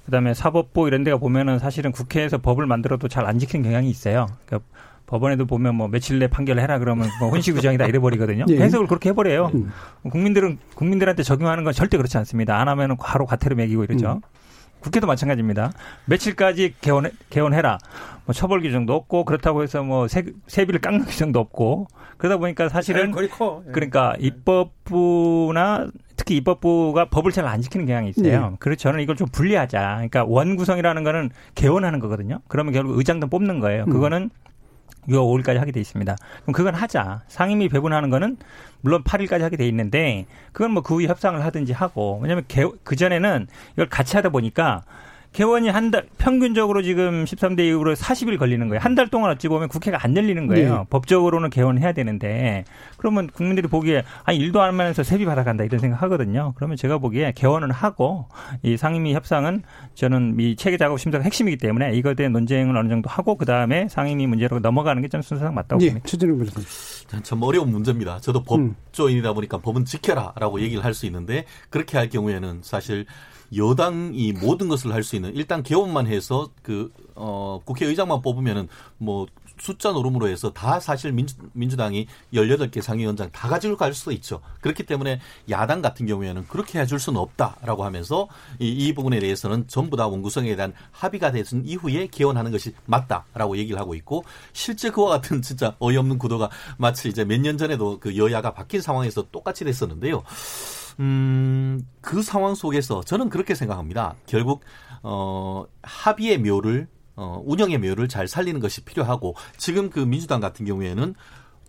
그다음에 0.07 0.33
사법부 0.33 0.87
이런 0.87 1.03
데가 1.05 1.17
보면은 1.19 1.59
사실은 1.59 1.93
국회에서 1.93 2.39
법을 2.39 2.67
만들어도 2.67 3.09
잘 3.09 3.27
안 3.27 3.39
지키는 3.39 3.63
경향이 3.65 3.91
있어요. 3.91 4.27
그러니까 4.47 4.67
법원에도 5.07 5.45
보면 5.45 5.75
뭐 5.75 5.89
며칠 5.89 6.19
내 6.19 6.29
판결을 6.29 6.63
해라 6.63 6.79
그러면 6.79 7.09
뭐 7.19 7.31
혼시구정이다 7.31 7.87
이래버리거든요. 7.87 8.45
예. 8.49 8.59
해석을 8.61 8.87
그렇게 8.87 9.09
해버려요. 9.11 9.51
음. 9.55 9.73
국민들은 10.09 10.59
국민들한테 10.75 11.23
적용하는 11.25 11.65
건 11.65 11.73
절대 11.73 11.97
그렇지 11.97 12.17
않습니다. 12.19 12.59
안 12.61 12.69
하면 12.69 12.93
은 12.93 12.97
바로 12.97 13.27
과태료 13.27 13.57
매기고 13.57 13.85
이러죠. 13.85 14.13
음. 14.13 14.21
국회도 14.81 15.07
마찬가지입니다. 15.07 15.73
며칠까지 16.07 16.75
개원 16.81 17.11
개원해라. 17.31 17.79
뭐 18.25 18.33
처벌 18.35 18.61
규정도 18.61 18.95
없고 18.95 19.25
그렇다고 19.25 19.63
해서 19.63 19.83
뭐 19.83 20.07
세, 20.09 20.25
세비를 20.47 20.81
깎는 20.81 21.07
규정도 21.07 21.41
없고 21.41 21.89
그러다 22.19 22.37
보니까 22.37 22.69
사실은 22.69 23.11
커. 23.13 23.63
예. 23.67 23.73
그러니까 23.73 24.15
입법부나 24.19 25.89
특히 26.17 26.37
입법부가 26.37 27.07
법을 27.07 27.33
잘 27.33 27.47
안 27.47 27.63
지키는 27.63 27.87
경향이 27.87 28.11
있어요. 28.11 28.51
네. 28.51 28.57
그래서 28.59 28.81
저는 28.81 29.01
이걸 29.01 29.17
좀 29.17 29.29
분리하자. 29.29 29.79
그러니까 29.95 30.25
원구성이라는 30.25 31.05
거는 31.05 31.31
개원하는 31.55 32.01
거거든요. 32.01 32.41
그러면 32.49 32.73
결국 32.75 32.99
의장단 32.99 33.31
뽑는 33.31 33.61
거예요. 33.61 33.85
음. 33.85 33.91
그거는 33.91 34.31
6월 35.09 35.43
5일까지 35.43 35.57
하게 35.57 35.73
돼 35.73 35.81
있습니다. 35.81 36.17
그럼 36.43 36.53
그건 36.53 36.75
하자. 36.75 37.23
상임위 37.29 37.69
배분하는 37.69 38.11
거는 38.11 38.37
물론 38.81 39.03
8일까지 39.03 39.41
하게 39.41 39.57
돼 39.57 39.67
있는데 39.69 40.27
그건 40.53 40.73
뭐 40.73 40.83
그 40.83 40.95
후에 40.95 41.07
협상을 41.07 41.43
하든지 41.45 41.73
하고 41.73 42.19
왜냐하면 42.23 42.45
그 42.85 42.97
전에는 42.97 43.47
이걸 43.75 43.89
같이 43.89 44.17
하다 44.17 44.29
보니까 44.31 44.85
개원이 45.33 45.69
한 45.69 45.91
달, 45.91 46.07
평균적으로 46.19 46.83
지금 46.83 47.25
13대 47.25 47.61
이후로 47.61 47.95
40일 47.95 48.39
걸리는 48.39 48.67
거예요. 48.69 48.81
한 48.83 48.95
달 48.95 49.09
동안 49.09 49.31
어찌 49.31 49.47
보면 49.47 49.69
국회가 49.69 49.99
안 50.03 50.17
열리는 50.17 50.47
거예요. 50.49 50.79
네. 50.79 50.85
법적으로는 50.91 51.51
개원해야 51.51 51.93
되는데, 51.93 52.65
그러면 52.97 53.29
국민들이 53.29 53.69
보기에, 53.69 54.03
아, 54.25 54.33
일도 54.33 54.61
안 54.61 54.71
하면서 54.71 55.03
세비 55.05 55.25
받아간다 55.27 55.63
이런 55.65 55.79
생각 55.79 56.03
하거든요. 56.03 56.55
그러면 56.57 56.77
제가 56.77 56.99
보기에 56.99 57.33
개원은 57.37 57.71
하고, 57.71 58.27
이 58.63 58.77
상임위 58.77 59.15
협상은 59.15 59.63
저는 59.95 60.37
이 60.41 60.57
체계 60.57 60.77
작업 60.77 60.99
심사가 60.99 61.23
핵심이기 61.23 61.59
때문에 61.59 61.95
이거에 61.95 62.15
대한 62.15 62.33
논쟁을 62.33 62.77
어느 62.77 62.89
정도 62.89 63.09
하고, 63.09 63.37
그 63.37 63.45
다음에 63.45 63.87
상임위 63.89 64.27
문제로 64.27 64.59
넘어가는 64.59 65.01
게 65.03 65.09
저는 65.09 65.23
순서상 65.23 65.55
맞다고 65.55 65.81
예, 65.83 65.89
봅니다. 65.89 66.09
최진욱 66.09 66.39
변호사님. 66.39 67.23
참 67.23 67.43
어려운 67.43 67.71
문제입니다. 67.71 68.19
저도 68.19 68.41
음. 68.57 68.75
법조인이다 68.87 69.33
보니까 69.35 69.59
법은 69.59 69.85
지켜라라고 69.85 70.61
얘기를 70.61 70.83
할 70.85 70.95
수 70.95 71.07
있는데 71.07 71.45
그렇게 71.71 71.97
할 71.97 72.09
경우에는 72.09 72.61
사실 72.65 73.07
여당이 73.57 74.33
모든 74.35 74.69
것을 74.69 74.93
할 74.93 75.03
수 75.03 75.17
있는 75.17 75.35
일단 75.35 75.63
개원만 75.63 76.07
해서 76.07 76.51
그 76.63 76.93
어, 77.15 77.61
국회의장만 77.65 78.21
뽑으면은 78.23 78.69
뭐 78.99 79.27
숫자 79.61 79.91
노름으로 79.91 80.29
해서 80.29 80.53
다 80.53 80.79
사실 80.79 81.13
민주, 81.13 81.35
민주당이 81.53 82.07
18개 82.33 82.81
상위원장 82.81 83.31
다 83.33 83.49
가지고 83.49 83.77
갈 83.77 83.93
수도 83.93 84.13
있죠. 84.13 84.41
그렇기 84.61 84.85
때문에 84.85 85.21
야당 85.51 85.83
같은 85.83 86.07
경우에는 86.07 86.47
그렇게 86.47 86.79
해줄 86.79 86.99
수는 87.01 87.21
없다라고 87.21 87.85
하면서 87.85 88.29
이, 88.61 88.69
이 88.69 88.95
부분에 88.95 89.19
대해서는 89.19 89.67
전부 89.67 89.97
다 89.97 90.07
원구성에 90.07 90.55
대한 90.55 90.73
합의가 90.93 91.33
된 91.33 91.45
이후에 91.65 92.07
개원하는 92.09 92.53
것이 92.53 92.73
맞다라고 92.87 93.57
얘기를 93.57 93.81
하고 93.81 93.95
있고 93.95 94.25
실제 94.53 94.91
그와 94.91 95.09
같은 95.11 95.43
진짜 95.43 95.75
어이없는 95.81 96.19
구도가 96.19 96.51
마치 96.77 97.09
이제 97.09 97.25
몇 97.25 97.39
년 97.41 97.57
전에도 97.57 97.99
그 98.01 98.17
여야가 98.17 98.53
바뀐 98.53 98.81
상황에서 98.81 99.27
똑같이 99.31 99.65
됐었는데요. 99.65 100.23
음, 101.01 101.81
그 102.01 102.23
상황 102.23 102.55
속에서 102.55 103.03
저는 103.03 103.29
그렇게 103.29 103.55
생각합니다. 103.55 104.17
결국, 104.27 104.65
어, 105.03 105.65
합의의 105.83 106.39
묘를, 106.39 106.89
어, 107.15 107.41
운영의 107.45 107.79
묘를 107.79 108.09
잘 108.09 108.27
살리는 108.27 108.61
것이 108.61 108.85
필요하고, 108.85 109.37
지금 109.57 109.91
그 109.91 110.01
민주당 110.01 110.41
같은 110.41 110.67
경우에는 110.67 111.15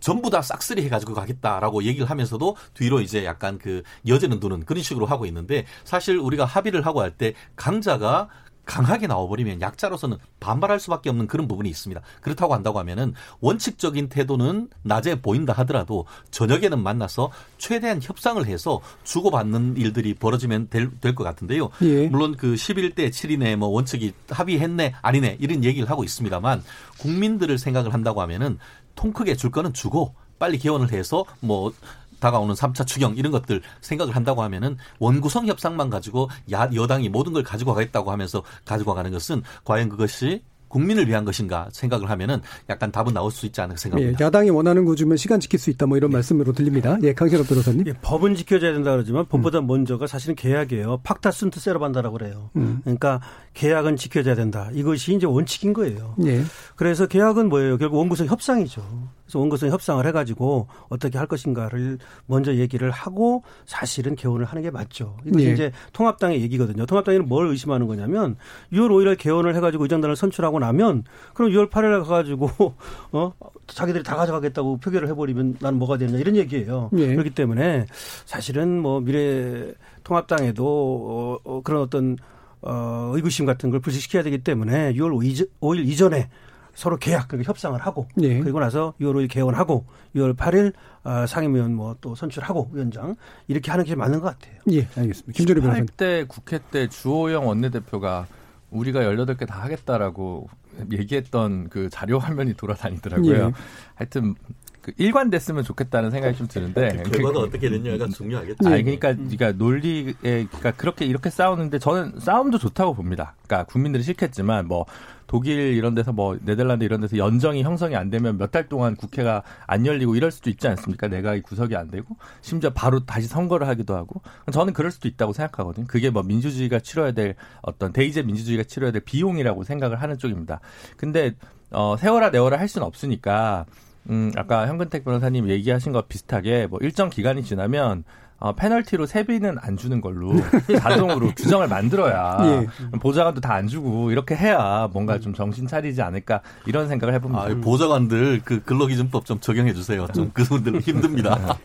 전부 0.00 0.30
다 0.30 0.40
싹쓸이 0.42 0.82
해가지고 0.84 1.14
가겠다라고 1.14 1.84
얘기를 1.84 2.08
하면서도 2.08 2.56
뒤로 2.74 3.00
이제 3.00 3.24
약간 3.24 3.58
그 3.58 3.82
여제는 4.06 4.40
두는 4.40 4.64
그런 4.64 4.82
식으로 4.82 5.04
하고 5.04 5.26
있는데 5.26 5.66
사실 5.84 6.16
우리가 6.16 6.46
합의를 6.46 6.86
하고 6.86 7.02
할 7.02 7.10
때 7.18 7.34
강자가 7.54 8.28
강하게 8.70 9.08
나와버리면 9.08 9.60
약자로서는 9.60 10.16
반발할 10.38 10.78
수밖에 10.78 11.10
없는 11.10 11.26
그런 11.26 11.48
부분이 11.48 11.68
있습니다. 11.68 12.00
그렇다고 12.20 12.54
한다고 12.54 12.78
하면은 12.78 13.14
원칙적인 13.40 14.08
태도는 14.08 14.68
낮에 14.82 15.20
보인다 15.20 15.52
하더라도 15.54 16.06
저녁에는 16.30 16.80
만나서 16.80 17.32
최대한 17.58 17.98
협상을 18.00 18.46
해서 18.46 18.80
주고받는 19.02 19.76
일들이 19.76 20.14
벌어지면 20.14 20.68
될 20.70 20.90
것 21.00 21.24
같은데요. 21.24 21.70
예. 21.82 22.06
물론 22.06 22.36
그 22.36 22.54
11대 22.54 23.10
7인의 23.10 23.56
뭐 23.56 23.70
원칙이 23.70 24.12
합의했네 24.28 24.94
아니네 25.02 25.38
이런 25.40 25.64
얘기를 25.64 25.90
하고 25.90 26.04
있습니다만 26.04 26.62
국민들을 26.98 27.58
생각을 27.58 27.92
한다고 27.92 28.22
하면은 28.22 28.60
통 28.94 29.12
크게 29.12 29.34
줄 29.34 29.50
거는 29.50 29.72
주고 29.72 30.14
빨리 30.38 30.58
개원을 30.58 30.92
해서 30.92 31.24
뭐 31.40 31.72
다가오는 32.20 32.54
3차 32.54 32.86
추경 32.86 33.16
이런 33.16 33.32
것들 33.32 33.62
생각을 33.80 34.14
한다고 34.14 34.42
하면은 34.42 34.76
원구성 34.98 35.46
협상만 35.46 35.90
가지고 35.90 36.28
야, 36.52 36.70
여당이 36.72 37.08
모든 37.08 37.32
걸 37.32 37.42
가지고 37.42 37.74
가겠다고 37.74 38.12
하면서 38.12 38.42
가지고 38.64 38.94
가는 38.94 39.10
것은 39.10 39.42
과연 39.64 39.88
그것이 39.88 40.42
국민을 40.70 41.08
위한 41.08 41.24
것인가 41.24 41.68
생각을 41.72 42.08
하면은 42.10 42.40
약간 42.68 42.90
답은 42.90 43.12
나올 43.12 43.30
수 43.30 43.44
있지 43.44 43.60
않을까 43.60 43.74
예, 43.74 43.82
생각합니다. 43.82 44.24
야당이 44.24 44.50
원하는 44.50 44.84
구주면 44.84 45.16
시간 45.16 45.40
지킬 45.40 45.58
수 45.58 45.68
있다 45.68 45.86
뭐 45.86 45.96
이런 45.96 46.10
말씀으로 46.12 46.52
들립니다. 46.52 46.96
예, 47.02 47.12
강신업 47.12 47.48
변호사님. 47.48 47.86
예, 47.88 47.92
법은 48.00 48.36
지켜져야 48.36 48.72
된다 48.72 48.92
그러지만 48.92 49.26
법보다 49.26 49.60
먼저가 49.60 50.06
사실은 50.06 50.36
계약이에요. 50.36 51.00
팍타 51.02 51.32
순트 51.32 51.58
세러반다라고 51.60 52.18
그래요. 52.18 52.50
음. 52.56 52.80
그러니까 52.84 53.20
계약은 53.54 53.96
지켜져야 53.96 54.36
된다. 54.36 54.70
이것이 54.72 55.14
이제 55.14 55.26
원칙인 55.26 55.72
거예요. 55.72 56.14
예. 56.24 56.44
그래서 56.76 57.06
계약은 57.06 57.48
뭐예요? 57.48 57.76
결국 57.76 57.98
원구성 57.98 58.28
협상이죠. 58.28 59.10
그래서 59.30 59.38
원구성 59.38 59.70
협상을 59.70 60.04
해가지고 60.04 60.66
어떻게 60.88 61.16
할 61.16 61.28
것인가를 61.28 61.98
먼저 62.26 62.52
얘기를 62.56 62.90
하고 62.90 63.44
사실은 63.64 64.16
개원을 64.16 64.44
하는 64.44 64.62
게 64.62 64.70
맞죠. 64.72 65.16
이것이 65.24 65.46
예. 65.46 65.52
이제 65.52 65.72
통합당의 65.92 66.42
얘기거든요. 66.42 66.84
통합당에는 66.84 67.28
뭘 67.28 67.46
의심하는 67.46 67.86
거냐면 67.86 68.36
6월 68.72 68.88
5일에 68.88 69.16
개원을 69.16 69.54
해가지고 69.54 69.84
의장단을 69.84 70.16
선출하고 70.16 70.58
나면 70.58 71.04
그럼 71.34 71.52
6월 71.52 71.70
8일에 71.70 72.02
가가지고 72.02 72.50
어 73.12 73.32
자기들이 73.68 74.02
다 74.02 74.16
가져가겠다고 74.16 74.78
표결을 74.78 75.08
해버리면 75.10 75.58
나는 75.60 75.78
뭐가 75.78 75.96
되느냐 75.96 76.18
이런 76.18 76.34
얘기예요. 76.34 76.90
예. 76.96 77.14
그렇기 77.14 77.30
때문에 77.30 77.86
사실은 78.26 78.82
뭐 78.82 79.00
미래 79.00 79.72
통합당에도 80.02 80.66
어, 80.66 81.38
어, 81.44 81.60
그런 81.62 81.82
어떤 81.82 82.16
어, 82.62 83.12
의구심 83.14 83.46
같은 83.46 83.70
걸 83.70 83.78
불식시켜야 83.78 84.24
되기 84.24 84.38
때문에 84.38 84.92
6월 84.94 85.48
5일 85.60 85.86
이전에 85.86 86.28
서로 86.74 86.96
계약 86.96 87.28
그리고 87.28 87.44
협상을 87.44 87.78
하고 87.80 88.08
예. 88.22 88.40
그리고 88.40 88.60
나서 88.60 88.94
6월 89.00 89.14
5일 89.14 89.30
개원하고 89.30 89.84
6월 90.14 90.36
8일 90.36 90.72
어, 91.04 91.26
상임위원 91.26 91.74
뭐 91.74 91.90
또 92.00 92.14
선출하고 92.14 92.70
위원장 92.72 93.16
이렇게 93.48 93.70
하는 93.70 93.84
게 93.84 93.94
맞는 93.94 94.20
것 94.20 94.38
같아요. 94.38 94.60
예, 94.70 94.86
알겠습니다. 94.96 95.32
김준일 95.36 95.60
변호사님. 95.62 95.86
때 95.96 96.24
국회 96.28 96.58
때 96.70 96.88
주호영 96.88 97.46
원내대표가 97.46 98.26
우리가 98.70 99.00
18개 99.00 99.46
다 99.46 99.62
하겠다라고 99.62 100.48
얘기했던 100.92 101.68
그 101.68 101.88
자료 101.90 102.18
화면이 102.18 102.54
돌아다니더라고요. 102.54 103.46
예. 103.48 103.52
하여튼 103.96 104.34
그 104.82 104.92
일관됐으면 104.96 105.62
좋겠다는 105.64 106.10
생각이 106.10 106.36
좀 106.36 106.46
드는데 106.46 107.02
그 107.04 107.10
결과가 107.10 107.40
그, 107.40 107.46
어떻게 107.46 107.68
됐냐가 107.68 108.08
중요하겠죠. 108.08 108.68
아니 108.68 108.82
그러니까 108.82 109.14
그러니까 109.14 109.52
논리에 109.52 110.14
그러니까 110.20 110.70
그렇게 110.72 111.04
이렇게 111.04 111.28
싸우는데 111.30 111.78
저는 111.78 112.18
싸움도 112.18 112.58
좋다고 112.58 112.94
봅니다. 112.94 113.34
그러니까 113.46 113.70
국민들이 113.70 114.02
싫겠지만 114.02 114.66
뭐 114.68 114.86
독일 115.26 115.58
이런 115.74 115.94
데서 115.94 116.12
뭐 116.12 116.36
네덜란드 116.44 116.82
이런 116.82 117.00
데서 117.00 117.16
연정이 117.16 117.62
형성이 117.62 117.94
안 117.94 118.10
되면 118.10 118.36
몇 118.36 118.50
달 118.50 118.68
동안 118.68 118.96
국회가 118.96 119.44
안 119.66 119.86
열리고 119.86 120.16
이럴 120.16 120.32
수도 120.32 120.50
있지 120.50 120.66
않습니까? 120.66 121.06
내각이 121.06 121.42
구석이 121.42 121.76
안 121.76 121.88
되고 121.88 122.16
심지어 122.40 122.70
바로 122.70 123.04
다시 123.06 123.28
선거를 123.28 123.68
하기도 123.68 123.94
하고 123.94 124.22
저는 124.50 124.72
그럴 124.72 124.90
수도 124.90 125.06
있다고 125.06 125.32
생각하거든요. 125.32 125.86
그게 125.86 126.10
뭐 126.10 126.24
민주주의가 126.24 126.80
치러야 126.80 127.12
될 127.12 127.36
어떤 127.62 127.92
대의제 127.92 128.22
민주주의가 128.22 128.64
치러야 128.64 128.90
될 128.90 129.02
비용이라고 129.02 129.62
생각을 129.62 130.02
하는 130.02 130.18
쪽입니다. 130.18 130.58
근데 130.96 131.34
어 131.70 131.96
세월아 131.96 132.30
내월아 132.30 132.58
할 132.58 132.66
수는 132.66 132.84
없으니까 132.84 133.66
음, 134.08 134.32
아까 134.36 134.66
현근택 134.66 135.04
변호사님 135.04 135.48
얘기하신 135.48 135.92
것 135.92 136.08
비슷하게 136.08 136.66
뭐 136.68 136.78
일정 136.82 137.10
기간이 137.10 137.44
지나면 137.44 138.04
어, 138.42 138.54
페널티로 138.54 139.04
세비는 139.04 139.58
안 139.60 139.76
주는 139.76 140.00
걸로 140.00 140.32
자동으로 140.80 141.32
규정을 141.36 141.68
만들어야 141.68 142.38
예. 142.42 142.66
보좌관도 142.98 143.42
다 143.42 143.52
안 143.52 143.66
주고 143.66 144.10
이렇게 144.10 144.34
해야 144.34 144.88
뭔가 144.90 145.18
좀 145.20 145.34
정신 145.34 145.66
차리지 145.66 146.00
않을까 146.00 146.40
이런 146.64 146.88
생각을 146.88 147.12
해봅니다. 147.16 147.42
아, 147.44 147.54
보좌관들 147.60 148.40
그 148.42 148.62
근로기준법 148.62 149.26
좀 149.26 149.38
적용해 149.40 149.74
주세요. 149.74 150.06
좀 150.14 150.30
그분들 150.32 150.80
힘듭니다. 150.80 151.58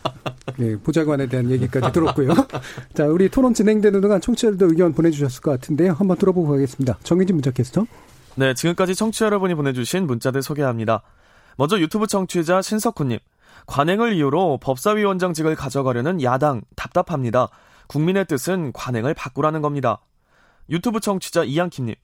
네, 0.57 0.75
보좌관에 0.83 1.27
대한 1.27 1.49
얘기까지 1.49 1.93
들었고요. 1.93 2.33
자, 2.93 3.05
우리 3.05 3.29
토론 3.29 3.53
진행되는 3.53 4.01
동안 4.01 4.19
청취자들도 4.19 4.65
의견 4.67 4.91
보내주셨을 4.93 5.41
것 5.41 5.51
같은데요. 5.51 5.93
한번 5.93 6.17
들어보고 6.17 6.51
가겠습니다. 6.51 6.97
정혜진 7.03 7.37
문자 7.37 7.51
캐스터. 7.51 7.85
네, 8.35 8.53
지금까지 8.53 8.95
청취자 8.95 9.27
여러분이 9.27 9.55
보내주신 9.55 10.07
문자들 10.07 10.41
소개합니다. 10.41 11.01
먼저 11.57 11.79
유튜브 11.79 12.07
청취자 12.07 12.61
신석훈님. 12.61 13.19
관행을 13.65 14.13
이유로 14.13 14.59
법사위원장직을 14.61 15.55
가져가려는 15.55 16.21
야당 16.21 16.61
답답합니다. 16.75 17.47
국민의 17.87 18.25
뜻은 18.25 18.73
관행을 18.73 19.13
바꾸라는 19.13 19.61
겁니다. 19.61 20.01
유튜브 20.69 20.99
청취자 20.99 21.43
이양킴님. 21.43 21.95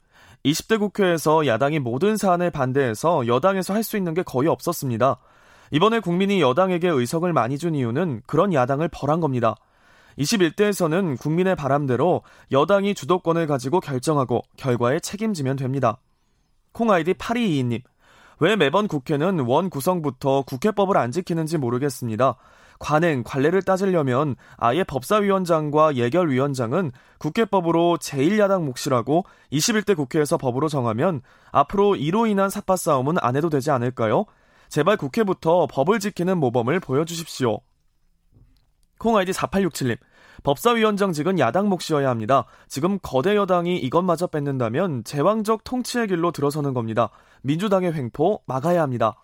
20대 0.46 0.80
국회에서 0.80 1.46
야당이 1.46 1.80
모든 1.80 2.18
사안에 2.18 2.50
반대해서 2.50 3.28
여당에서 3.28 3.74
할 3.74 3.84
수 3.84 3.98
있는 3.98 4.14
게 4.14 4.24
거의 4.24 4.48
없었습니다. 4.48 5.18
이번에 5.72 6.00
국민이 6.00 6.42
여당에게 6.42 6.88
의석을 6.88 7.32
많이 7.34 7.58
준 7.58 7.76
이유는 7.76 8.24
그런 8.26 8.54
야당을 8.54 8.88
벌한 8.90 9.20
겁니다. 9.20 9.56
21대에서는 10.18 11.20
국민의 11.20 11.56
바람대로 11.56 12.24
여당이 12.52 12.96
주도권을 12.96 13.48
가지고 13.48 13.80
결정하고 13.80 14.42
결과에 14.58 15.00
책임지면 15.00 15.58
됩니다. 15.58 15.98
콩아이디 16.74 17.14
8222님. 17.14 17.82
왜 18.42 18.56
매번 18.56 18.88
국회는 18.88 19.42
원 19.42 19.70
구성부터 19.70 20.42
국회법을 20.42 20.98
안 20.98 21.12
지키는지 21.12 21.60
모르겠습니다. 21.60 22.38
관행, 22.80 23.22
관례를 23.24 23.62
따지려면 23.62 24.36
아예 24.58 24.84
법사위원장과 24.84 25.96
예결위원장은 25.96 26.92
국회법으로 27.20 28.00
제1야당 28.02 28.64
몫이라고 28.64 29.26
21대 29.52 29.96
국회에서 29.96 30.40
법으로 30.40 30.70
정하면 30.70 31.22
앞으로 31.52 31.96
이로 31.96 32.26
인한 32.26 32.50
사파 32.50 32.78
싸움은 32.78 33.18
안 33.22 33.36
해도 33.36 33.52
되지 33.52 33.70
않을까요? 33.70 34.26
제발 34.70 34.98
국회부터 34.98 35.68
법을 35.68 36.00
지키는 36.00 36.40
모범을 36.40 36.80
보여주십시오. 36.80 37.60
콩아이디 38.98 39.34
4867님. 39.34 40.00
법사위원장직은 40.44 41.40
야당 41.40 41.70
몫이어야 41.70 42.10
합니다. 42.10 42.46
지금 42.68 42.98
거대 43.02 43.36
여당이 43.36 43.78
이것마저 43.78 44.28
뺏는다면 44.28 45.04
제왕적 45.04 45.64
통치의 45.64 46.08
길로 46.08 46.32
들어서는 46.32 46.74
겁니다. 46.74 47.10
민주당의 47.44 47.94
횡포 47.94 48.42
막아야 48.46 48.82
합니다. 48.82 49.16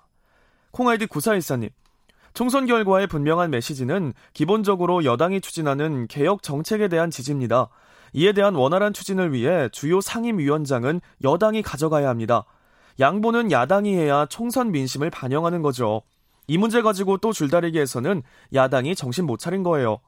콩아이디 0.72 1.08
9414님. 1.08 1.70
총선 2.34 2.68
결과의 2.68 3.08
분명한 3.08 3.50
메시지는 3.50 4.14
기본적으로 4.34 5.04
여당이 5.04 5.42
추진하는 5.42 6.08
개혁 6.08 6.44
정책에 6.44 6.88
대한 6.88 7.10
지지입니다. 7.10 7.70
이에 8.14 8.32
대한 8.32 8.54
원활한 8.54 8.94
추진을 8.94 9.34
위해 9.34 9.70
주요 9.70 10.02
상임위원장은 10.02 11.02
여당이 11.24 11.64
가져가야 11.64 12.08
합니다. 12.08 12.46
양보는 13.00 13.52
야당이 13.52 13.96
해야 13.96 14.28
총선 14.28 14.72
민심을 14.72 15.10
반영하는 15.10 15.64
거죠. 15.64 16.04
이 16.48 16.58
문제 16.58 16.82
가지고 16.82 17.18
또 17.18 17.34
줄다리기 17.34 17.80
해서는 17.80 18.22
야당이 18.54 18.96
정신 18.96 19.26
못 19.26 19.40
차린 19.40 19.64
거예요. 19.64 20.00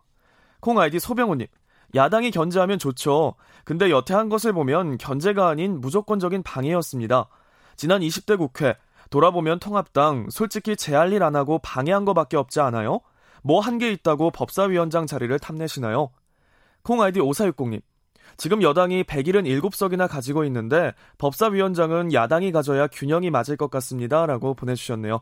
콩 0.59 0.79
아이디 0.79 0.99
소병호님. 0.99 1.47
야당이 1.95 2.31
견제하면 2.31 2.77
좋죠. 2.79 3.35
근데 3.65 3.89
여태 3.89 4.13
한 4.13 4.29
것을 4.29 4.53
보면 4.53 4.97
견제가 4.97 5.47
아닌 5.47 5.81
무조건적인 5.81 6.43
방해였습니다. 6.43 7.27
지난 7.75 8.01
20대 8.01 8.37
국회 8.37 8.75
돌아보면 9.09 9.59
통합당 9.59 10.27
솔직히 10.29 10.75
제 10.75 10.93
할 10.95 11.11
일 11.13 11.23
안 11.23 11.35
하고 11.35 11.59
방해한 11.59 12.05
거밖에 12.05 12.37
없지 12.37 12.59
않아요? 12.59 12.99
뭐 13.41 13.61
한 13.61 13.79
게 13.79 13.91
있다고 13.91 14.31
법사위원장 14.31 15.07
자리를 15.07 15.37
탐내시나요? 15.39 16.11
콩 16.83 17.01
아이디 17.01 17.19
5460님. 17.19 17.81
지금 18.37 18.61
여당이 18.61 19.03
177석이나 19.03 20.07
가지고 20.07 20.43
있는데 20.45 20.93
법사위원장은 21.17 22.13
야당이 22.13 22.51
가져야 22.51 22.87
균형이 22.87 23.31
맞을 23.31 23.57
것 23.57 23.71
같습니다. 23.71 24.25
라고 24.25 24.53
보내주셨네요. 24.53 25.21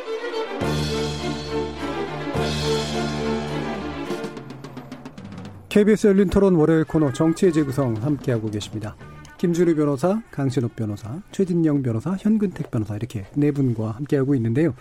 KBS 5.71 6.07
열린 6.07 6.27
토론 6.27 6.55
월요일 6.55 6.83
코너 6.83 7.13
정치의 7.13 7.53
재구성 7.53 7.95
함께하고 7.95 8.51
계십니다. 8.51 8.93
김준우 9.37 9.73
변호사, 9.73 10.21
강신욱 10.29 10.75
변호사, 10.75 11.21
최진영 11.31 11.81
변호사, 11.81 12.17
현근택 12.19 12.69
변호사 12.69 12.97
이렇게 12.97 13.25
네 13.35 13.51
분과 13.51 13.91
함께하고 13.91 14.35
있는데요. 14.35 14.73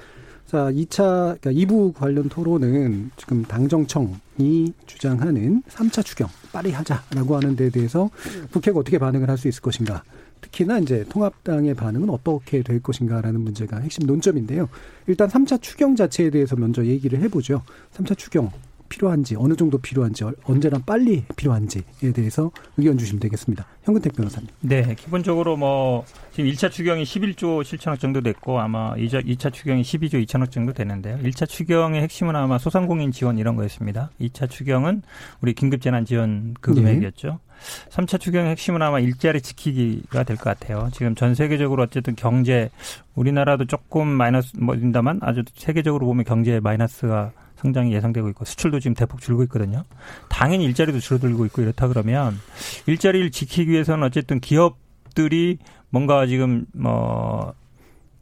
자, 0.47 0.69
2차, 0.73 1.41
그러니까 1.41 1.53
2부 1.53 1.95
관련 1.95 2.29
토론은 2.29 3.13
지금 3.17 3.45
당정청이 3.45 4.73
주장하는 4.87 5.63
3차 5.69 6.05
추경 6.05 6.27
빨리 6.51 6.73
하자라고 6.73 7.37
하는 7.37 7.55
데 7.55 7.71
대해서 7.71 8.11
국회가 8.51 8.81
어떻게 8.81 8.99
반응을 8.99 9.31
할 9.31 9.39
수 9.39 9.47
있을 9.47 9.63
것인가. 9.63 10.03
특히나 10.41 10.81
이제 10.81 11.05
통합당의 11.09 11.75
반응은 11.75 12.11
어떻게 12.11 12.65
될 12.65 12.83
것인가라는 12.83 13.41
문제가 13.43 13.77
핵심 13.77 14.07
논점인데요. 14.09 14.69
일단 15.07 15.29
3차 15.29 15.63
추경 15.63 15.95
자체에 15.95 16.31
대해서 16.31 16.57
먼저 16.57 16.85
얘기를 16.85 17.21
해보죠. 17.21 17.63
3차 17.95 18.19
추경 18.19 18.51
필요한지 18.91 19.37
어느 19.39 19.55
정도 19.55 19.79
필요한지 19.79 20.25
언제나 20.45 20.79
빨리 20.85 21.25
필요한지에 21.37 22.13
대해서 22.15 22.51
의견 22.77 22.99
주시면 22.99 23.21
되겠습니다. 23.21 23.65
현근택 23.85 24.15
변호사님. 24.15 24.49
네, 24.61 24.95
기본적으로 24.97 25.57
뭐 25.57 26.05
지금 26.33 26.51
1차 26.51 26.71
추경이 26.71 27.05
11조 27.05 27.63
7천억 27.63 27.99
정도 27.99 28.21
됐고 28.21 28.61
아마 28.61 28.95
2차, 28.97 29.25
2차 29.25 29.53
추경이 29.53 29.81
12조 29.83 30.23
2천억 30.27 30.51
정도 30.51 30.75
되는데요. 30.75 31.19
1차 31.23 31.49
추경의 31.49 32.03
핵심은 32.03 32.37
아마 32.37 32.59
소상공인 32.59 33.13
지원 33.13 33.39
이런 33.39 33.57
거였습니다. 33.57 34.11
2차 34.21 34.51
추경은 34.51 35.03
우리 35.41 35.55
긴급재난 35.55 36.05
지원 36.05 36.55
그 36.61 36.75
금액이었죠. 36.75 37.29
네. 37.29 37.51
3차 37.91 38.19
추경의 38.21 38.51
핵심은 38.51 38.83
아마 38.83 39.01
일자리 39.01 39.41
지키기가 39.41 40.25
될 40.25 40.37
것 40.37 40.45
같아요. 40.45 40.89
지금 40.93 41.15
전 41.15 41.35
세계적으로 41.35 41.83
어쨌든 41.85 42.17
경제 42.17 42.71
우리나라도 43.15 43.67
조금 43.67 44.09
마이너스 44.09 44.57
뭐인다만 44.59 45.21
아주 45.23 45.45
세계적으로 45.55 46.07
보면 46.07 46.25
경제 46.25 46.59
마이너스가 46.59 47.33
성장이 47.63 47.93
예상되고 47.93 48.29
있고 48.31 48.45
수출도 48.45 48.81
지금 48.81 48.95
대폭 48.95 49.21
줄고 49.21 49.43
있거든요. 49.45 49.85
당연히 50.29 50.65
일자리도 50.65 51.01
줄어들고 51.01 51.47
있고 51.47 51.63
이렇다 51.63 51.89
그러면 51.89 52.39
일자리를 52.87 53.31
지키기 53.31 53.71
위해서는 53.71 54.05
어쨌든 54.05 54.41
기업들이 54.41 55.59
뭔가 55.91 56.27
지금 56.27 56.67
뭐 56.73 57.55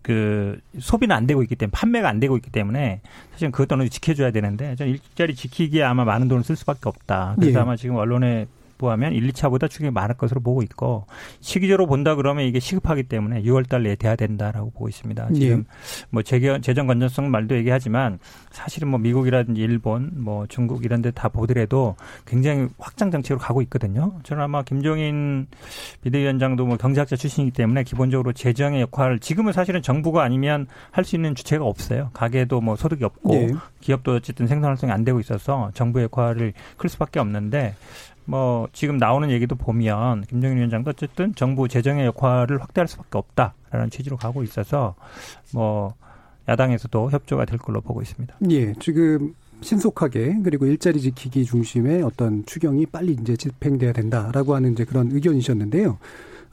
그 0.08 0.58
소비는 0.78 1.14
안 1.14 1.26
되고 1.26 1.42
있기 1.42 1.54
때문에 1.54 1.70
판매가 1.70 2.08
안 2.08 2.18
되고 2.18 2.34
있기 2.38 2.48
때문에 2.48 3.02
사실 3.32 3.50
그것도 3.50 3.74
어느 3.74 3.82
정도 3.82 3.90
지켜줘야 3.90 4.30
되는데 4.30 4.74
저는 4.76 4.92
일자리 4.94 5.34
지키기에 5.34 5.82
아마 5.82 6.06
많은 6.06 6.28
돈을 6.28 6.44
쓸 6.44 6.56
수밖에 6.56 6.88
없다. 6.88 7.34
그래서 7.38 7.58
예. 7.58 7.62
아마 7.62 7.76
지금 7.76 7.96
언론에 7.96 8.46
보하면 8.78 9.12
1, 9.12 9.28
2차보다 9.32 9.68
추경이 9.68 9.90
많을 9.90 10.16
것으로 10.16 10.40
보고 10.40 10.62
있고 10.62 11.06
시기적으로 11.40 11.86
본다 11.86 12.14
그러면 12.14 12.44
이게 12.46 12.60
시급하기 12.60 13.04
때문에 13.04 13.42
6월 13.42 13.68
달에 13.68 13.96
돼야 13.96 14.16
된다라고 14.16 14.70
보고 14.70 14.88
있습니다. 14.88 15.32
지금 15.34 15.64
뭐 16.10 16.22
재경, 16.22 16.62
재정 16.62 16.86
건전성 16.86 17.30
말도 17.30 17.56
얘기하지만 17.56 18.18
사실은 18.50 18.88
뭐 18.88 18.98
미국이라든지 18.98 19.60
일본, 19.60 20.12
뭐 20.14 20.46
중국 20.46 20.84
이런 20.84 21.02
데 21.02 21.10
다 21.18 21.28
보더라도 21.28 21.96
굉장히 22.26 22.68
확장 22.78 23.10
정책으로 23.10 23.38
가고 23.40 23.60
있거든요. 23.62 24.20
저는 24.22 24.42
아마 24.44 24.62
김종인 24.62 25.46
비대위원장도 26.02 26.66
뭐 26.66 26.76
경제학자 26.76 27.16
출신이기 27.16 27.52
때문에 27.56 27.82
기본적으로 27.82 28.32
재정의 28.32 28.82
역할을 28.82 29.18
지금은 29.18 29.52
사실은 29.52 29.82
정부가 29.82 30.22
아니면 30.22 30.66
할 30.92 31.04
수 31.04 31.16
있는 31.16 31.34
주체가 31.34 31.64
없어요. 31.64 32.10
가게도 32.12 32.60
뭐 32.60 32.76
소득이 32.76 33.02
없고 33.04 33.34
예. 33.34 33.48
기업도 33.80 34.16
어쨌든 34.16 34.46
생산 34.46 34.68
활동이 34.70 34.92
안 34.92 35.02
되고 35.04 35.18
있어서 35.18 35.70
정부의 35.74 36.04
역할을 36.04 36.52
클 36.76 36.90
수밖에 36.90 37.18
없는데 37.18 37.74
뭐 38.28 38.68
지금 38.74 38.98
나오는 38.98 39.30
얘기도 39.30 39.54
보면 39.54 40.22
김정인 40.28 40.58
위원장도 40.58 40.90
어쨌든 40.90 41.34
정부 41.34 41.66
재정의 41.66 42.04
역할을 42.04 42.60
확대할 42.60 42.86
수밖에 42.86 43.16
없다라는 43.16 43.88
취지로 43.88 44.18
가고 44.18 44.42
있어서 44.42 44.94
뭐 45.54 45.94
야당에서도 46.46 47.10
협조가 47.10 47.46
될 47.46 47.58
걸로 47.58 47.80
보고 47.80 48.02
있습니다. 48.02 48.36
예, 48.50 48.74
지금 48.74 49.34
신속하게 49.62 50.40
그리고 50.44 50.66
일자리 50.66 51.00
지키기 51.00 51.46
중심의 51.46 52.02
어떤 52.02 52.44
추경이 52.44 52.84
빨리 52.84 53.16
이제 53.18 53.34
집행돼야 53.34 53.94
된다라고 53.94 54.54
하는 54.54 54.72
이제 54.72 54.84
그런 54.84 55.10
의견이셨는데요. 55.10 55.98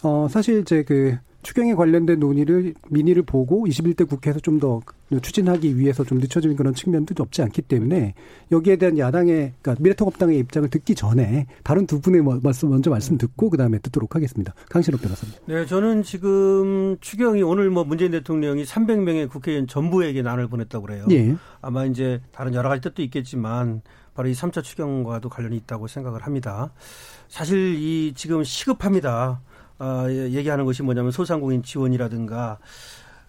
어, 0.03 0.27
사실 0.29 0.61
이제 0.61 0.81
그 0.83 1.17
추경에 1.45 1.75
관련된 1.75 2.19
논의를 2.19 2.73
민의를 2.89 3.21
보고 3.23 3.65
21대 3.67 4.09
국회에서 4.09 4.39
좀 4.39 4.55
더 4.59 4.81
추진하기 5.21 5.77
위해서 5.77 6.03
좀 6.03 6.17
늦춰지는 6.17 6.55
그런 6.55 6.73
측면도 6.73 7.13
없지 7.21 7.41
않기 7.43 7.61
때문에 7.63 8.15
여기에 8.51 8.77
대한 8.77 8.97
야당의 8.97 9.53
그러니까 9.61 9.83
미래통합당의 9.83 10.39
입장을 10.39 10.67
듣기 10.69 10.95
전에 10.95 11.45
다른 11.63 11.85
두 11.85 12.01
분의 12.01 12.21
뭐 12.21 12.39
말씀 12.41 12.69
먼저 12.69 12.89
말씀 12.89 13.17
듣고 13.17 13.49
그다음에 13.49 13.77
듣도록 13.79 14.15
하겠습니다. 14.15 14.53
강신호 14.69 14.97
변호사님. 14.97 15.35
네, 15.45 15.65
저는 15.65 16.03
지금 16.03 16.97
추경이 17.01 17.43
오늘 17.43 17.69
뭐 17.69 17.83
문재인 17.83 18.11
대통령이 18.11 18.63
300명의 18.63 19.29
국회의원 19.29 19.67
전부에게 19.67 20.23
난을 20.23 20.47
보냈다고 20.47 20.85
그래요. 20.85 21.05
예. 21.11 21.35
아마 21.61 21.85
이제 21.85 22.21
다른 22.31 22.53
여러 22.55 22.69
가지 22.69 22.81
뜻도 22.81 23.03
있겠지만 23.03 23.81
바로 24.15 24.29
이 24.29 24.33
3차 24.33 24.63
추경과도 24.63 25.29
관련이 25.29 25.55
있다고 25.57 25.87
생각을 25.87 26.23
합니다. 26.23 26.71
사실 27.27 27.75
이 27.75 28.13
지금 28.15 28.43
시급합니다. 28.43 29.41
아, 29.77 30.05
예, 30.09 30.31
얘기하는 30.31 30.65
것이 30.65 30.83
뭐냐면 30.83 31.11
소상공인 31.11 31.63
지원이라든가 31.63 32.59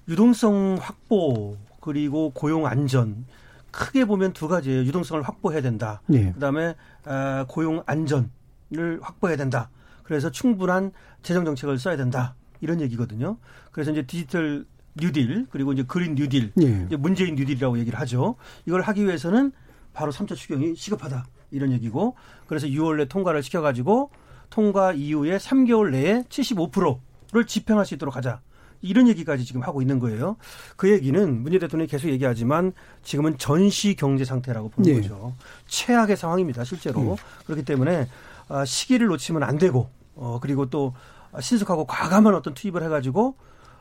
유동성 0.09 0.78
확보 0.80 1.57
그리고 1.80 2.30
고용 2.30 2.66
안전 2.66 3.26
크게 3.70 4.05
보면 4.05 4.32
두 4.32 4.49
가지예요. 4.49 4.84
유동성을 4.84 5.22
확보해야 5.22 5.61
된다. 5.61 6.01
예. 6.12 6.32
그다음에 6.32 6.76
아, 7.05 7.44
고용 7.49 7.82
안전을 7.86 9.01
확보해야 9.01 9.36
된다. 9.36 9.70
그래서 10.03 10.30
충분한 10.30 10.92
재정 11.22 11.44
정책을 11.44 11.78
써야 11.78 11.97
된다. 11.97 12.34
이런 12.61 12.80
얘기거든요. 12.80 13.36
그래서 13.72 13.90
이제 13.90 14.03
디지털 14.03 14.64
뉴딜 14.94 15.47
그리고 15.51 15.72
이제 15.72 15.82
그린 15.82 16.14
뉴딜 16.14 16.53
예. 16.62 16.84
이제 16.86 16.97
문재인 16.97 17.34
뉴딜이라고 17.34 17.78
얘기를 17.78 17.99
하죠. 18.01 18.36
이걸 18.64 18.80
하기 18.80 19.05
위해서는 19.05 19.53
바로 19.92 20.11
3차 20.11 20.36
추경이 20.36 20.74
시급하다. 20.74 21.26
이런 21.51 21.70
얘기고 21.72 22.16
그래서 22.47 22.66
6월 22.66 22.97
내 22.97 23.05
통과를 23.05 23.42
시켜가지고 23.42 24.11
통과 24.51 24.92
이후에 24.92 25.38
3개월 25.38 25.90
내에 25.90 26.22
75%를 26.28 27.47
집행할 27.47 27.86
수 27.86 27.94
있도록 27.94 28.16
하자. 28.16 28.40
이런 28.82 29.09
얘기까지 29.09 29.44
지금 29.44 29.62
하고 29.62 29.80
있는 29.80 29.99
거예요. 29.99 30.36
그 30.76 30.90
얘기는 30.90 31.42
문재인 31.42 31.61
대통령이 31.61 31.88
계속 31.88 32.09
얘기하지만 32.09 32.72
지금은 33.03 33.38
전시 33.38 33.97
경제 33.97 34.24
상태라고 34.24 34.68
보는 34.68 34.90
예. 34.90 35.01
거죠. 35.01 35.34
최악의 35.66 36.16
상황입니다, 36.16 36.62
실제로. 36.64 37.16
그렇기 37.47 37.64
때문에 37.64 38.07
아, 38.49 38.64
시기를 38.64 39.09
놓치면 39.09 39.42
안 39.42 39.59
되고, 39.59 39.88
어, 40.14 40.38
그리고 40.40 40.70
또 40.70 40.94
신속하고 41.40 41.86
과감한 41.86 42.34
어떤 42.34 42.55
투입을 42.55 42.82
해가지고 42.84 43.36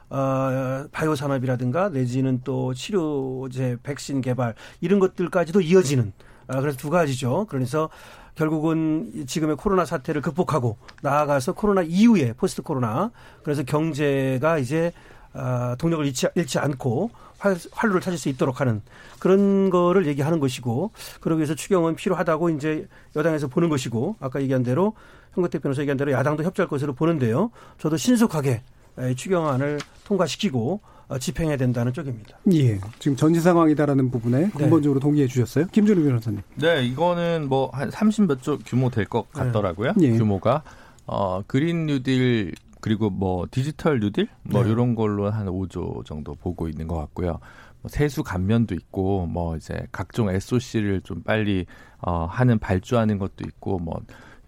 어, 0.10 0.86
바이오 0.92 1.16
산업이라든가 1.16 1.90
내지는 1.90 2.42
또 2.44 2.74
치료제, 2.74 3.78
백신 3.84 4.22
개발 4.22 4.54
이런 4.82 5.00
것들까지도 5.00 5.62
이어지는 5.62 6.14
아, 6.14 6.35
그래서 6.48 6.78
두 6.78 6.90
가지죠. 6.90 7.46
그래서 7.50 7.90
결국은 8.36 9.12
이 9.14 9.26
지금의 9.26 9.56
코로나 9.56 9.86
사태를 9.86 10.22
극복하고 10.22 10.78
나아가서 11.02 11.54
코로나 11.54 11.82
이후에 11.82 12.34
포스트 12.34 12.62
코로나 12.62 13.12
그래서 13.44 13.64
경제가 13.64 14.58
이제 14.58 14.92
아, 15.34 15.76
동력을 15.78 16.06
잃지, 16.06 16.28
잃지 16.36 16.60
않고 16.60 17.12
활, 17.38 17.58
활로를 17.72 18.02
찾을 18.02 18.18
수 18.18 18.30
있도록 18.30 18.62
하는 18.62 18.82
그런 19.20 19.70
거를 19.70 20.08
얘기하는 20.08 20.40
것이고 20.40 20.92
그러기 21.20 21.40
위해서 21.40 21.56
추경은 21.56 21.96
필요하다고 21.96 22.50
이제 22.52 22.88
여당에서 23.16 23.48
보는 23.48 23.70
것이고 23.70 24.16
아까 24.20 24.42
얘기한 24.42 24.64
대로 24.64 24.94
현근택 25.34 25.62
변호사 25.62 25.82
얘기한 25.82 25.98
대로 25.98 26.12
야당도 26.12 26.44
협조할 26.44 26.70
것으로 26.70 26.94
보는데요. 26.94 27.52
저도 27.78 27.98
신속하게 27.98 28.62
에, 28.98 29.16
추경안을 29.16 29.80
통과시키고 30.06 30.80
어, 30.82 30.95
집행해야 31.20 31.58
된다는 31.58 31.94
쪽입니다. 31.94 32.38
예. 32.54 32.80
지금 33.00 33.16
전시 33.16 33.40
상황이다라는 33.42 34.10
부분에 34.12 34.40
네. 34.46 34.50
근본적으로 34.52 35.00
동의해 35.00 35.28
주셨어요. 35.28 35.68
김준우 35.72 36.04
변호사님. 36.04 36.42
네, 36.56 36.84
이거는 36.86 37.48
뭐 37.50 37.70
한 37.74 37.90
30몇 37.90 38.42
조 38.42 38.58
규모 38.60 38.90
될 38.90 39.06
것 39.06 39.32
같더라고요. 39.32 39.94
예. 40.02 40.12
규모가 40.18 40.64
어 41.06 41.42
그린 41.46 41.86
뉴딜 41.86 42.54
그리고 42.82 43.10
뭐 43.10 43.46
디지털 43.52 44.00
뉴딜 44.00 44.28
뭐 44.44 44.64
네. 44.64 44.72
이런 44.72 44.96
걸로 44.96 45.30
한 45.30 45.46
5조 45.48 46.06
정도 46.06 46.34
보고 46.36 46.68
있는 46.68 46.88
것 46.88 46.96
같고요. 46.98 47.40
뭐 47.82 47.90
세수 47.90 48.24
감면도 48.24 48.74
있고 48.76 49.28
뭐 49.28 49.56
이제 49.56 49.86
각종 49.92 50.30
SOC를 50.30 51.02
좀 51.02 51.22
빨리 51.24 51.66
어 52.00 52.26
하는 52.26 52.58
발주하는 52.60 53.20
것도 53.20 53.44
있고 53.46 53.78
뭐 53.80 54.02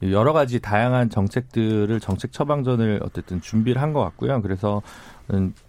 여러 0.03 0.31
가지 0.33 0.59
다양한 0.59 1.09
정책들을 1.09 1.99
정책 1.99 2.31
처방전을 2.31 2.99
어쨌든 3.03 3.41
준비를 3.41 3.81
한 3.81 3.93
것 3.93 4.01
같고요. 4.01 4.41
그래서 4.43 4.77
음, 4.77 5.16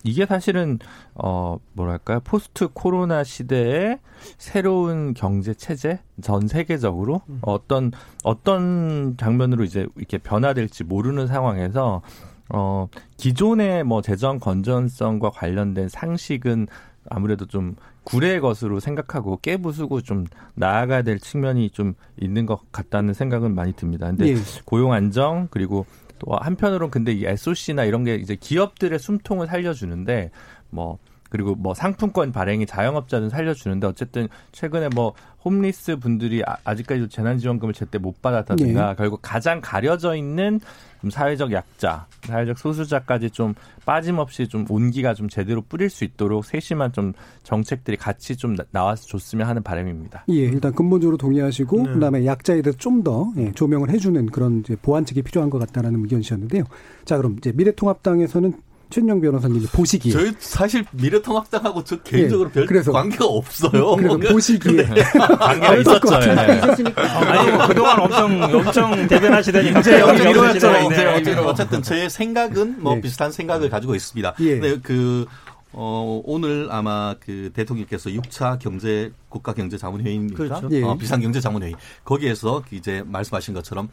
이게 0.04 0.26
사실은 0.26 0.78
어 1.14 1.58
뭐랄까요 1.72 2.20
포스트 2.20 2.68
코로나 2.72 3.24
시대에 3.24 3.98
새로운 4.36 5.14
경제 5.14 5.54
체제 5.54 6.00
전 6.22 6.46
세계적으로 6.46 7.22
어떤 7.42 7.92
어떤 8.24 9.16
장면으로 9.16 9.64
이제 9.64 9.86
이렇게 9.96 10.18
변화될지 10.18 10.84
모르는 10.84 11.26
상황에서 11.26 12.02
어 12.50 12.88
기존의 13.16 13.84
뭐 13.84 14.00
재정 14.00 14.38
건전성과 14.38 15.30
관련된 15.30 15.88
상식은 15.88 16.68
아무래도 17.10 17.46
좀 17.46 17.74
구례의 18.04 18.40
것으로 18.40 18.80
생각하고 18.80 19.38
깨부수고 19.42 20.00
좀 20.00 20.24
나아가야 20.54 21.02
될 21.02 21.18
측면이 21.18 21.70
좀 21.70 21.94
있는 22.18 22.46
것 22.46 22.72
같다는 22.72 23.12
생각은 23.12 23.54
많이 23.54 23.72
듭니다. 23.72 24.06
근데 24.06 24.28
예. 24.28 24.36
고용 24.64 24.92
안정 24.92 25.48
그리고 25.50 25.84
또 26.18 26.36
한편으로는 26.36 26.90
근데 26.90 27.12
이 27.12 27.24
SOC나 27.24 27.84
이런 27.84 28.04
게 28.04 28.16
이제 28.16 28.36
기업들의 28.36 28.98
숨통을 28.98 29.46
살려주는데 29.46 30.30
뭐 30.70 30.98
그리고 31.28 31.54
뭐 31.54 31.74
상품권 31.74 32.32
발행이 32.32 32.66
자영업자는 32.66 33.28
살려주는데 33.30 33.86
어쨌든 33.86 34.28
최근에 34.52 34.88
뭐 34.94 35.12
홈리스 35.44 35.96
분들이 35.96 36.42
아- 36.46 36.56
아직까지도 36.64 37.08
재난지원금을 37.08 37.72
제때 37.74 37.98
못 37.98 38.20
받았다든가 38.22 38.94
결국 38.96 39.20
가장 39.22 39.60
가려져 39.62 40.16
있는 40.16 40.60
좀 41.00 41.10
사회적 41.10 41.52
약자, 41.52 42.06
사회적 42.24 42.58
소수자까지 42.58 43.30
좀 43.30 43.54
빠짐없이 43.86 44.48
좀 44.48 44.66
온기가 44.68 45.14
좀 45.14 45.28
제대로 45.28 45.62
뿌릴 45.62 45.90
수 45.90 46.02
있도록 46.04 46.44
세심한 46.44 46.92
좀 46.92 47.12
정책들이 47.44 47.96
같이 47.96 48.36
좀 48.36 48.56
나- 48.56 48.64
나와서 48.72 49.06
줬으면 49.06 49.46
하는 49.46 49.62
바람입니다. 49.62 50.24
예, 50.30 50.34
일단 50.34 50.72
근본적으로 50.72 51.16
동의하시고 51.16 51.82
네. 51.86 51.92
그다음에 51.92 52.26
약자에 52.26 52.62
대해서 52.62 52.76
좀 52.78 52.98
더 53.04 53.32
조명을 53.54 53.90
해주는 53.90 54.26
그런 54.26 54.58
이제 54.58 54.74
보완책이 54.82 55.22
필요한 55.22 55.50
것 55.50 55.60
같다라는 55.60 56.00
의견이셨는데요. 56.02 56.64
자, 57.04 57.16
그럼 57.16 57.36
이제 57.38 57.52
미래통합당에서는 57.54 58.54
최은영 58.90 59.20
변호사님이 59.20 59.66
보시기에 59.66 60.12
저희 60.12 60.32
사실 60.38 60.84
미래통합당하고 60.92 61.84
저 61.84 61.96
개인적으로 62.02 62.48
예, 62.50 62.52
별 62.54 62.66
그래서- 62.66 62.92
관계가 62.92 63.26
없어요. 63.26 63.96
그래서 63.96 64.16
보시기에 64.32 64.84
관계가 64.84 65.76
있었죠. 65.76 66.14
예. 66.22 66.30
아니 66.30 67.50
뭐 67.52 67.66
그동안 67.68 68.00
엄청 68.00 68.42
엄청 68.42 69.06
대변하시더니 69.08 69.70
이제. 69.78 69.98
이러시더니, 69.98 70.86
이제 70.86 70.96
네. 70.96 71.06
어쨌든, 71.06 71.38
어쨌든 71.44 71.82
제 71.82 72.08
생각은 72.08 72.76
뭐 72.82 72.96
예. 72.96 73.00
비슷한 73.00 73.30
생각을 73.30 73.68
가지고 73.68 73.94
있습니다. 73.94 74.34
예. 74.40 74.58
근데 74.58 74.80
그 74.82 75.26
어, 75.72 76.22
오늘 76.24 76.68
아마 76.70 77.14
그 77.20 77.50
대통령께서 77.52 78.08
6차 78.08 78.58
경제 78.58 79.12
국가 79.28 79.52
경제 79.52 79.76
자문회의입니까? 79.76 80.36
그렇죠. 80.44 80.68
예. 80.72 80.82
어, 80.82 80.96
비상경제 80.96 81.40
자문회의 81.40 81.74
거기에서 82.04 82.62
이제 82.70 83.02
말씀하신 83.06 83.52
것처럼 83.52 83.90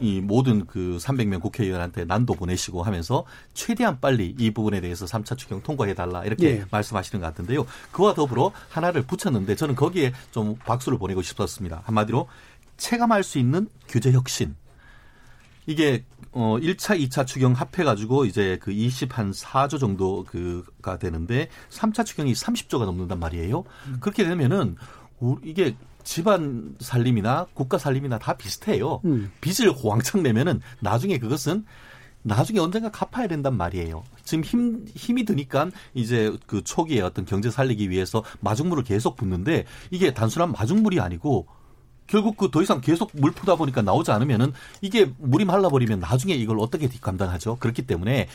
이 0.00 0.20
모든 0.20 0.66
그 0.66 0.98
300명 1.00 1.40
국회의원한테 1.40 2.04
난도 2.04 2.34
보내시고 2.34 2.82
하면서 2.82 3.24
최대한 3.54 4.00
빨리 4.00 4.34
이 4.38 4.50
부분에 4.50 4.80
대해서 4.80 5.04
3차 5.06 5.36
추경 5.36 5.62
통과해 5.62 5.94
달라 5.94 6.24
이렇게 6.24 6.46
예. 6.60 6.64
말씀하시는 6.70 7.20
것 7.20 7.26
같은데요. 7.26 7.66
그와 7.92 8.14
더불어 8.14 8.52
하나를 8.68 9.02
붙였는데 9.02 9.56
저는 9.56 9.74
거기에 9.74 10.12
좀 10.30 10.56
박수를 10.56 10.98
보내고 10.98 11.22
싶었습니다. 11.22 11.82
한마디로 11.84 12.28
체감할 12.76 13.22
수 13.22 13.38
있는 13.38 13.68
규제 13.88 14.12
혁신. 14.12 14.54
이게 15.66 16.04
어 16.32 16.56
1차, 16.60 16.98
2차 16.98 17.26
추경 17.26 17.52
합해 17.52 17.84
가지고 17.84 18.24
이제 18.24 18.58
그 18.62 18.70
20한 18.70 19.34
4조 19.34 19.78
정도 19.78 20.24
그가 20.24 20.98
되는데 20.98 21.48
3차 21.70 22.06
추경이 22.06 22.32
30조가 22.32 22.84
넘는단 22.86 23.18
말이에요. 23.18 23.64
그렇게 24.00 24.24
되면은 24.24 24.76
우- 25.20 25.38
이게 25.44 25.74
집안 26.08 26.74
살림이나 26.80 27.46
국가 27.52 27.76
살림이나 27.76 28.18
다 28.18 28.34
비슷해요. 28.34 29.02
음. 29.04 29.30
빚을 29.42 29.74
왕창 29.84 30.22
내면은 30.22 30.62
나중에 30.80 31.18
그것은 31.18 31.66
나중에 32.22 32.60
언젠가 32.60 32.90
갚아야 32.90 33.26
된단 33.26 33.58
말이에요. 33.58 34.02
지금 34.24 34.42
힘, 34.42 34.86
힘이 34.94 35.26
드니까 35.26 35.68
이제 35.92 36.34
그 36.46 36.64
초기에 36.64 37.02
어떤 37.02 37.26
경제 37.26 37.50
살리기 37.50 37.90
위해서 37.90 38.24
마중물을 38.40 38.84
계속 38.84 39.16
붓는데 39.16 39.66
이게 39.90 40.14
단순한 40.14 40.52
마중물이 40.52 40.98
아니고 40.98 41.46
결국 42.06 42.38
그 42.38 42.50
더 42.50 42.62
이상 42.62 42.80
계속 42.80 43.10
물 43.12 43.30
푸다 43.32 43.56
보니까 43.56 43.82
나오지 43.82 44.10
않으면은 44.10 44.54
이게 44.80 45.12
물이 45.18 45.44
말라버리면 45.44 46.00
나중에 46.00 46.32
이걸 46.32 46.58
어떻게 46.58 46.88
감당하죠? 46.88 47.58
그렇기 47.58 47.82
때문에 47.82 48.28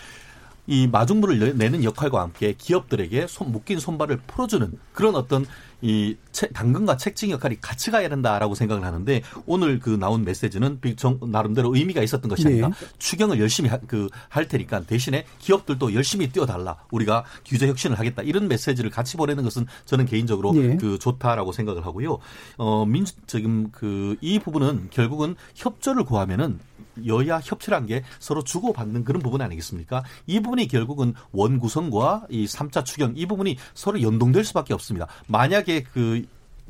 이 0.65 0.87
마중물을 0.87 1.39
내- 1.39 1.53
내는 1.53 1.83
역할과 1.83 2.21
함께 2.21 2.53
기업들에게 2.57 3.27
손, 3.27 3.51
묶인 3.51 3.79
손발을 3.79 4.21
풀어주는 4.27 4.71
그런 4.93 5.15
어떤 5.15 5.45
이 5.81 6.15
채- 6.31 6.47
당근과 6.47 6.95
책징 6.95 7.31
역할이 7.31 7.57
같이 7.59 7.91
가야 7.91 8.07
된다라고 8.07 8.55
생각을 8.55 8.85
하는데 8.85 9.21
오늘 9.45 9.79
그 9.79 9.89
나온 9.89 10.23
메시지는 10.23 10.79
비- 10.79 10.95
정- 10.95 11.19
나름대로 11.21 11.75
의미가 11.75 12.01
있었던 12.03 12.29
것이 12.29 12.47
아니라 12.47 12.69
네. 12.69 12.73
추경을 12.97 13.37
열심히 13.41 13.69
하, 13.69 13.77
그, 13.79 14.07
할 14.29 14.47
테니까 14.47 14.83
대신에 14.83 15.25
기업들도 15.39 15.93
열심히 15.93 16.29
뛰어달라. 16.29 16.77
우리가 16.91 17.25
규제 17.45 17.67
혁신을 17.67 17.99
하겠다. 17.99 18.21
이런 18.23 18.47
메시지를 18.47 18.89
같이 18.89 19.17
보내는 19.17 19.43
것은 19.43 19.65
저는 19.83 20.05
개인적으로 20.05 20.53
예. 20.55 20.77
그 20.77 20.97
좋다라고 20.97 21.51
생각을 21.51 21.85
하고요. 21.85 22.19
어, 22.57 22.85
민주, 22.85 23.13
지금 23.27 23.69
그 23.71 24.15
이 24.21 24.39
부분은 24.39 24.87
결국은 24.91 25.35
협조를 25.55 26.05
구하면은 26.05 26.59
여야 27.05 27.39
협치란 27.43 27.85
게 27.85 28.03
서로 28.19 28.43
주고받는 28.43 29.03
그런 29.03 29.21
부분 29.21 29.41
아니겠습니까? 29.41 30.03
이 30.27 30.39
부분이 30.39 30.67
결국은 30.67 31.13
원 31.31 31.59
구성과 31.59 32.27
이 32.29 32.45
3차 32.45 32.85
추경 32.85 33.13
이 33.15 33.25
부분이 33.25 33.57
서로 33.73 34.01
연동될 34.01 34.43
수밖에 34.43 34.73
없습니다. 34.73 35.07
만약에 35.27 35.83
그 35.83 36.25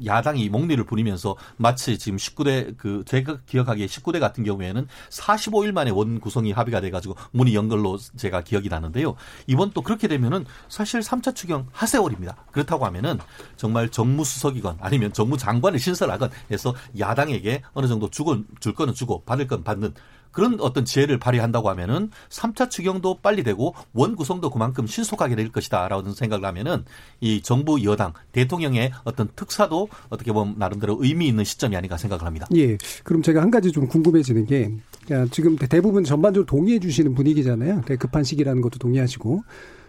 야당이 0.06 0.50
목리를 0.50 0.84
부리면서 0.84 1.36
마치 1.58 1.98
지금 1.98 2.18
19대 2.18 2.76
그 2.78 3.04
제가 3.06 3.40
기억하기에 3.46 3.86
19대 3.86 4.20
같은 4.20 4.44
경우에는 4.44 4.88
45일 5.10 5.72
만에 5.72 5.92
원 5.92 6.20
구성이 6.20 6.52
합의가 6.52 6.82
돼 6.82 6.90
가지고 6.90 7.16
문이 7.32 7.56
연 7.56 7.70
걸로 7.70 7.98
제가 8.16 8.42
기억이 8.42 8.70
나는데요. 8.70 9.16
이번 9.48 9.72
또 9.72 9.82
그렇게 9.82 10.08
되면은 10.08 10.46
사실 10.70 11.00
3차 11.02 11.36
추경 11.36 11.68
하세월입니다. 11.72 12.36
그렇다고 12.52 12.86
하면은 12.86 13.20
정말 13.56 13.90
정무수석이건 13.90 14.78
아니면 14.80 15.14
정무장관을 15.14 15.80
신설하건 15.80 16.32
해서 16.52 16.74
야당에게 16.98 17.62
어느 17.74 17.88
정도 17.88 18.10
주고 18.10 18.38
줄 18.60 18.74
거는 18.74 18.94
주고 18.94 19.24
받을 19.24 19.48
건 19.48 19.64
받는 19.64 19.94
그런 20.34 20.60
어떤 20.60 20.84
지혜를 20.84 21.18
발휘한다고 21.20 21.70
하면은 21.70 22.10
3차 22.30 22.70
추경도 22.70 23.20
빨리 23.22 23.44
되고 23.44 23.74
원 23.94 24.18
구성도 24.18 24.50
그만큼 24.50 24.86
신속하게 24.86 25.36
될 25.36 25.52
것이다라는 25.52 26.14
생각을 26.14 26.46
하면은 26.46 26.84
이 27.22 27.42
정부 27.42 27.82
여당 27.86 28.12
대통령의 28.34 28.92
어떤 29.06 29.30
특사도 29.36 29.88
어떻게 30.10 30.34
보면 30.34 30.56
나름대로 30.58 30.98
의미 31.00 31.28
있는 31.28 31.46
시점이 31.46 31.78
아닌가 31.78 31.96
생각을 31.96 32.26
합니다. 32.26 32.48
예. 32.56 32.78
그럼 33.04 33.22
제가 33.22 33.42
한 33.42 33.50
가지 33.50 33.72
좀 33.72 33.88
궁금해지는 33.88 34.46
게 34.46 34.72
야, 35.12 35.26
지금 35.32 35.56
대부분 35.56 36.04
전반적으로 36.04 36.46
동의해 36.46 36.80
주시는 36.80 37.14
분위기잖아요. 37.16 37.82
급한 38.00 38.24
시기라는 38.24 38.62
것도 38.62 38.80
동의하시고. 38.80 39.44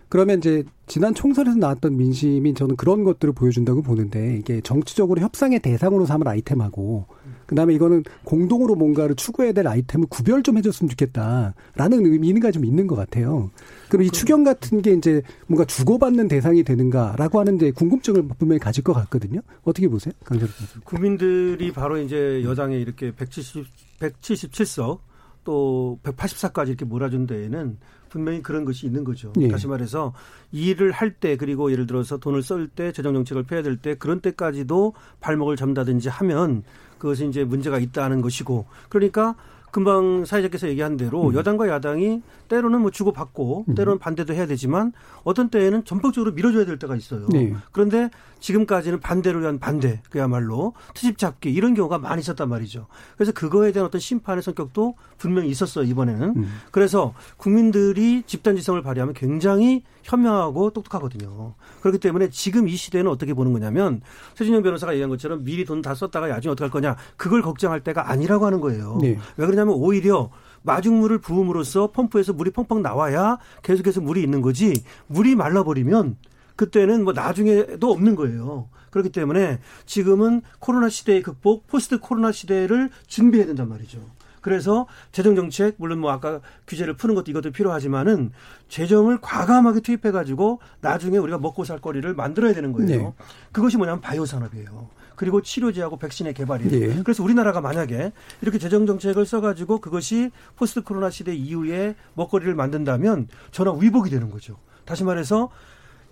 그러면 0.08 0.38
이제 0.38 0.62
지난 0.86 1.14
총선에서 1.14 1.56
나왔던 1.56 1.96
민심이 1.96 2.54
저는 2.54 2.76
그런 2.76 3.04
것들을 3.04 3.34
보여준다고 3.34 3.82
보는데 3.82 4.36
이게 4.36 4.60
정치적으로 4.60 5.20
협상의 5.20 5.58
대상으로 5.60 6.06
삼을 6.06 6.28
아이템하고 6.28 7.06
그다음에 7.46 7.74
이거는 7.74 8.04
공동으로 8.24 8.74
뭔가를 8.74 9.14
추구해야 9.16 9.52
될 9.52 9.66
아이템을 9.66 10.06
구별 10.08 10.42
좀 10.42 10.56
해줬으면 10.58 10.88
좋겠다라는 10.90 12.06
의미가 12.06 12.50
좀 12.50 12.64
있는 12.64 12.86
것 12.86 12.96
같아요. 12.96 13.50
그럼 13.88 14.04
이 14.04 14.10
추경 14.10 14.44
같은 14.44 14.82
게 14.82 14.92
이제 14.92 15.22
뭔가 15.46 15.64
주고받는 15.64 16.28
대상이 16.28 16.64
되는가라고 16.64 17.40
하는 17.40 17.58
데 17.58 17.70
궁금증을 17.70 18.28
분명히 18.38 18.58
가질 18.58 18.82
것 18.82 18.92
같거든요. 18.92 19.40
어떻게 19.62 19.88
보세요, 19.88 20.12
강철 20.24 20.48
교수님? 20.48 20.84
국민들이 20.84 21.72
바로 21.72 21.98
이제 21.98 22.42
여당에 22.44 22.76
이렇게 22.78 23.12
170, 23.12 23.66
177석 24.00 24.98
또 25.44 25.98
184까지 26.02 26.68
이렇게 26.68 26.84
몰아준 26.84 27.26
데에는 27.26 27.76
분명히 28.08 28.42
그런 28.42 28.64
것이 28.64 28.86
있는 28.86 29.02
거죠. 29.02 29.32
예. 29.40 29.48
다시 29.48 29.66
말해서 29.66 30.14
일을 30.52 30.92
할 30.92 31.14
때 31.14 31.36
그리고 31.36 31.72
예를 31.72 31.86
들어서 31.86 32.16
돈을 32.16 32.42
쓸 32.42 32.68
때 32.68 32.92
재정 32.92 33.12
정책을 33.12 33.42
펴야 33.42 33.60
될 33.62 33.76
때 33.76 33.96
그런 33.96 34.20
때까지도 34.20 34.94
발목을 35.20 35.56
잡는다든지 35.56 36.08
하면 36.08 36.62
그것이 36.98 37.28
이제 37.28 37.44
문제가 37.44 37.78
있다는 37.78 38.20
것이고 38.20 38.66
그러니까 38.88 39.34
금방 39.74 40.24
사회자께서 40.24 40.68
얘기한 40.68 40.96
대로 40.96 41.30
음. 41.30 41.34
여당과 41.34 41.68
야당이 41.68 42.22
때로는 42.48 42.80
뭐 42.80 42.92
주고받고 42.92 43.64
때로는 43.74 43.98
반대도 43.98 44.32
해야 44.32 44.46
되지만 44.46 44.92
어떤 45.24 45.48
때에는 45.48 45.84
전폭적으로 45.84 46.30
밀어줘야 46.32 46.64
될 46.64 46.78
때가 46.78 46.94
있어요. 46.94 47.26
네. 47.30 47.52
그런데 47.72 48.08
지금까지는 48.44 49.00
반대를 49.00 49.40
위한 49.40 49.58
반대, 49.58 50.02
그야말로 50.10 50.74
트집 50.92 51.16
잡기 51.16 51.50
이런 51.50 51.72
경우가 51.72 51.96
많이 51.96 52.20
있었단 52.20 52.46
말이죠. 52.46 52.88
그래서 53.16 53.32
그거에 53.32 53.72
대한 53.72 53.86
어떤 53.86 54.02
심판의 54.02 54.42
성격도 54.42 54.96
분명히 55.16 55.48
있었어요, 55.48 55.86
이번에는. 55.86 56.34
음. 56.36 56.52
그래서 56.70 57.14
국민들이 57.38 58.22
집단지성을 58.26 58.82
발휘하면 58.82 59.14
굉장히 59.14 59.82
현명하고 60.02 60.72
똑똑하거든요. 60.72 61.54
그렇기 61.80 61.98
때문에 61.98 62.28
지금 62.28 62.68
이 62.68 62.76
시대는 62.76 63.10
어떻게 63.10 63.32
보는 63.32 63.54
거냐면 63.54 64.02
최진영 64.34 64.62
변호사가 64.62 64.92
얘기한 64.92 65.08
것처럼 65.08 65.42
미리 65.44 65.64
돈 65.64 65.80
다 65.80 65.94
썼다가 65.94 66.28
나중에 66.28 66.52
어떻게 66.52 66.64
할 66.64 66.70
거냐 66.70 66.96
그걸 67.16 67.42
걱정할 67.42 67.80
때가 67.80 68.10
아니라고 68.10 68.46
하는 68.46 68.60
거예요. 68.60 68.98
네. 69.02 69.18
왜 69.36 69.46
그러냐면 69.46 69.74
오히려 69.74 70.30
마중물을 70.62 71.18
부음으로써 71.18 71.88
펌프에서 71.92 72.32
물이 72.32 72.50
펑펑 72.52 72.80
나와야 72.80 73.38
계속해서 73.62 74.00
물이 74.00 74.22
있는 74.22 74.40
거지 74.40 74.82
물이 75.08 75.34
말라버리면 75.34 76.16
그때는 76.56 77.04
뭐 77.04 77.12
나중에도 77.12 77.90
없는 77.90 78.14
거예요. 78.14 78.68
그렇기 78.90 79.10
때문에 79.10 79.58
지금은 79.86 80.42
코로나 80.60 80.88
시대의 80.88 81.22
극복, 81.22 81.66
포스트 81.66 81.98
코로나 81.98 82.30
시대를 82.30 82.90
준비해야 83.06 83.46
된단 83.46 83.68
말이죠. 83.68 83.98
그래서 84.40 84.86
재정 85.10 85.34
정책 85.34 85.76
물론 85.78 86.00
뭐 86.00 86.12
아까 86.12 86.40
규제를 86.66 86.98
푸는 86.98 87.14
것도 87.14 87.30
이것도 87.30 87.50
필요하지만은 87.50 88.30
재정을 88.68 89.18
과감하게 89.22 89.80
투입해 89.80 90.10
가지고 90.12 90.60
나중에 90.82 91.16
우리가 91.16 91.38
먹고 91.38 91.64
살 91.64 91.80
거리를 91.80 92.12
만들어야 92.14 92.52
되는 92.52 92.72
거예요. 92.72 92.88
네. 92.88 93.14
그것이 93.52 93.78
뭐냐면 93.78 94.02
바이오 94.02 94.26
산업이에요. 94.26 94.90
그리고 95.16 95.40
치료제하고 95.40 95.96
백신의 95.96 96.34
개발이에요. 96.34 96.72
예. 96.72 97.02
그래서 97.02 97.22
우리나라가 97.22 97.62
만약에 97.62 98.12
이렇게 98.42 98.58
재정 98.58 98.84
정책을 98.84 99.24
써가지고 99.24 99.80
그것이 99.80 100.30
포스트 100.56 100.82
코로나 100.82 101.08
시대 101.08 101.34
이후에 101.34 101.94
먹거리를 102.12 102.54
만든다면 102.54 103.28
전화 103.50 103.72
위복이 103.72 104.10
되는 104.10 104.30
거죠. 104.30 104.58
다시 104.84 105.04
말해서 105.04 105.50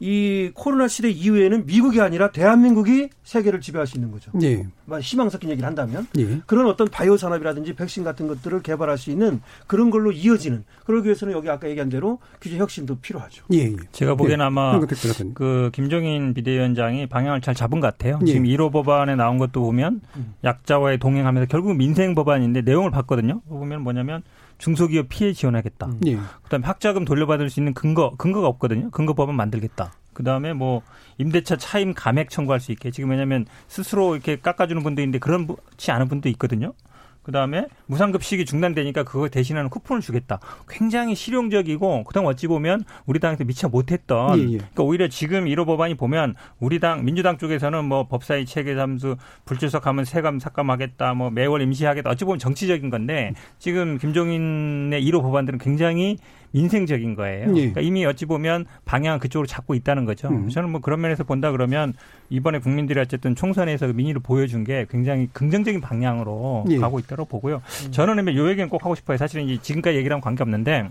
이 0.04 0.50
코로나 0.54 0.88
시대 0.88 1.08
이후에는 1.08 1.64
미국이 1.64 2.00
아니라 2.00 2.32
대한민국이 2.32 3.08
세계를 3.22 3.60
지배할 3.60 3.86
수 3.86 3.96
있는 3.96 4.10
거죠. 4.10 4.32
예. 4.42 4.66
만 4.84 5.00
희망 5.00 5.30
섞인 5.30 5.48
얘기를 5.48 5.64
한다면 5.64 6.08
예. 6.18 6.40
그런 6.44 6.66
어떤 6.66 6.88
바이오 6.88 7.16
산업이라든지 7.16 7.74
백신 7.74 8.02
같은 8.02 8.26
것들을 8.26 8.62
개발할 8.62 8.98
수 8.98 9.12
있는 9.12 9.40
그런 9.68 9.90
걸로 9.90 10.10
이어지는 10.10 10.64
그러기 10.86 11.06
위해서는 11.06 11.32
여기 11.34 11.48
아까 11.48 11.68
얘기한 11.68 11.88
대로 11.88 12.18
규제 12.40 12.58
혁신도 12.58 12.96
필요하죠. 12.96 13.44
예. 13.52 13.58
예. 13.58 13.76
제가 13.92 14.16
보기에는 14.16 14.44
아마 14.44 14.72
현근택 14.72 15.00
변호사님. 15.00 15.34
그 15.34 15.70
김종인 15.72 16.34
비대위원장이 16.34 17.06
방향을 17.06 17.40
잘 17.40 17.54
잡은 17.54 17.78
것 17.78 17.86
같아요. 17.86 18.18
예. 18.22 18.26
지금 18.26 18.42
1호 18.42 18.72
법안에 18.72 19.14
나온 19.14 19.38
것도 19.38 19.60
보면 19.60 20.00
약자와의 20.42 20.98
동행하면서 20.98 21.46
결국 21.46 21.76
민생 21.76 22.16
법안인데 22.16 22.62
내용을 22.62 22.90
봤거든요. 22.90 23.40
보면 23.48 23.82
뭐냐면 23.82 24.24
중소기업 24.62 25.08
피해 25.08 25.32
지원하겠다. 25.32 25.86
음. 25.86 26.00
예. 26.06 26.18
그다음에 26.44 26.64
학자금 26.66 27.04
돌려받을 27.04 27.50
수 27.50 27.58
있는 27.58 27.74
근거 27.74 28.14
근거가 28.16 28.46
없거든요. 28.46 28.90
근거 28.90 29.12
법안 29.12 29.34
만들겠다. 29.34 29.92
그다음에 30.12 30.52
뭐 30.52 30.82
임대차 31.18 31.56
차임 31.56 31.94
감액 31.94 32.30
청구할 32.30 32.60
수 32.60 32.70
있게 32.70 32.92
지금 32.92 33.10
왜냐하면 33.10 33.46
스스로 33.66 34.14
이렇게 34.14 34.36
깎아주는 34.36 34.80
분도 34.84 35.02
있는데 35.02 35.18
그렇지 35.18 35.90
않은 35.90 36.06
분도 36.06 36.28
있거든요. 36.30 36.74
그다음에 37.22 37.66
무상급식이 37.86 38.44
중단되니까 38.44 39.04
그거 39.04 39.28
대신하는 39.28 39.70
쿠폰을 39.70 40.02
주겠다. 40.02 40.40
굉장히 40.68 41.14
실용적이고 41.14 42.04
그다음 42.04 42.26
어찌 42.26 42.46
보면 42.46 42.84
우리 43.06 43.20
당에서 43.20 43.44
미처 43.44 43.68
못했던 43.68 44.38
예, 44.38 44.42
예. 44.42 44.56
그러니까 44.58 44.82
오히려 44.82 45.08
지금 45.08 45.44
1호 45.44 45.66
법안이 45.66 45.94
보면 45.94 46.34
우리 46.58 46.80
당 46.80 47.04
민주당 47.04 47.38
쪽에서는 47.38 47.84
뭐 47.84 48.08
법사위 48.08 48.46
체계 48.46 48.74
잠수 48.74 49.16
불출석하면 49.44 50.04
세감 50.04 50.38
삭감하겠다 50.38 51.14
뭐 51.14 51.30
매월 51.30 51.62
임시하겠다 51.62 52.10
어찌 52.10 52.24
보면 52.24 52.38
정치적인 52.38 52.90
건데 52.90 53.32
지금 53.58 53.98
김종인의 53.98 55.04
1호 55.04 55.22
법안들은 55.22 55.58
굉장히 55.58 56.16
민생적인 56.52 57.14
거예요. 57.14 57.48
예. 57.50 57.52
그러니까 57.52 57.80
이미 57.80 58.04
어찌 58.04 58.26
보면 58.26 58.66
방향은 58.84 59.18
그쪽으로 59.18 59.46
잡고 59.46 59.74
있다는 59.74 60.04
거죠. 60.04 60.28
음. 60.28 60.48
저는 60.48 60.70
뭐 60.70 60.80
그런 60.80 61.00
면에서 61.00 61.24
본다 61.24 61.50
그러면 61.50 61.94
이번에 62.30 62.58
국민들이 62.58 63.00
어쨌든 63.00 63.34
총선에서 63.34 63.88
그 63.88 63.92
민의를 63.92 64.20
보여준 64.22 64.64
게 64.64 64.86
굉장히 64.90 65.28
긍정적인 65.32 65.80
방향으로 65.80 66.64
예. 66.70 66.76
가고 66.78 66.98
있다고 66.98 67.24
보고요. 67.24 67.62
저는 67.90 68.16
근데 68.16 68.34
요 68.36 68.48
얘기는 68.48 68.68
꼭 68.68 68.84
하고 68.84 68.94
싶어요. 68.94 69.16
사실은 69.16 69.48
이 69.48 69.58
지금까지 69.58 69.96
얘기랑 69.98 70.20
관계없는데 70.20 70.90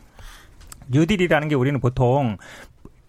뉴딜이라는 0.89 1.47
게 1.47 1.55
우리는 1.55 1.79
보통 1.79 2.37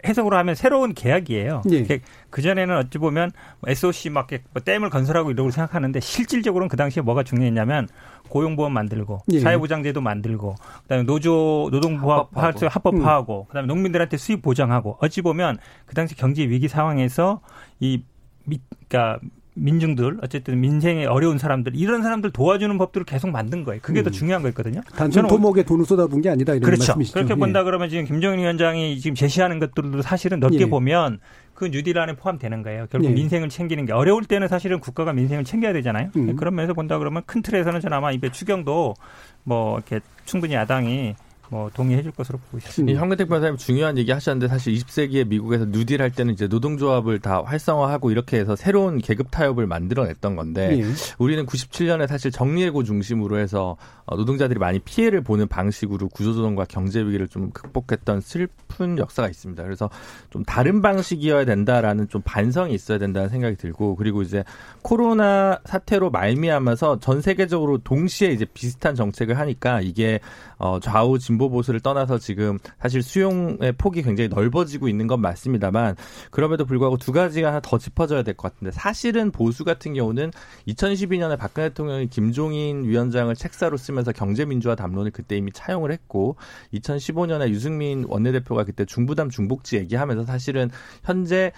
해석으로 0.05 0.37
하면 0.37 0.55
새로운 0.55 0.93
계약이에요. 0.93 1.61
예. 1.71 1.99
그 2.29 2.41
전에는 2.41 2.77
어찌 2.77 2.97
보면 2.97 3.31
SOC 3.65 4.09
막뭐 4.09 4.27
댐을 4.63 4.89
건설하고 4.89 5.31
이러고 5.31 5.51
생각하는데 5.51 5.99
실질적으로는 5.99 6.67
그 6.67 6.77
당시에 6.77 7.01
뭐가 7.01 7.23
중요했냐면 7.23 7.87
고용보험 8.29 8.73
만들고 8.73 9.21
예. 9.31 9.39
사회보장제도 9.39 10.01
만들고 10.01 10.55
그다음에 10.83 11.03
노조 11.03 11.69
노동부합 11.71 12.27
합법화하고. 12.33 12.67
합법화하고 12.67 13.45
그다음에 13.45 13.67
농민들한테 13.67 14.17
수입 14.17 14.41
보장하고 14.41 14.97
어찌 15.01 15.21
보면 15.21 15.57
그 15.85 15.95
당시 15.95 16.15
경제 16.15 16.43
위기 16.43 16.67
상황에서 16.67 17.41
이 17.79 18.03
미, 18.45 18.59
그러니까 18.87 19.19
민중들 19.55 20.17
어쨌든 20.21 20.59
민생에 20.59 21.05
어려운 21.05 21.37
사람들 21.37 21.75
이런 21.75 22.01
사람들 22.01 22.31
도와주는 22.31 22.77
법들을 22.77 23.05
계속 23.05 23.29
만든 23.29 23.63
거예요. 23.63 23.81
그게 23.81 24.01
더 24.01 24.09
중요한 24.09 24.41
거였거든요. 24.41 24.81
단순 24.95 25.23
저는 25.23 25.29
토목에 25.29 25.63
돈을 25.63 25.85
쏟아부은 25.85 26.21
게 26.21 26.29
아니다 26.29 26.53
이런 26.53 26.63
그렇죠. 26.63 26.93
말씀이시죠. 26.93 27.13
그렇게 27.13 27.33
예. 27.33 27.35
본다 27.35 27.63
그러면 27.63 27.89
지금 27.89 28.05
김정인 28.05 28.39
위원장이 28.39 28.99
지금 28.99 29.15
제시하는 29.15 29.59
것들도 29.59 30.01
사실은 30.01 30.39
넓게 30.39 30.61
예. 30.61 30.65
보면 30.65 31.19
그 31.53 31.65
뉴딜 31.65 31.99
안에 31.99 32.15
포함되는 32.15 32.63
거예요. 32.63 32.87
결국 32.89 33.09
예. 33.09 33.13
민생을 33.13 33.49
챙기는 33.49 33.85
게 33.85 33.93
어려울 33.93 34.25
때는 34.25 34.47
사실은 34.47 34.79
국가가 34.79 35.13
민생을 35.13 35.43
챙겨야 35.43 35.73
되잖아요. 35.73 36.09
음. 36.15 36.35
그런 36.35 36.55
면에서 36.55 36.73
본다 36.73 36.97
그러면 36.97 37.21
큰 37.25 37.41
틀에서는 37.41 37.79
저는 37.79 37.97
아마 37.97 38.11
이배 38.11 38.31
추경도 38.31 38.95
뭐 39.43 39.77
이렇게 39.77 39.99
충분히 40.25 40.55
야당이 40.55 41.15
뭐 41.53 41.69
동의해 41.71 42.01
줄 42.01 42.11
것으로 42.11 42.39
보고 42.39 42.57
있습니다. 42.57 42.91
이 42.91 42.99
현근택 42.99 43.29
변호사님 43.29 43.57
중요한 43.57 43.95
얘기 43.99 44.11
하셨는데 44.11 44.47
사실 44.47 44.73
20세기에 44.73 45.27
미국에서 45.27 45.65
뉴딜 45.65 46.01
할 46.01 46.09
때는 46.09 46.33
이제 46.33 46.47
노동조합을 46.47 47.19
다 47.19 47.43
활성화하고 47.45 48.09
이렇게 48.09 48.39
해서 48.39 48.55
새로운 48.55 48.97
계급 48.97 49.29
타협을 49.29 49.67
만들어냈던 49.67 50.35
건데 50.35 50.79
예. 50.79 50.83
우리는 51.19 51.45
97년에 51.45 52.07
사실 52.07 52.31
정리해고 52.31 52.83
중심으로 52.83 53.37
해서 53.37 53.77
어, 54.05 54.15
노동자들이 54.15 54.59
많이 54.59 54.79
피해를 54.79 55.21
보는 55.21 55.47
방식으로 55.47 56.09
구조조정과 56.09 56.65
경제 56.67 57.01
위기를 57.01 57.27
좀 57.27 57.51
극복했던 57.51 58.21
슬픈 58.21 58.97
역사가 58.97 59.29
있습니다. 59.29 59.61
그래서 59.61 59.91
좀 60.31 60.43
다른 60.43 60.81
방식이어야 60.81 61.45
된다라는 61.45 62.09
좀 62.09 62.23
반성이 62.25 62.73
있어야 62.73 62.97
된다는 62.97 63.29
생각이 63.29 63.57
들고 63.57 63.95
그리고 63.95 64.23
이제 64.23 64.43
코로나 64.81 65.59
사태로 65.65 66.09
말미암아서 66.09 66.99
전 66.99 67.21
세계적으로 67.21 67.77
동시에 67.77 68.31
이제 68.31 68.45
비슷한 68.53 68.95
정책을 68.95 69.37
하니까 69.37 69.81
이게 69.81 70.19
어, 70.63 70.79
좌우 70.79 71.19
진보 71.19 71.49
보수를 71.49 71.81
떠나서 71.81 72.19
지금 72.19 72.57
사실 72.79 73.03
수용의 73.03 73.73
폭이 73.77 74.01
굉장히 74.01 74.29
넓어지고 74.29 74.87
있는 74.87 75.07
건 75.07 75.19
맞습니다만 75.19 75.97
그럼에도 76.31 76.65
불구하고 76.65 76.95
두 76.95 77.11
가지가 77.11 77.49
하나 77.49 77.59
더 77.59 77.77
짚어져야 77.77 78.23
될 78.23 78.33
것 78.35 78.53
같은데 78.53 78.71
사실은 78.71 79.29
보수 79.31 79.65
같은 79.65 79.93
경우는 79.93 80.31
2012년에 80.69 81.37
박근혜 81.37 81.67
대통령이 81.67 82.07
김종인 82.07 82.85
위원장을 82.85 83.35
책사로 83.35 83.75
쓰면서 83.75 84.13
경제민주화 84.13 84.75
담론을 84.75 85.11
그때 85.11 85.35
이미 85.35 85.51
차용을 85.51 85.91
했고 85.91 86.37
2015년에 86.73 87.49
유승민 87.49 88.05
원내대표가 88.07 88.63
그때 88.63 88.85
중부담 88.85 89.29
중복지 89.29 89.75
얘기하면서 89.75 90.23
사실은 90.23 90.69
현재 91.03 91.51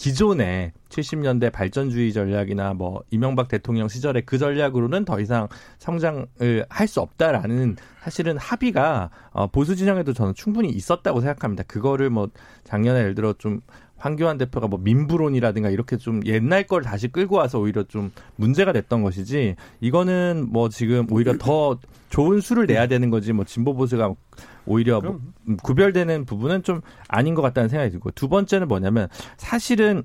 기존의 0.00 0.72
70년대 0.88 1.52
발전주의 1.52 2.14
전략이나 2.14 2.72
뭐 2.72 3.02
이명박 3.10 3.48
대통령 3.48 3.86
시절의 3.86 4.24
그 4.24 4.38
전략으로는 4.38 5.04
더 5.04 5.20
이상 5.20 5.46
성장을 5.78 6.64
할 6.70 6.88
수 6.88 7.02
없다라는 7.02 7.76
사실은 8.00 8.38
합의가 8.38 9.10
어, 9.30 9.46
보수 9.48 9.76
진영에도 9.76 10.14
저는 10.14 10.32
충분히 10.34 10.70
있었다고 10.70 11.20
생각합니다. 11.20 11.64
그거를 11.64 12.08
뭐 12.08 12.28
작년에 12.64 12.98
예를 13.00 13.14
들어 13.14 13.34
좀 13.34 13.60
황교안 14.00 14.38
대표가 14.38 14.66
뭐 14.66 14.80
민부론이라든가 14.82 15.70
이렇게 15.70 15.96
좀 15.96 16.22
옛날 16.24 16.64
걸 16.64 16.82
다시 16.82 17.06
끌고 17.08 17.36
와서 17.36 17.60
오히려 17.60 17.84
좀 17.84 18.10
문제가 18.36 18.72
됐던 18.72 19.02
것이지 19.02 19.56
이거는 19.80 20.48
뭐 20.50 20.68
지금 20.70 21.06
오히려 21.10 21.36
더 21.38 21.78
좋은 22.08 22.40
수를 22.40 22.66
내야 22.66 22.86
되는 22.86 23.10
거지 23.10 23.32
뭐 23.32 23.44
진보 23.44 23.74
보수가 23.74 24.14
오히려 24.66 25.00
뭐 25.00 25.20
구별되는 25.62 26.24
부분은 26.24 26.62
좀 26.62 26.80
아닌 27.08 27.34
것 27.34 27.42
같다는 27.42 27.68
생각이 27.68 27.90
들고 27.90 28.10
두 28.12 28.28
번째는 28.28 28.68
뭐냐면 28.68 29.08
사실은 29.36 30.02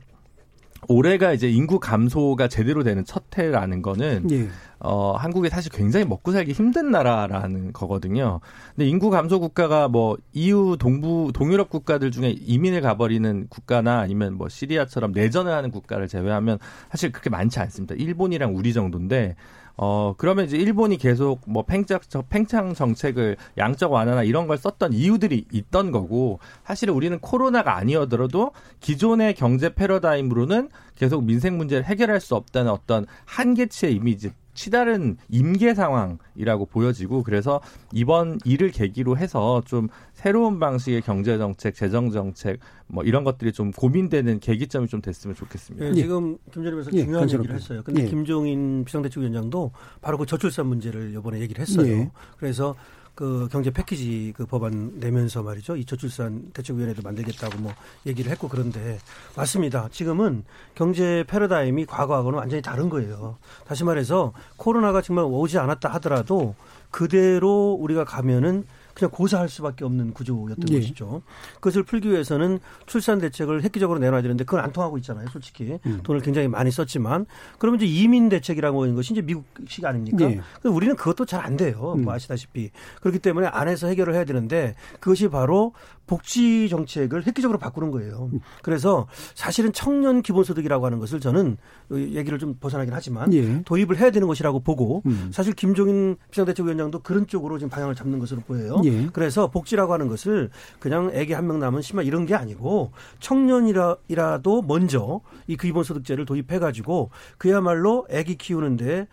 올해가 0.88 1.34
이제 1.34 1.50
인구 1.50 1.80
감소가 1.80 2.48
제대로 2.48 2.84
되는 2.84 3.04
첫 3.06 3.24
해라는 3.38 3.82
거는 3.82 4.28
예. 4.32 4.48
어, 4.80 5.14
한국이 5.14 5.50
사실 5.50 5.72
굉장히 5.72 6.06
먹고 6.06 6.32
살기 6.32 6.52
힘든 6.52 6.92
나라라는 6.92 7.74
거거든요. 7.74 8.40
근데 8.76 8.88
인구 8.88 9.10
감소 9.10 9.40
국가가 9.40 9.88
뭐 9.88 10.18
EU 10.34 10.78
동부 10.78 11.32
동유럽 11.34 11.70
국가들 11.70 12.12
중에 12.12 12.36
이민을 12.40 12.82
가버리는 12.82 13.48
국가나 13.50 14.00
아니면 14.00 14.36
뭐 14.36 14.48
시리아처럼 14.50 15.12
내전을 15.12 15.52
하는 15.52 15.72
국가를 15.72 16.08
제외하면 16.08 16.60
사실 16.92 17.12
그렇게 17.12 17.30
많지 17.30 17.60
않습니다. 17.60 17.96
일본이랑 17.96 18.56
우리 18.56 18.74
정도인데 18.74 19.36
어, 19.78 20.14
그러면 20.18 20.46
이제 20.46 20.58
일본이 20.58 20.98
계속 20.98 21.42
뭐 21.46 21.64
팽창, 21.64 22.00
팽창 22.30 22.74
정책을 22.74 23.36
양적 23.58 23.92
완화나 23.92 24.24
이런 24.24 24.48
걸 24.48 24.58
썼던 24.58 24.94
이유들이 24.94 25.46
있던 25.52 25.92
거고, 25.92 26.40
사실은 26.66 26.94
우리는 26.94 27.20
코로나가 27.20 27.76
아니어더라도 27.76 28.52
기존의 28.80 29.36
경제 29.36 29.74
패러다임으로는 29.74 30.70
계속 30.96 31.24
민생 31.24 31.58
문제를 31.58 31.86
해결할 31.86 32.22
수 32.22 32.36
없다는 32.36 32.72
어떤 32.72 33.06
한계치에 33.26 33.92
이미 33.92 34.12
이제 34.12 34.32
치다른 34.56 35.18
임계 35.30 35.76
상황이라고 35.76 36.66
보여지고 36.66 37.22
그래서 37.24 37.62
이번 37.94 38.40
일을 38.46 38.72
계기로 38.72 39.18
해서 39.18 39.62
좀 39.66 39.90
새로운 40.14 40.60
방식의 40.60 41.02
경제 41.02 41.38
정책, 41.38 41.76
재정 41.76 42.10
정책 42.10 42.60
뭐 42.88 43.04
이런 43.04 43.24
것들이 43.24 43.52
좀 43.52 43.72
고민되는 43.72 44.40
계기점이 44.40 44.88
좀 44.88 45.02
됐으면 45.02 45.36
좋겠습니다. 45.36 45.86
예, 45.86 45.90
예. 45.92 45.94
지금 45.94 46.38
김전임에서 46.52 46.92
예, 46.94 47.04
중요한. 47.04 47.30
얘기를 47.30 47.56
했어요. 47.56 47.82
근데 47.84 48.04
예. 48.04 48.08
김종인 48.08 48.86
비상대책위원장도 48.86 49.72
바로 50.02 50.18
그 50.18 50.26
저출산 50.26 50.68
문제를 50.68 51.14
이번에 51.14 51.40
얘기를 51.42 51.62
했어요. 51.62 51.88
예. 51.88 52.12
그래서 52.38 52.76
그 53.16 53.48
경제 53.50 53.72
패키지 53.72 54.34
그 54.36 54.46
법안 54.46 55.00
내면서 55.00 55.42
말이죠. 55.42 55.78
이 55.78 55.86
저출산 55.86 56.52
대책위원회도 56.54 57.02
만들겠다고 57.02 57.58
뭐 57.60 57.74
얘기를 58.06 58.30
했고 58.32 58.50
그런데 58.50 59.00
맞습니다. 59.36 59.88
지금은 59.90 60.44
경제 60.76 61.24
패러다임이 61.28 61.86
과거하고는 61.86 62.38
완전히 62.38 62.62
다른 62.62 62.90
거예요. 62.90 63.38
다시 63.66 63.86
말해서 63.86 64.34
코로나가 64.58 65.02
정말 65.02 65.26
오지 65.26 65.58
않았다 65.58 65.90
하더라도 65.94 66.56
그대로 66.92 67.78
우리가 67.80 68.04
가면은 68.04 68.66
그냥 68.96 69.12
고사할 69.12 69.48
수밖에 69.48 69.86
없는 69.86 70.14
구조였던 70.14 70.66
예. 70.70 70.80
것이죠. 70.80 71.22
그것을 71.56 71.84
풀기 71.84 72.10
위해서는 72.10 72.60
출산 72.88 73.20
대책을 73.20 73.64
획기적으로 73.64 74.00
내놔야 74.00 74.24
되는데 74.24 74.44
그건 74.46 74.62
안 74.62 74.72
통하고 74.72 74.98
있잖아요, 74.98 75.28
솔직히. 75.32 75.78
음. 75.86 76.00
돈을 76.02 76.22
굉장히 76.22 76.48
많이 76.48 76.72
썼지만 76.72 77.28
그러면 77.60 77.80
이제 77.80 77.86
이민 77.86 78.30
대책이라고 78.30 78.82
하는 78.84 78.96
것이 78.96 79.14
이제 79.14 79.22
미국식 79.22 79.86
아닙니까? 79.86 80.26
예. 80.32 80.42
우리는 80.64 80.96
그것도 80.96 81.26
잘 81.26 81.46
안 81.46 81.58
돼요. 81.58 81.94
음. 81.98 82.06
뭐 82.06 82.14
아시다시피. 82.14 82.72
그렇기 83.02 83.20
때문에 83.20 83.46
안에서 83.48 83.88
해결을 83.88 84.16
해야 84.16 84.24
되는데 84.24 84.74
그것이 85.00 85.28
바로 85.28 85.74
복지 86.08 86.70
정책을 86.70 87.26
획기적으로 87.26 87.60
바꾸는 87.60 87.92
거예요. 87.92 88.30
음. 88.34 88.40
그래서 88.62 89.08
사실은 89.34 89.74
청년 89.74 90.22
기본소득이라고 90.22 90.86
하는 90.86 91.00
것을 91.00 91.20
저는 91.20 91.58
얘기를 91.92 92.40
좀 92.40 92.56
벗어나긴 92.60 92.94
하지만 92.94 93.34
예. 93.34 93.62
도입을 93.64 93.98
해야 93.98 94.12
되는 94.12 94.28
것이라고 94.28 94.60
보고 94.62 95.02
음. 95.06 95.30
사실 95.34 95.54
김종인 95.54 96.16
비상대책위원장도 96.32 97.00
그런 97.00 97.28
쪽으로 97.28 97.58
지금 97.58 97.70
방향을 97.70 97.96
잡는 97.96 98.20
것으로 98.20 98.42
보여요. 98.42 98.82
예. 98.88 99.10
그래서 99.14 99.50
복지라고 99.50 99.94
하는 99.94 100.08
것을 100.08 100.50
그냥 100.80 101.12
애기 101.14 101.34
한명 101.34 101.60
낳으면 101.60 101.82
심한 101.82 102.06
이런 102.06 102.26
게 102.26 102.36
아니고 102.36 102.92
청년이라도 103.20 104.62
먼저 104.64 105.22
이 105.48 105.58
기본소득제를 105.58 106.26
도입해가지고 106.26 107.10
그야말로 107.38 108.06
애기 108.10 108.36
키우는데 108.36 109.08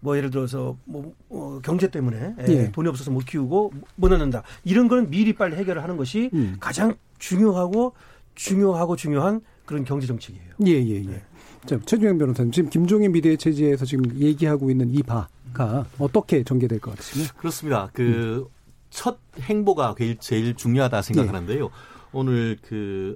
뭐 0.00 0.16
예를 0.16 0.30
들어서 0.30 0.76
뭐 0.84 1.14
어, 1.30 1.58
경제 1.62 1.88
때문에 1.88 2.34
에, 2.38 2.44
예. 2.48 2.72
돈이 2.72 2.88
없어서 2.88 3.10
못 3.10 3.24
키우고 3.24 3.72
못 3.96 4.08
낳는다 4.08 4.42
이런 4.64 4.88
거는 4.88 5.10
미리 5.10 5.32
빨리 5.32 5.56
해결을 5.56 5.82
하는 5.82 5.96
것이 5.96 6.30
음. 6.34 6.56
가장 6.60 6.94
중요하고 7.18 7.92
중요하고 8.34 8.96
중요한 8.96 9.40
그런 9.64 9.84
경제 9.84 10.06
정책이에요. 10.06 10.52
예, 10.66 10.72
예, 10.72 11.04
예. 11.04 11.22
자, 11.66 11.78
최준영 11.84 12.18
변호사님, 12.18 12.52
지금 12.52 12.70
김종인 12.70 13.12
비대위 13.12 13.36
체제에서 13.36 13.84
지금 13.84 14.04
얘기하고 14.16 14.70
있는 14.70 14.88
이 14.90 15.02
바가 15.02 15.84
어떻게 15.98 16.44
전개될 16.44 16.78
것 16.78 16.92
같으시나요? 16.92 17.28
그렇습니다. 17.36 17.90
그 17.92 18.48
첫 18.96 19.18
행보가 19.38 19.94
제일, 19.98 20.16
제일 20.16 20.54
중요하다 20.54 21.02
생각하는데요. 21.02 21.68
오늘 22.12 22.56
그 22.62 23.14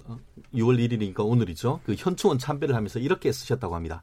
6월 0.54 0.78
1일이니까 0.78 1.20
오늘이죠. 1.20 1.80
그 1.86 1.94
현충원 1.96 2.38
참배를 2.38 2.74
하면서 2.74 2.98
이렇게 2.98 3.32
쓰셨다고 3.32 3.74
합니다. 3.74 4.02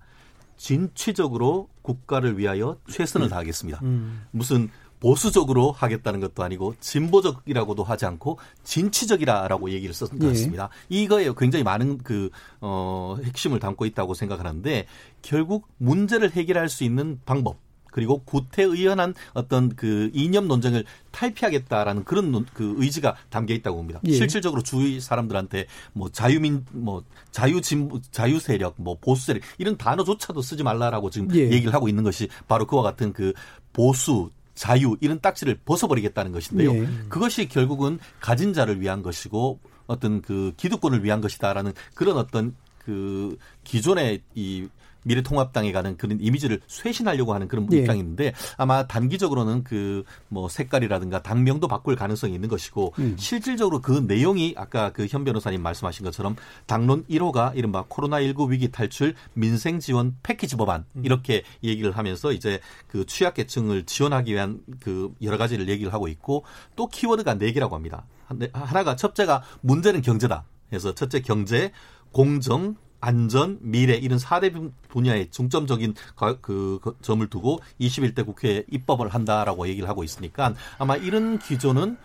진취적으로 0.58 1.70
국가를 1.84 2.40
위하여 2.40 2.78
최선을 2.90 3.30
다하겠습니다. 3.30 3.82
음. 3.84 4.26
무슨 4.32 4.72
보수적으로 5.00 5.72
하겠다는 5.72 6.20
것도 6.20 6.44
아니고 6.44 6.74
진보적이라고도 6.80 7.84
하지 7.84 8.08
않고 8.08 8.40
진취적이라라고 8.64 9.70
얘기를 9.70 9.94
썼던 9.94 10.18
것 10.18 10.26
예. 10.26 10.30
같습니다. 10.30 10.70
이거에 10.90 11.32
굉장히 11.38 11.64
많은 11.64 12.00
그, 12.00 12.32
어, 12.60 13.18
핵심을 13.24 13.60
담고 13.60 13.86
있다고 13.86 14.16
생각하는데 14.16 14.88
결국 15.22 15.68
문제를 15.78 16.32
해결할 16.32 16.70
수 16.70 16.84
있는 16.84 17.22
방법 17.24 17.67
그리고 17.98 18.20
구태의연한 18.26 19.16
어떤 19.34 19.70
그 19.70 20.12
이념 20.14 20.48
논쟁을 20.48 20.86
탈피하겠다라는 21.10 22.04
그런 22.04 22.32
논, 22.32 22.46
그 22.54 22.76
의지가 22.78 23.16
담겨 23.32 23.56
있다고 23.56 23.78
봅니다. 23.78 24.00
예. 24.06 24.12
실질적으로 24.12 24.62
주위 24.62 25.00
사람들한테 25.00 25.66
뭐 25.94 26.08
자유민 26.08 26.64
뭐 26.74 27.04
자유진 27.32 27.90
자유 28.12 28.40
세력 28.40 28.76
뭐 28.78 29.00
보수 29.02 29.26
세력 29.26 29.42
이런 29.58 29.78
단어조차도 29.78 30.44
쓰지 30.44 30.62
말라라고 30.62 31.10
지금 31.10 31.34
예. 31.34 31.50
얘기를 31.50 31.74
하고 31.74 31.90
있는 31.90 32.04
것이 32.04 32.28
바로 32.48 32.68
그와 32.68 32.84
같은 32.84 33.14
그 33.14 33.34
보수 33.74 34.30
자유 34.54 34.96
이런 35.02 35.20
딱지를 35.20 35.58
벗어버리겠다는 35.66 36.32
것인데요. 36.34 36.76
예. 36.76 36.88
그것이 37.10 37.48
결국은 37.48 37.98
가진 38.20 38.54
자를 38.54 38.80
위한 38.80 39.02
것이고 39.02 39.60
어떤 39.88 40.22
그 40.22 40.54
기득권을 40.56 41.04
위한 41.04 41.20
것이다라는 41.20 41.74
그런 41.96 42.18
어떤 42.18 42.54
그 42.78 43.36
기존의 43.64 44.22
이 44.36 44.68
미래통합당에 45.04 45.72
가는 45.72 45.98
그런 45.98 46.20
이미지를 46.22 46.62
쇄신하려고 46.68 47.34
하는 47.34 47.48
그런 47.48 47.72
예. 47.74 47.78
입장인데 47.80 48.34
아마 48.58 48.88
단기적으로는 48.88 49.64
그 49.64 50.04
뭐 50.30 50.50
색깔이라든가 50.50 51.22
당명도 51.22 51.68
바꿀 51.68 51.96
가능성이 51.96 52.34
있는 52.36 52.50
것이고 52.50 52.94
음. 53.00 53.16
실질적으로 53.18 53.82
그 53.82 54.04
내용이 54.08 54.54
아까 54.58 54.92
그 54.92 55.08
현 55.10 55.24
변호사님 55.24 55.62
말씀하신 55.62 56.04
것처럼 56.06 56.36
당론 56.66 57.06
1호가 57.10 57.56
이른바 57.56 57.84
코로나19 57.86 58.50
위기 58.50 58.70
탈출 58.72 59.14
민생 59.34 59.80
지원 59.80 60.18
패키지 60.24 60.56
법안 60.58 60.86
음. 60.96 61.06
이렇게 61.06 61.44
얘기를 61.64 61.92
하면서 61.98 62.32
이제 62.34 62.60
그 62.88 63.06
취약계층을 63.06 63.86
지원하기 63.86 64.34
위한 64.34 64.60
그 64.82 65.14
여러 65.22 65.38
가지를 65.38 65.70
얘기를 65.70 65.94
하고 65.94 66.08
있고 66.08 66.44
또 66.76 66.88
키워드가 66.88 67.36
네 67.36 67.52
개라고 67.54 67.76
합니다. 67.76 68.06
한- 68.26 68.40
하나가 68.54 68.96
첫째가 68.96 69.44
문제는 69.62 70.02
경제다. 70.02 70.44
그래서 70.70 70.94
첫째 70.94 71.22
경제, 71.22 71.72
공정, 72.12 72.76
안전, 73.00 73.60
미래 73.62 73.94
이런 73.96 74.18
4대 74.20 74.72
분야에 74.90 75.30
중점적인 75.30 75.94
가- 76.16 76.38
그, 76.40 76.80
그 76.82 76.96
점을 77.02 77.26
두고 77.28 77.60
21대 77.80 78.26
국회에 78.26 78.64
입법을 78.72 79.10
한다라고 79.10 79.68
얘기를 79.68 79.88
하고 79.88 80.04
있으니까 80.04 80.54
아마 80.78 80.96
이런 80.96 81.40
기조는 81.40 81.98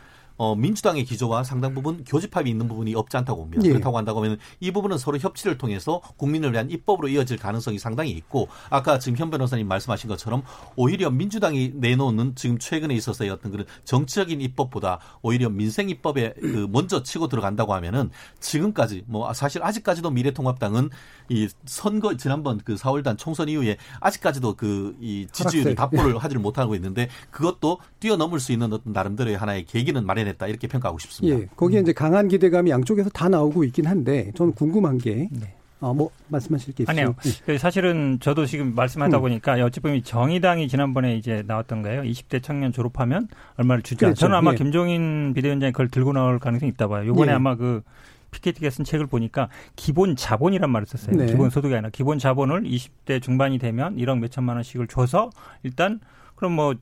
어, 0.42 0.56
민주당의 0.56 1.04
기조와 1.04 1.44
상당 1.44 1.72
부분 1.72 2.02
교집합이 2.04 2.50
있는 2.50 2.66
부분이 2.66 2.96
없지 2.96 3.16
않다고 3.16 3.42
봅니다. 3.42 3.62
예. 3.64 3.68
그렇다고 3.70 3.96
한다고 3.96 4.24
하면 4.24 4.38
이 4.58 4.72
부분은 4.72 4.98
서로 4.98 5.16
협치를 5.16 5.56
통해서 5.56 6.00
국민을 6.16 6.52
위한 6.52 6.68
입법으로 6.68 7.06
이어질 7.06 7.36
가능성이 7.36 7.78
상당히 7.78 8.10
있고 8.10 8.48
아까 8.68 8.98
지금 8.98 9.16
현 9.16 9.30
변호사님 9.30 9.68
말씀하신 9.68 10.08
것처럼 10.08 10.42
오히려 10.74 11.10
민주당이 11.10 11.74
내놓는 11.76 12.34
지금 12.34 12.58
최근에 12.58 12.92
있어서의 12.94 13.30
어떤 13.30 13.52
그런 13.52 13.66
정치적인 13.84 14.40
입법보다 14.40 14.98
오히려 15.22 15.48
민생 15.48 15.88
입법에 15.88 16.32
그 16.40 16.66
먼저 16.70 17.04
치고 17.04 17.28
들어간다고 17.28 17.74
하면은 17.74 18.10
지금까지 18.40 19.04
뭐 19.06 19.32
사실 19.34 19.62
아직까지도 19.62 20.10
미래통합당은 20.10 20.90
이 21.28 21.48
선거 21.66 22.16
지난번 22.16 22.58
그 22.64 22.74
4월단 22.74 23.16
총선 23.16 23.48
이후에 23.48 23.76
아직까지도 24.00 24.56
그 24.56 24.96
이 25.00 25.26
지지율. 25.32 25.74
답보를 25.74 26.18
하지를 26.18 26.40
못하고 26.40 26.74
있는데 26.76 27.08
그것도 27.30 27.80
뛰어넘을 28.00 28.40
수 28.40 28.52
있는 28.52 28.72
어떤 28.72 28.92
나름대로의 28.92 29.36
하나의 29.36 29.64
계기는 29.64 30.04
마련 30.06 30.28
했다 30.32 30.46
이렇게 30.46 30.68
평가하고 30.68 30.98
싶습니다. 30.98 31.38
예, 31.38 31.46
거기에 31.56 31.80
이제 31.80 31.92
강한 31.92 32.28
기대감이 32.28 32.70
양쪽에서 32.70 33.10
다 33.10 33.28
나오고 33.28 33.64
있긴 33.64 33.86
한데 33.86 34.32
저는 34.34 34.54
궁금한 34.54 34.98
게, 34.98 35.28
네. 35.30 35.54
아, 35.82 35.92
뭐 35.92 36.10
말씀하실 36.28 36.74
게 36.74 36.84
있어요? 36.84 36.92
아니요. 36.92 37.14
그 37.44 37.58
사실은 37.58 38.18
저도 38.20 38.46
지금 38.46 38.74
말씀하다 38.74 39.18
음. 39.18 39.20
보니까 39.20 39.54
어찌 39.64 39.80
보면 39.80 40.04
정의당이 40.04 40.68
지난번에 40.68 41.16
이제 41.16 41.42
나왔던 41.46 41.82
거예요. 41.82 42.02
20대 42.02 42.40
청년 42.40 42.72
졸업하면 42.72 43.26
얼마를 43.56 43.82
주자. 43.82 44.06
그렇죠. 44.06 44.20
저는 44.20 44.36
아마 44.36 44.52
예. 44.52 44.56
김종인 44.56 45.32
비대위원장이 45.34 45.72
그걸 45.72 45.88
들고 45.88 46.12
나올 46.12 46.38
가능성이 46.38 46.70
있다 46.70 46.86
봐요. 46.86 47.06
요번에 47.08 47.32
예. 47.32 47.34
아마 47.34 47.56
그 47.56 47.82
피케티가 48.30 48.70
쓴 48.70 48.84
책을 48.84 49.06
보니까 49.06 49.48
기본 49.74 50.14
자본이란 50.14 50.70
말을 50.70 50.86
썼어요. 50.86 51.16
네. 51.16 51.26
기본 51.26 51.50
소득이 51.50 51.74
아니라 51.74 51.90
기본 51.90 52.20
자본을 52.20 52.62
20대 52.62 53.20
중반이 53.20 53.58
되면 53.58 53.96
1억 53.96 54.20
몇천만 54.20 54.56
원씩을 54.56 54.86
줘서 54.86 55.30
일단 55.64 55.98
그럼 56.36 56.52
뭐 56.52 56.74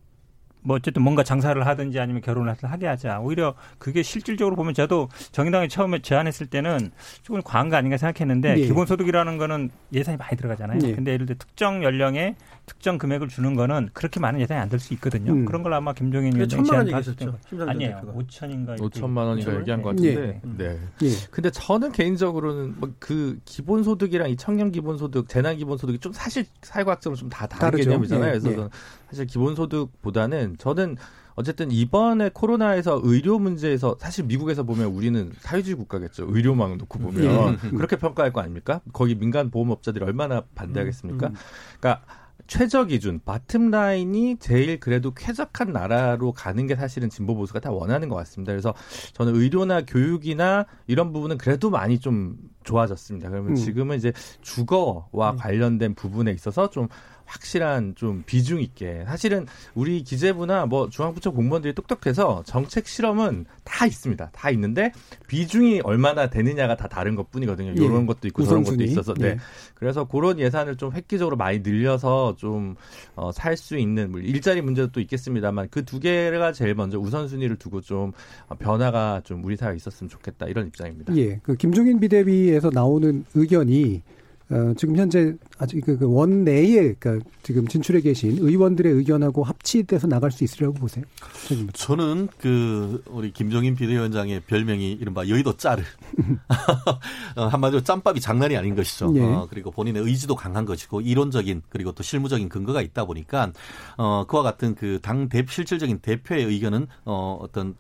뭐 0.63 0.77
어쨌든 0.77 1.03
뭔가 1.03 1.23
장사를 1.23 1.65
하든지 1.67 1.99
아니면 2.01 2.23
결혼을 2.23 2.55
하게 2.63 2.87
하자. 2.87 3.21
오히려 3.21 3.55
그게 3.79 4.03
실질적으로 4.03 4.57
보면 4.57 4.75
저도 4.75 5.09
정의당이 5.33 5.69
처음에 5.69 6.01
제안했을 6.01 6.47
때는 6.47 6.91
조금 7.23 7.43
과한 7.43 7.69
거 7.69 7.77
아닌가 7.77 7.97
생각했는데 7.97 8.59
예. 8.59 8.67
기본소득이라는 8.67 9.39
거는 9.39 9.71
예산이 9.93 10.17
많이 10.17 10.37
들어가잖아요. 10.37 10.79
예. 10.85 10.93
근데 10.95 11.13
예를 11.13 11.27
들어 11.27 11.37
특정 11.39 11.83
연령에 11.85 12.37
특정 12.67 12.99
금액을 12.99 13.29
주는 13.29 13.55
거는 13.55 13.91
그렇게 13.93 14.21
많은 14.21 14.41
예산이 14.41 14.61
안 14.61 14.69
들 14.71 14.79
수 14.79 14.95
있거든요. 14.95 15.33
음. 15.33 15.45
그런 15.45 15.63
걸 15.65 15.75
아마 15.75 15.93
김종인 15.93 16.37
위원장이 16.37 16.65
심상정 16.65 17.69
아니에요. 17.69 17.97
대표가. 17.97 18.13
5천인가 18.13 18.79
5천만 18.79 19.17
원인가 19.27 19.59
얘기한 19.59 19.83
것 19.83 19.97
예. 20.03 20.15
같은데. 20.15 20.41
네. 20.57 20.79
예. 21.03 21.11
근데 21.31 21.51
저는 21.51 21.91
개인적으로는 21.93 22.79
뭐 22.79 22.91
그 23.01 23.39
기본소득이랑 23.45 24.29
이 24.31 24.37
청년 24.37 24.71
기본소득, 24.71 25.29
재난 25.29 25.57
기본소득이 25.57 25.99
좀 25.99 26.13
사실 26.13 26.45
사회과학적으로 26.63 27.17
좀 27.17 27.29
다 27.31 27.47
다른 27.47 27.71
다르죠. 27.73 27.91
개념이잖아요. 27.91 28.27
예, 28.27 28.31
그래서 28.33 28.51
예. 28.51 28.55
저는 28.57 28.69
사실 29.09 29.27
기본소득보다는 29.27 30.50
저는 30.59 30.97
어쨌든 31.35 31.71
이번에 31.71 32.31
코로나에서 32.33 33.01
의료 33.03 33.39
문제에서 33.39 33.97
사실 33.99 34.25
미국에서 34.25 34.63
보면 34.63 34.87
우리는 34.89 35.33
사회주의 35.41 35.77
국가겠죠. 35.77 36.27
의료망을 36.29 36.77
놓고 36.79 36.99
보면 36.99 37.59
예. 37.65 37.71
그렇게 37.71 37.97
평가할 37.97 38.33
거 38.33 38.41
아닙니까? 38.41 38.81
거기 38.93 39.15
민간 39.15 39.51
보험업자들이 39.51 40.05
얼마나 40.05 40.43
반대하겠습니까? 40.55 41.29
음. 41.29 41.35
그러니까 41.81 42.05
최저 42.51 42.85
기준, 42.85 43.21
bottom 43.21 43.71
line이 43.71 44.39
제일 44.41 44.81
그래도 44.81 45.15
쾌적한 45.15 45.73
나라로 45.73 46.33
가는 46.33 46.67
게 46.67 46.75
사실은 46.75 47.09
진보 47.09 47.37
보수가 47.37 47.61
다 47.61 47.71
원하는 47.71 48.09
것 48.09 48.17
같습니다. 48.17 48.53
그래서 48.53 48.75
저는 49.13 49.37
의료나 49.37 49.83
교육이나 49.83 50.67
이런 50.89 51.13
부분은 51.13 51.39
그래도 51.39 51.71
많이 51.71 52.01
좀 52.01 52.37
좋아졌습니다. 52.65 53.31
그러면 53.31 53.53
음. 53.53 53.55
지금은 53.55 53.97
이제 53.97 54.13
주거와 54.41 55.31
음. 55.31 55.37
관련된 55.37 55.95
부분에 55.95 56.33
있어서 56.33 56.69
좀 56.71 56.89
확실한 57.31 57.95
좀 57.95 58.23
비중 58.27 58.61
있게 58.61 59.05
사실은 59.07 59.47
우리 59.75 60.03
기재부나 60.03 60.67
뭐 60.67 60.89
중앙부처 60.91 61.31
공무원들이 61.31 61.75
똑똑해서 61.75 62.43
정책 62.45 62.89
실험은 62.89 63.47
다 63.65 63.87
있습니다. 63.87 64.31
다 64.33 64.51
있는데 64.51 64.93
비중이 65.29 65.81
얼마나 65.85 66.29
되느냐가 66.29 66.77
다 66.77 66.89
다른 66.89 67.15
것뿐이거든요. 67.15 67.71
예. 67.71 67.85
이런 67.85 68.07
것도 68.07 68.27
있고 68.29 68.45
저런 68.45 68.65
것도 68.65 68.75
우선순위. 68.75 68.91
있어서 68.91 69.15
네. 69.15 69.27
예. 69.29 69.39
그래서 69.75 70.05
그런 70.05 70.39
예산을 70.41 70.77
좀 70.77 70.93
획기적으로 70.93 71.37
많이 71.37 71.61
늘려서 71.61 72.37
좀 72.37 72.75
어, 73.15 73.31
살 73.33 73.57
수 73.57 73.77
있는 73.77 74.11
뭐 74.11 74.21
일자리 74.21 74.63
문제도 74.63 74.91
또 74.91 75.01
있겠습니다만 75.01 75.69
그 75.71 75.85
두 75.85 75.99
개가 76.01 76.53
제일 76.53 76.75
먼저 76.75 76.99
우선순위를 76.99 77.57
두고 77.57 77.81
좀 77.81 78.13
어, 78.49 78.55
변화가 78.55 79.23
좀 79.25 79.45
우리 79.45 79.57
사회에 79.57 79.77
있었으면 79.77 80.09
좋겠다 80.09 80.47
이런 80.47 80.67
입장입니다. 80.69 81.15
예, 81.17 81.39
그 81.43 81.55
김종인 81.57 81.99
비대위에서 82.01 82.71
나오는 82.73 83.25
의견이 83.35 84.03
어, 84.51 84.75
지금 84.77 84.97
현재 84.97 85.35
아직 85.59 85.81
그, 85.83 85.97
그 85.97 86.13
원내에 86.13 86.95
그러니까 86.95 87.25
지금 87.43 87.67
진출해 87.69 88.01
계신 88.01 88.37
의원들의 88.39 88.93
의견하고 88.93 89.45
합치돼서 89.45 90.07
나갈 90.09 90.31
수 90.33 90.43
있으리라고 90.45 90.75
보세요. 90.75 91.05
최진도. 91.47 91.73
저는 91.73 92.29
그 92.39 93.03
우리 93.09 93.33
김종인 93.33 93.77
비대위원장의 93.77 94.41
별명이 94.47 94.93
이른바 94.93 95.29
여의도 95.29 95.57
짜르 95.57 95.83
어, 97.37 97.47
한마디로 97.47 97.83
짬밥이 97.83 98.21
장난이 98.21 98.57
아닌 98.57 98.75
것이죠. 98.75 99.13
예. 99.17 99.21
어, 99.21 99.47
그리고 99.49 99.71
본인의 99.71 100.03
의지도 100.03 100.35
강한 100.35 100.65
것이고 100.65 101.01
이론적인 101.01 101.63
그리고 101.69 101.93
또 101.93 102.03
실무적인 102.03 102.49
근거가 102.49 102.83
있다 102.83 103.05
보니까 103.05 103.53
어, 103.97 104.25
그와 104.27 104.43
같은 104.43 104.75
그 104.75 104.99
당 105.01 105.29
대 105.29 105.45
실질적인 105.49 105.99
대표의 106.01 106.45
의견은 106.45 106.87
어, 107.05 107.39
어떤 107.41 107.75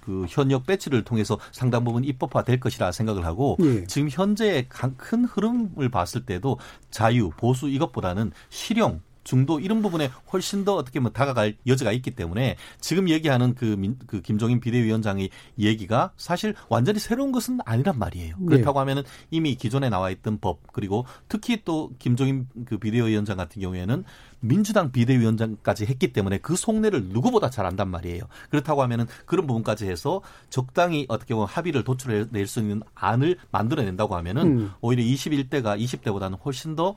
그 0.00 0.24
현역 0.28 0.66
배치를 0.66 1.04
통해서 1.04 1.38
상당 1.52 1.84
부분 1.84 2.04
입법화 2.04 2.44
될 2.44 2.58
것이라 2.58 2.90
생각을 2.90 3.24
하고 3.26 3.56
예. 3.60 3.84
지금 3.86 4.08
현재의 4.10 4.66
강- 4.68 4.94
큰 4.96 5.24
흐름을 5.24 5.88
봤을 5.90 6.24
때도 6.24 6.58
자유 6.90 7.30
보수 7.36 7.68
이것보다는 7.68 8.32
실용 8.48 9.00
중도 9.30 9.60
이런 9.60 9.80
부분에 9.80 10.10
훨씬 10.32 10.64
더 10.64 10.74
어떻게 10.74 10.98
보면 10.98 11.12
다가갈 11.12 11.54
여지가 11.64 11.92
있기 11.92 12.10
때문에 12.10 12.56
지금 12.80 13.08
얘기하는 13.08 13.54
그, 13.54 13.64
민, 13.64 13.96
그 14.08 14.20
김종인 14.22 14.58
비대위원장의 14.58 15.30
얘기가 15.56 16.10
사실 16.16 16.52
완전히 16.68 16.98
새로운 16.98 17.30
것은 17.30 17.60
아니란 17.64 17.96
말이에요. 17.96 18.34
그렇다고 18.44 18.80
하면은 18.80 19.04
이미 19.30 19.54
기존에 19.54 19.88
나와 19.88 20.10
있던 20.10 20.40
법 20.40 20.72
그리고 20.72 21.06
특히 21.28 21.62
또 21.64 21.92
김종인 22.00 22.48
그 22.64 22.78
비대위원장 22.78 23.36
같은 23.36 23.62
경우에는 23.62 24.02
민주당 24.40 24.90
비대위원장까지 24.90 25.86
했기 25.86 26.12
때문에 26.12 26.38
그 26.38 26.56
속내를 26.56 27.10
누구보다 27.10 27.50
잘 27.50 27.66
안단 27.66 27.88
말이에요. 27.88 28.24
그렇다고 28.50 28.82
하면은 28.82 29.06
그런 29.26 29.46
부분까지 29.46 29.86
해서 29.86 30.22
적당히 30.48 31.06
어떻게 31.08 31.34
보면 31.34 31.46
합의를 31.46 31.84
도출해낼 31.84 32.48
수 32.48 32.58
있는 32.58 32.82
안을 32.96 33.36
만들어낸다고 33.52 34.16
하면은 34.16 34.42
음. 34.42 34.70
오히려 34.80 35.04
21대가 35.04 35.78
20대보다는 35.78 36.36
훨씬 36.44 36.74
더 36.74 36.96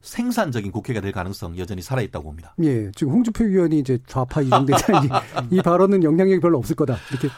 생산적인 0.00 0.72
국회가 0.72 1.00
될 1.00 1.12
가능성 1.12 1.58
여전히 1.58 1.82
살아있다고 1.82 2.24
봅니다. 2.24 2.54
예, 2.62 2.90
지금 2.92 3.12
홍준표 3.12 3.44
의원이 3.44 3.78
이제 3.80 3.98
좌파 4.06 4.40
이정대자 4.40 4.92
이, 5.02 5.08
이 5.58 5.62
발언은 5.62 6.02
영향력이 6.02 6.40
별로 6.40 6.58
없을 6.58 6.74
거다 6.74 6.96
이렇게 7.10 7.28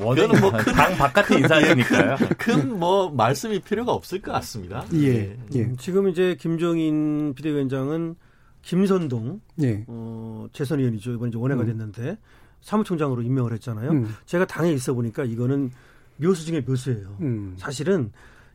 워낙 0.00 0.22
그거는 0.26 0.40
뭐 0.40 0.50
큰- 0.52 0.72
당 0.74 0.96
바깥의 0.96 1.38
인사니까요. 1.38 2.16
큰뭐 2.38 3.10
말씀이 3.10 3.60
필요가 3.60 3.92
없을 3.92 4.20
것 4.20 4.32
같습니다. 4.32 4.84
예, 4.94 5.36
예, 5.54 5.60
음, 5.64 5.76
지금 5.78 6.08
이제 6.08 6.36
김종인 6.40 7.34
비대위원장은 7.34 8.16
김선동 8.62 9.40
예, 9.62 9.84
어, 9.86 10.46
재선 10.52 10.80
의원이죠. 10.80 11.12
이번에 11.12 11.28
이제 11.28 11.38
원외가 11.38 11.62
음. 11.62 11.66
됐는데 11.66 12.18
사무총장으로 12.62 13.22
임명을 13.22 13.52
했잖아요. 13.52 13.90
음, 13.90 14.14
제가 14.26 14.46
당에 14.46 14.72
있어 14.72 14.94
보니까 14.94 15.24
이거는 15.24 15.70
묘수 16.16 16.46
중에 16.46 16.62
묘수예요. 16.66 17.16
음, 17.20 17.54
사실은 17.58 18.10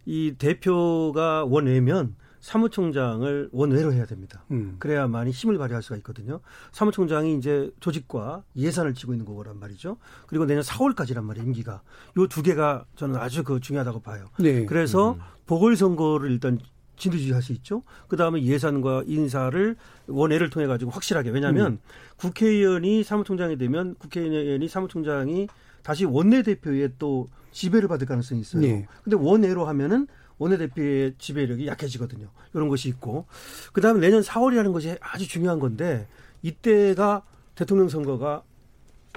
이 0.05 0.33
대표가 0.37 1.45
원외면 1.45 2.15
사무총장을 2.41 3.49
원외로 3.51 3.93
해야 3.93 4.05
됩니다. 4.05 4.43
음. 4.51 4.75
그래야만이 4.79 5.31
힘을 5.31 5.57
발휘할 5.57 5.81
수가 5.83 5.97
있거든요. 5.97 6.39
사무총장이 6.71 7.37
이제 7.37 7.71
조직과 7.79 8.43
예산을 8.55 8.93
지고 8.93 9.13
있는 9.13 9.25
거란 9.25 9.59
말이죠. 9.59 9.97
그리고 10.27 10.45
내년 10.45 10.63
4월까지란 10.63 11.23
말이에요, 11.23 11.45
임기가. 11.47 11.81
요 12.17 12.27
두 12.27 12.43
개가 12.43 12.85
저는 12.95 13.15
아주 13.17 13.43
그 13.43 13.59
중요하다고 13.59 14.01
봐요. 14.01 14.27
네. 14.39 14.65
그래서 14.65 15.17
보궐선거를 15.47 16.31
일단 16.31 16.59
진두지휘할 16.97 17.41
수 17.41 17.53
있죠. 17.53 17.83
그 18.07 18.17
다음에 18.17 18.43
예산과 18.43 19.03
인사를 19.07 19.75
원회를 20.07 20.49
통해 20.49 20.67
가지고 20.67 20.91
확실하게 20.91 21.29
왜냐하면 21.31 21.73
음. 21.73 21.79
국회의원이 22.17 23.03
사무총장이 23.03 23.57
되면 23.57 23.95
국회의원이 23.95 24.67
사무총장이 24.67 25.47
다시 25.81 26.05
원내대표에 26.05 26.89
또 26.99 27.27
지배를 27.51 27.87
받을 27.87 28.05
가능성이 28.05 28.41
있어요. 28.41 28.61
네. 28.61 28.85
근데 29.03 29.15
원내로 29.17 29.65
하면은 29.65 30.07
원내대표의 30.39 31.15
지배력이 31.19 31.67
약해지거든요. 31.67 32.27
이런 32.53 32.67
것이 32.69 32.89
있고 32.89 33.25
그 33.71 33.81
다음에 33.81 33.99
내년 33.99 34.21
4월이라는 34.21 34.73
것이 34.73 34.97
아주 35.01 35.27
중요한 35.27 35.59
건데 35.59 36.07
이때가 36.41 37.23
대통령 37.55 37.89
선거가 37.89 38.43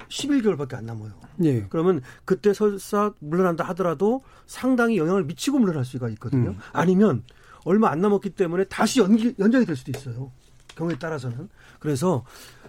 11개월밖에 0.09 0.75
안 0.75 0.85
남아요. 0.85 1.13
예. 1.43 1.65
그러면 1.69 2.01
그때 2.25 2.53
설사 2.53 3.13
물러난다 3.19 3.63
하더라도 3.69 4.21
상당히 4.45 4.97
영향을 4.97 5.23
미치고 5.23 5.59
물러날 5.59 5.85
수가 5.85 6.09
있거든요. 6.09 6.51
음. 6.51 6.57
아니면 6.73 7.23
얼마 7.65 7.89
안 7.89 8.01
남았기 8.01 8.31
때문에 8.31 8.65
다시 8.65 8.99
연기, 8.99 9.33
연장이 9.39 9.65
될 9.65 9.75
수도 9.75 9.91
있어요. 9.95 10.31
경우에 10.75 10.97
따라서는. 10.97 11.49
그래서 11.79 12.25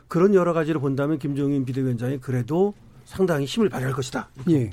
그런 0.08 0.34
여러 0.34 0.52
가지를 0.52 0.80
본다면 0.80 1.18
김종인 1.18 1.64
비대위원장이 1.64 2.20
그래도 2.20 2.74
상당히 3.04 3.46
힘을 3.46 3.68
발휘할 3.68 3.94
것이다. 3.94 4.28
예. 4.50 4.70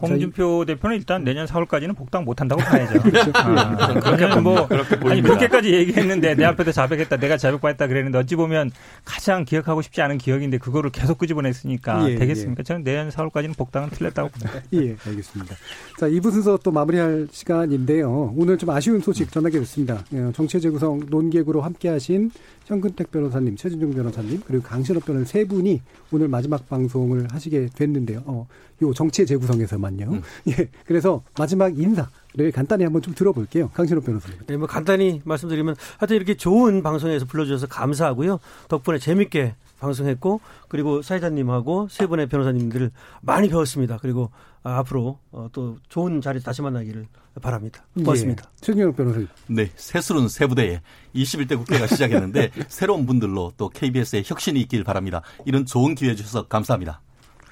홍준표 0.00 0.64
대표는 0.64 0.96
일단 0.96 1.24
내년 1.24 1.46
4월까지는 1.46 1.96
복당 1.96 2.24
못 2.24 2.40
한다고 2.40 2.60
봐야죠. 2.62 3.00
아, 3.34 4.00
그러면 4.00 4.42
뭐 4.42 4.68
아니 5.10 5.22
그렇게까지 5.22 5.72
얘기했는데 5.72 6.34
내 6.34 6.44
앞에서 6.44 6.72
자백했다, 6.72 7.16
내가 7.16 7.36
자백받았다 7.36 7.86
그랬는데 7.86 8.18
어찌 8.18 8.36
보면 8.36 8.70
가장 9.04 9.44
기억하고 9.44 9.82
싶지 9.82 10.02
않은 10.02 10.18
기억인데 10.18 10.58
그거를 10.58 10.90
계속 10.90 11.18
끄집어냈으니까 11.18 12.10
예, 12.10 12.16
되겠습니까? 12.16 12.62
저는 12.62 12.84
내년 12.84 13.08
4월까지는 13.10 13.56
복당은 13.56 13.90
틀렸다고 13.90 14.28
봅니다. 14.30 14.60
예, 14.72 14.96
알겠습니다. 15.06 15.54
자, 15.98 16.08
2부 16.08 16.32
순서 16.32 16.58
또 16.62 16.70
마무리할 16.70 17.28
시간인데요. 17.30 18.34
오늘 18.36 18.58
좀 18.58 18.70
아쉬운 18.70 19.00
소식 19.00 19.30
전하게 19.30 19.58
됐습니다. 19.60 20.04
예, 20.12 20.32
정치 20.34 20.60
재구성 20.60 21.06
논객으로 21.08 21.60
함께 21.60 21.88
하신 21.88 22.30
현근택 22.66 23.10
변호사님, 23.10 23.56
최진종 23.56 23.92
변호사님, 23.92 24.40
그리고 24.46 24.62
강신업 24.62 25.04
변호사 25.04 25.24
세 25.24 25.44
분이 25.44 25.82
오늘 26.12 26.28
마지막 26.28 26.68
방송을 26.68 27.28
하시게 27.30 27.68
됐는데요. 27.74 28.22
어, 28.24 28.46
요 28.82 28.92
정치 28.92 29.26
재구성에서만요. 29.26 30.06
음. 30.06 30.22
예, 30.48 30.68
그래서 30.86 31.22
마지막 31.38 31.78
인사를 31.78 32.52
간단히 32.52 32.84
한번 32.84 33.02
좀 33.02 33.14
들어볼게요. 33.14 33.70
강신업 33.70 34.04
변호사님. 34.04 34.38
네, 34.46 34.56
뭐 34.56 34.66
간단히 34.66 35.20
말씀드리면 35.24 35.76
하여튼 35.98 36.16
이렇게 36.16 36.34
좋은 36.34 36.82
방송에서 36.82 37.26
불러주셔서 37.26 37.66
감사하고요. 37.68 38.40
덕분에 38.68 38.98
재밌게 38.98 39.54
방송했고 39.78 40.40
그리고 40.68 41.02
사회자님하고 41.02 41.88
세 41.90 42.06
분의 42.06 42.28
변호사님들을 42.28 42.90
많이 43.20 43.48
배웠습니다. 43.48 43.98
그리고 44.00 44.30
아, 44.62 44.78
앞으로 44.78 45.18
어, 45.30 45.48
또 45.52 45.76
좋은 45.90 46.22
자리 46.22 46.42
다시 46.42 46.62
만나기를 46.62 47.06
바랍니다. 47.42 47.84
고맙습니다. 47.94 48.44
예, 48.46 48.60
최진종 48.60 48.94
변호사님. 48.94 49.28
네, 49.48 49.70
새스른 49.76 50.28
새부대에 50.28 50.80
21대 51.14 51.58
국회가 51.58 51.86
시작했는데 51.86 52.50
새로운 52.68 53.04
분들로 53.06 53.52
또 53.56 53.68
KBS의 53.68 54.22
혁신이 54.24 54.60
있길 54.62 54.84
바랍니다. 54.84 55.20
이런 55.44 55.66
좋은 55.66 55.94
기회 55.94 56.14
주셔서 56.14 56.48
감사합니다. 56.48 57.02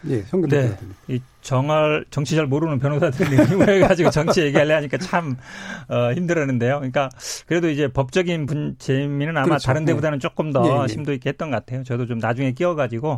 예, 0.09 0.24
현근택 0.28 0.78
네. 1.07 1.14
이 1.14 1.20
정말 1.42 2.05
정치 2.11 2.34
잘 2.36 2.46
모르는 2.46 2.78
변호사들이 2.78 3.36
해가지고 3.74 4.11
정치 4.11 4.42
얘기하려 4.42 4.76
하니까 4.76 4.96
참 4.98 5.36
어, 5.88 6.12
힘들었는데요. 6.12 6.76
그러니까 6.76 7.09
그래도 7.46 7.68
이제 7.68 7.88
법적인 7.88 8.46
분, 8.46 8.76
재미는 8.78 9.36
아마 9.36 9.44
그렇죠. 9.46 9.66
다른 9.66 9.84
데보다는 9.84 10.20
조금 10.20 10.53
더 10.53 10.64
예, 10.66 10.82
예. 10.84 10.88
심도 10.88 11.12
있게 11.12 11.30
했던 11.30 11.50
것 11.50 11.57
같아요. 11.57 11.82
저도 11.84 12.07
좀 12.07 12.18
나중에 12.18 12.53
끼어가지고 12.53 13.16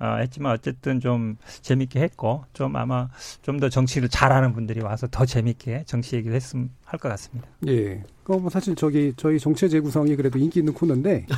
어, 0.00 0.16
했지만 0.20 0.52
어쨌든 0.52 1.00
좀 1.00 1.36
재밌게 1.62 2.00
했고 2.00 2.44
좀 2.52 2.76
아마 2.76 3.08
좀 3.42 3.58
더 3.58 3.68
정치를 3.68 4.08
잘하는 4.08 4.52
분들이 4.52 4.80
와서 4.80 5.08
더 5.10 5.26
재밌게 5.26 5.82
정치 5.86 6.14
얘기를 6.14 6.36
했으면 6.36 6.70
할것 6.84 7.10
같습니다. 7.10 7.48
예. 7.66 8.04
그뭐 8.22 8.48
사실 8.50 8.76
저기 8.76 9.12
저희 9.16 9.40
정치 9.40 9.68
재구성이 9.68 10.14
그래도 10.14 10.38
인기 10.38 10.60
있는 10.60 10.72
코너인데 10.72 11.26
어, 11.28 11.34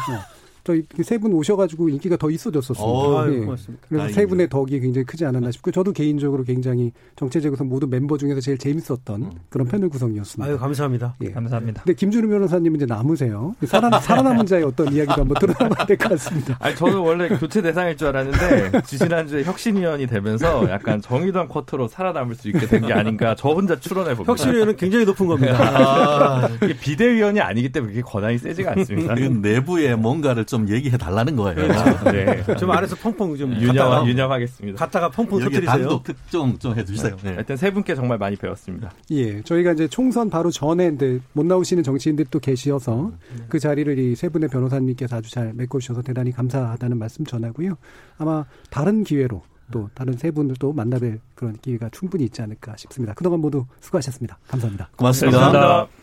저희 0.70 0.84
세 1.02 1.18
분 1.18 1.32
오셔가지고 1.34 1.88
인기가 1.88 2.16
더 2.16 2.30
있어졌었습니다. 2.30 2.82
어, 2.84 3.18
아유, 3.20 3.34
예. 3.34 3.38
고맙습니다. 3.40 3.86
그래서 3.88 4.04
세 4.06 4.12
다행이네요. 4.14 4.28
분의 4.28 4.48
덕이 4.48 4.80
굉장히 4.80 5.04
크지 5.04 5.24
않았나 5.26 5.50
싶고 5.50 5.70
저도 5.70 5.92
개인적으로 5.92 6.44
굉장히 6.44 6.92
정치 7.16 7.40
재구성 7.42 7.68
모두 7.68 7.86
멤버 7.86 8.16
중에서 8.16 8.40
제일 8.40 8.56
재밌었던 8.58 9.32
그런 9.48 9.66
패널 9.66 9.88
구성이었습니다. 9.88 10.50
아유 10.50 10.58
감사합니다. 10.58 11.14
예. 11.22 11.30
감사합니다. 11.32 11.82
근데 11.82 11.94
김준우 11.96 12.28
변호사님은 12.28 12.76
이제 12.76 12.86
남으세요. 12.86 13.54
살아, 13.66 13.90
살아남은 14.00 14.46
자의 14.46 14.62
어떤 14.64 14.92
이야기도 14.92 15.20
한번 15.22 15.36
들어봐야 15.40 15.84
될 15.86 15.96
것 15.96 16.08
같습니다. 16.10 16.56
아니 16.60 16.74
저는 16.76 16.98
원래 16.98 17.28
교체 17.28 17.60
대상일 17.60 17.96
줄 17.96 18.08
알았는데 18.08 18.82
지지난주에 18.86 19.42
혁신위원이 19.44 20.06
되면서 20.06 20.68
약간 20.70 21.00
정의당 21.02 21.48
쿼터로 21.48 21.88
살아남을 21.88 22.34
수 22.36 22.48
있게 22.48 22.66
된 22.66 22.80
게 22.80 22.92
아닌가 22.94 23.34
저 23.36 23.50
혼자 23.50 23.78
추론해 23.78 24.14
봅니다. 24.14 24.30
혁신위원은 24.32 24.76
굉장히 24.76 25.04
높은 25.04 25.26
겁니다. 25.26 25.58
아, 25.60 26.48
이게 26.62 26.74
비대위원이 26.78 27.40
아니기 27.40 27.70
때문에 27.72 27.92
그렇게 27.92 28.10
권한이 28.10 28.38
세지가 28.38 28.72
않습니다. 28.72 29.14
내부에 29.14 29.94
뭔가를 29.96 30.44
좀 30.46 30.59
얘기해 30.68 30.96
달라는 30.98 31.36
거예요. 31.36 31.68
네. 32.12 32.44
좀 32.56 32.70
안에서 32.70 32.96
펑펑 32.96 33.36
좀 33.36 33.52
유념 33.54 33.76
갔다가, 33.76 34.06
유념하겠습니다. 34.06 34.78
갔다가 34.78 35.08
펑펑 35.10 35.38
터뜨리세요. 35.40 35.66
단독 35.66 36.04
특종 36.04 36.58
좀 36.58 36.76
해주세요. 36.76 37.16
네. 37.22 37.30
하여튼 37.34 37.56
세 37.56 37.70
분께 37.72 37.94
정말 37.94 38.18
많이 38.18 38.36
배웠습니다. 38.36 38.90
예, 39.10 39.42
저희가 39.42 39.72
이제 39.72 39.88
총선 39.88 40.28
바로 40.30 40.50
전에 40.50 40.92
이제 40.94 41.20
못 41.32 41.46
나오시는 41.46 41.82
정치인들이 41.82 42.28
또 42.30 42.38
계셔서 42.38 43.12
그 43.48 43.58
자리를 43.58 43.98
이 43.98 44.14
세 44.14 44.28
분의 44.28 44.48
변호사님께서 44.50 45.16
아주 45.16 45.30
잘 45.30 45.52
메꿔주셔서 45.54 46.02
대단히 46.02 46.30
감사하다는 46.32 46.98
말씀 46.98 47.24
전하고요. 47.24 47.76
아마 48.18 48.44
다른 48.70 49.02
기회로 49.04 49.42
또 49.72 49.88
다른 49.94 50.14
세 50.16 50.30
분을 50.30 50.56
또 50.58 50.74
만나뵐 50.74 51.20
그런 51.34 51.56
기회가 51.62 51.88
충분히 51.90 52.24
있지 52.24 52.42
않을까 52.42 52.76
싶습니다. 52.76 53.14
그동안 53.14 53.40
모두 53.40 53.64
수고하셨습니다. 53.80 54.38
감사합니다. 54.48 54.90
고맙습니다. 54.96 55.38
감사합니다. 55.40 55.99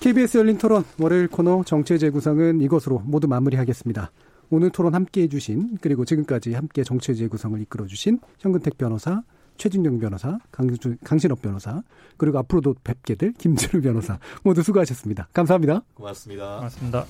KBS 0.00 0.38
열린 0.38 0.56
토론 0.56 0.82
월요일 0.98 1.28
코너 1.28 1.62
정치의 1.62 1.98
재구성은 1.98 2.62
이것으로 2.62 3.02
모두 3.04 3.28
마무리하겠습니다. 3.28 4.10
오늘 4.48 4.70
토론 4.70 4.94
함께 4.94 5.22
해주신 5.22 5.76
그리고 5.82 6.06
지금까지 6.06 6.54
함께 6.54 6.82
정치의 6.82 7.16
재구성을 7.16 7.60
이끌어주신 7.60 8.18
현근택 8.38 8.78
변호사, 8.78 9.22
최진영 9.58 9.98
변호사, 9.98 10.38
강준, 10.52 10.96
강신업 11.04 11.42
변호사 11.42 11.82
그리고 12.16 12.38
앞으로도 12.38 12.76
뵙게 12.82 13.14
될 13.14 13.34
김준우 13.34 13.82
변호사 13.82 14.18
모두 14.42 14.62
수고하셨습니다. 14.62 15.28
감사합니다. 15.34 15.82
고맙습니다. 15.92 16.56
고맙습니다. 16.56 17.04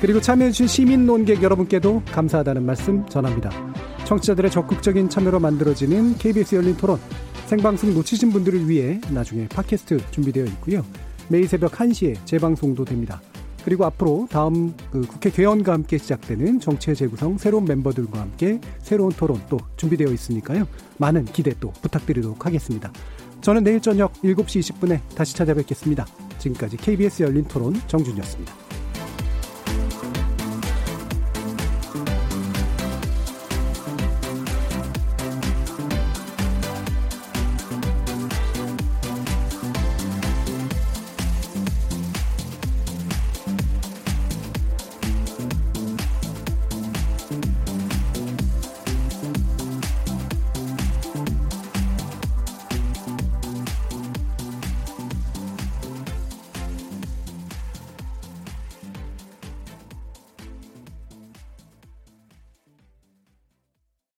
그리고 0.00 0.20
참여해주신 0.20 0.66
시민 0.66 1.06
논객 1.06 1.40
여러분께도 1.40 2.02
감사하다는 2.06 2.66
말씀 2.66 3.06
전합니다. 3.06 3.50
청취자들의 4.06 4.50
적극적인 4.50 5.08
참여로 5.08 5.38
만들어지는 5.38 6.16
KBS 6.16 6.56
열린 6.56 6.76
토론 6.76 6.98
생방송 7.46 7.94
놓치신 7.94 8.30
분들을 8.30 8.68
위해 8.68 9.00
나중에 9.12 9.46
팟캐스트 9.46 10.10
준비되어 10.10 10.46
있고요. 10.46 10.84
매일 11.28 11.46
새벽 11.48 11.72
1시에 11.72 12.16
재방송도 12.24 12.84
됩니다. 12.84 13.20
그리고 13.64 13.84
앞으로 13.84 14.26
다음 14.30 14.74
그 14.90 15.02
국회 15.02 15.30
개원과 15.30 15.72
함께 15.72 15.98
시작되는 15.98 16.60
정치의 16.60 16.96
재구성 16.96 17.36
새로운 17.36 17.64
멤버들과 17.66 18.20
함께 18.20 18.60
새로운 18.80 19.12
토론 19.12 19.42
또 19.50 19.58
준비되어 19.76 20.08
있으니까요. 20.08 20.66
많은 20.96 21.26
기대 21.26 21.52
또 21.60 21.72
부탁드리도록 21.82 22.46
하겠습니다. 22.46 22.90
저는 23.40 23.64
내일 23.64 23.80
저녁 23.80 24.12
7시 24.22 24.60
20분에 24.60 25.00
다시 25.14 25.36
찾아뵙겠습니다. 25.36 26.06
지금까지 26.38 26.76
KBS 26.76 27.24
열린 27.24 27.44
토론 27.44 27.74
정준이었습니다. 27.88 28.77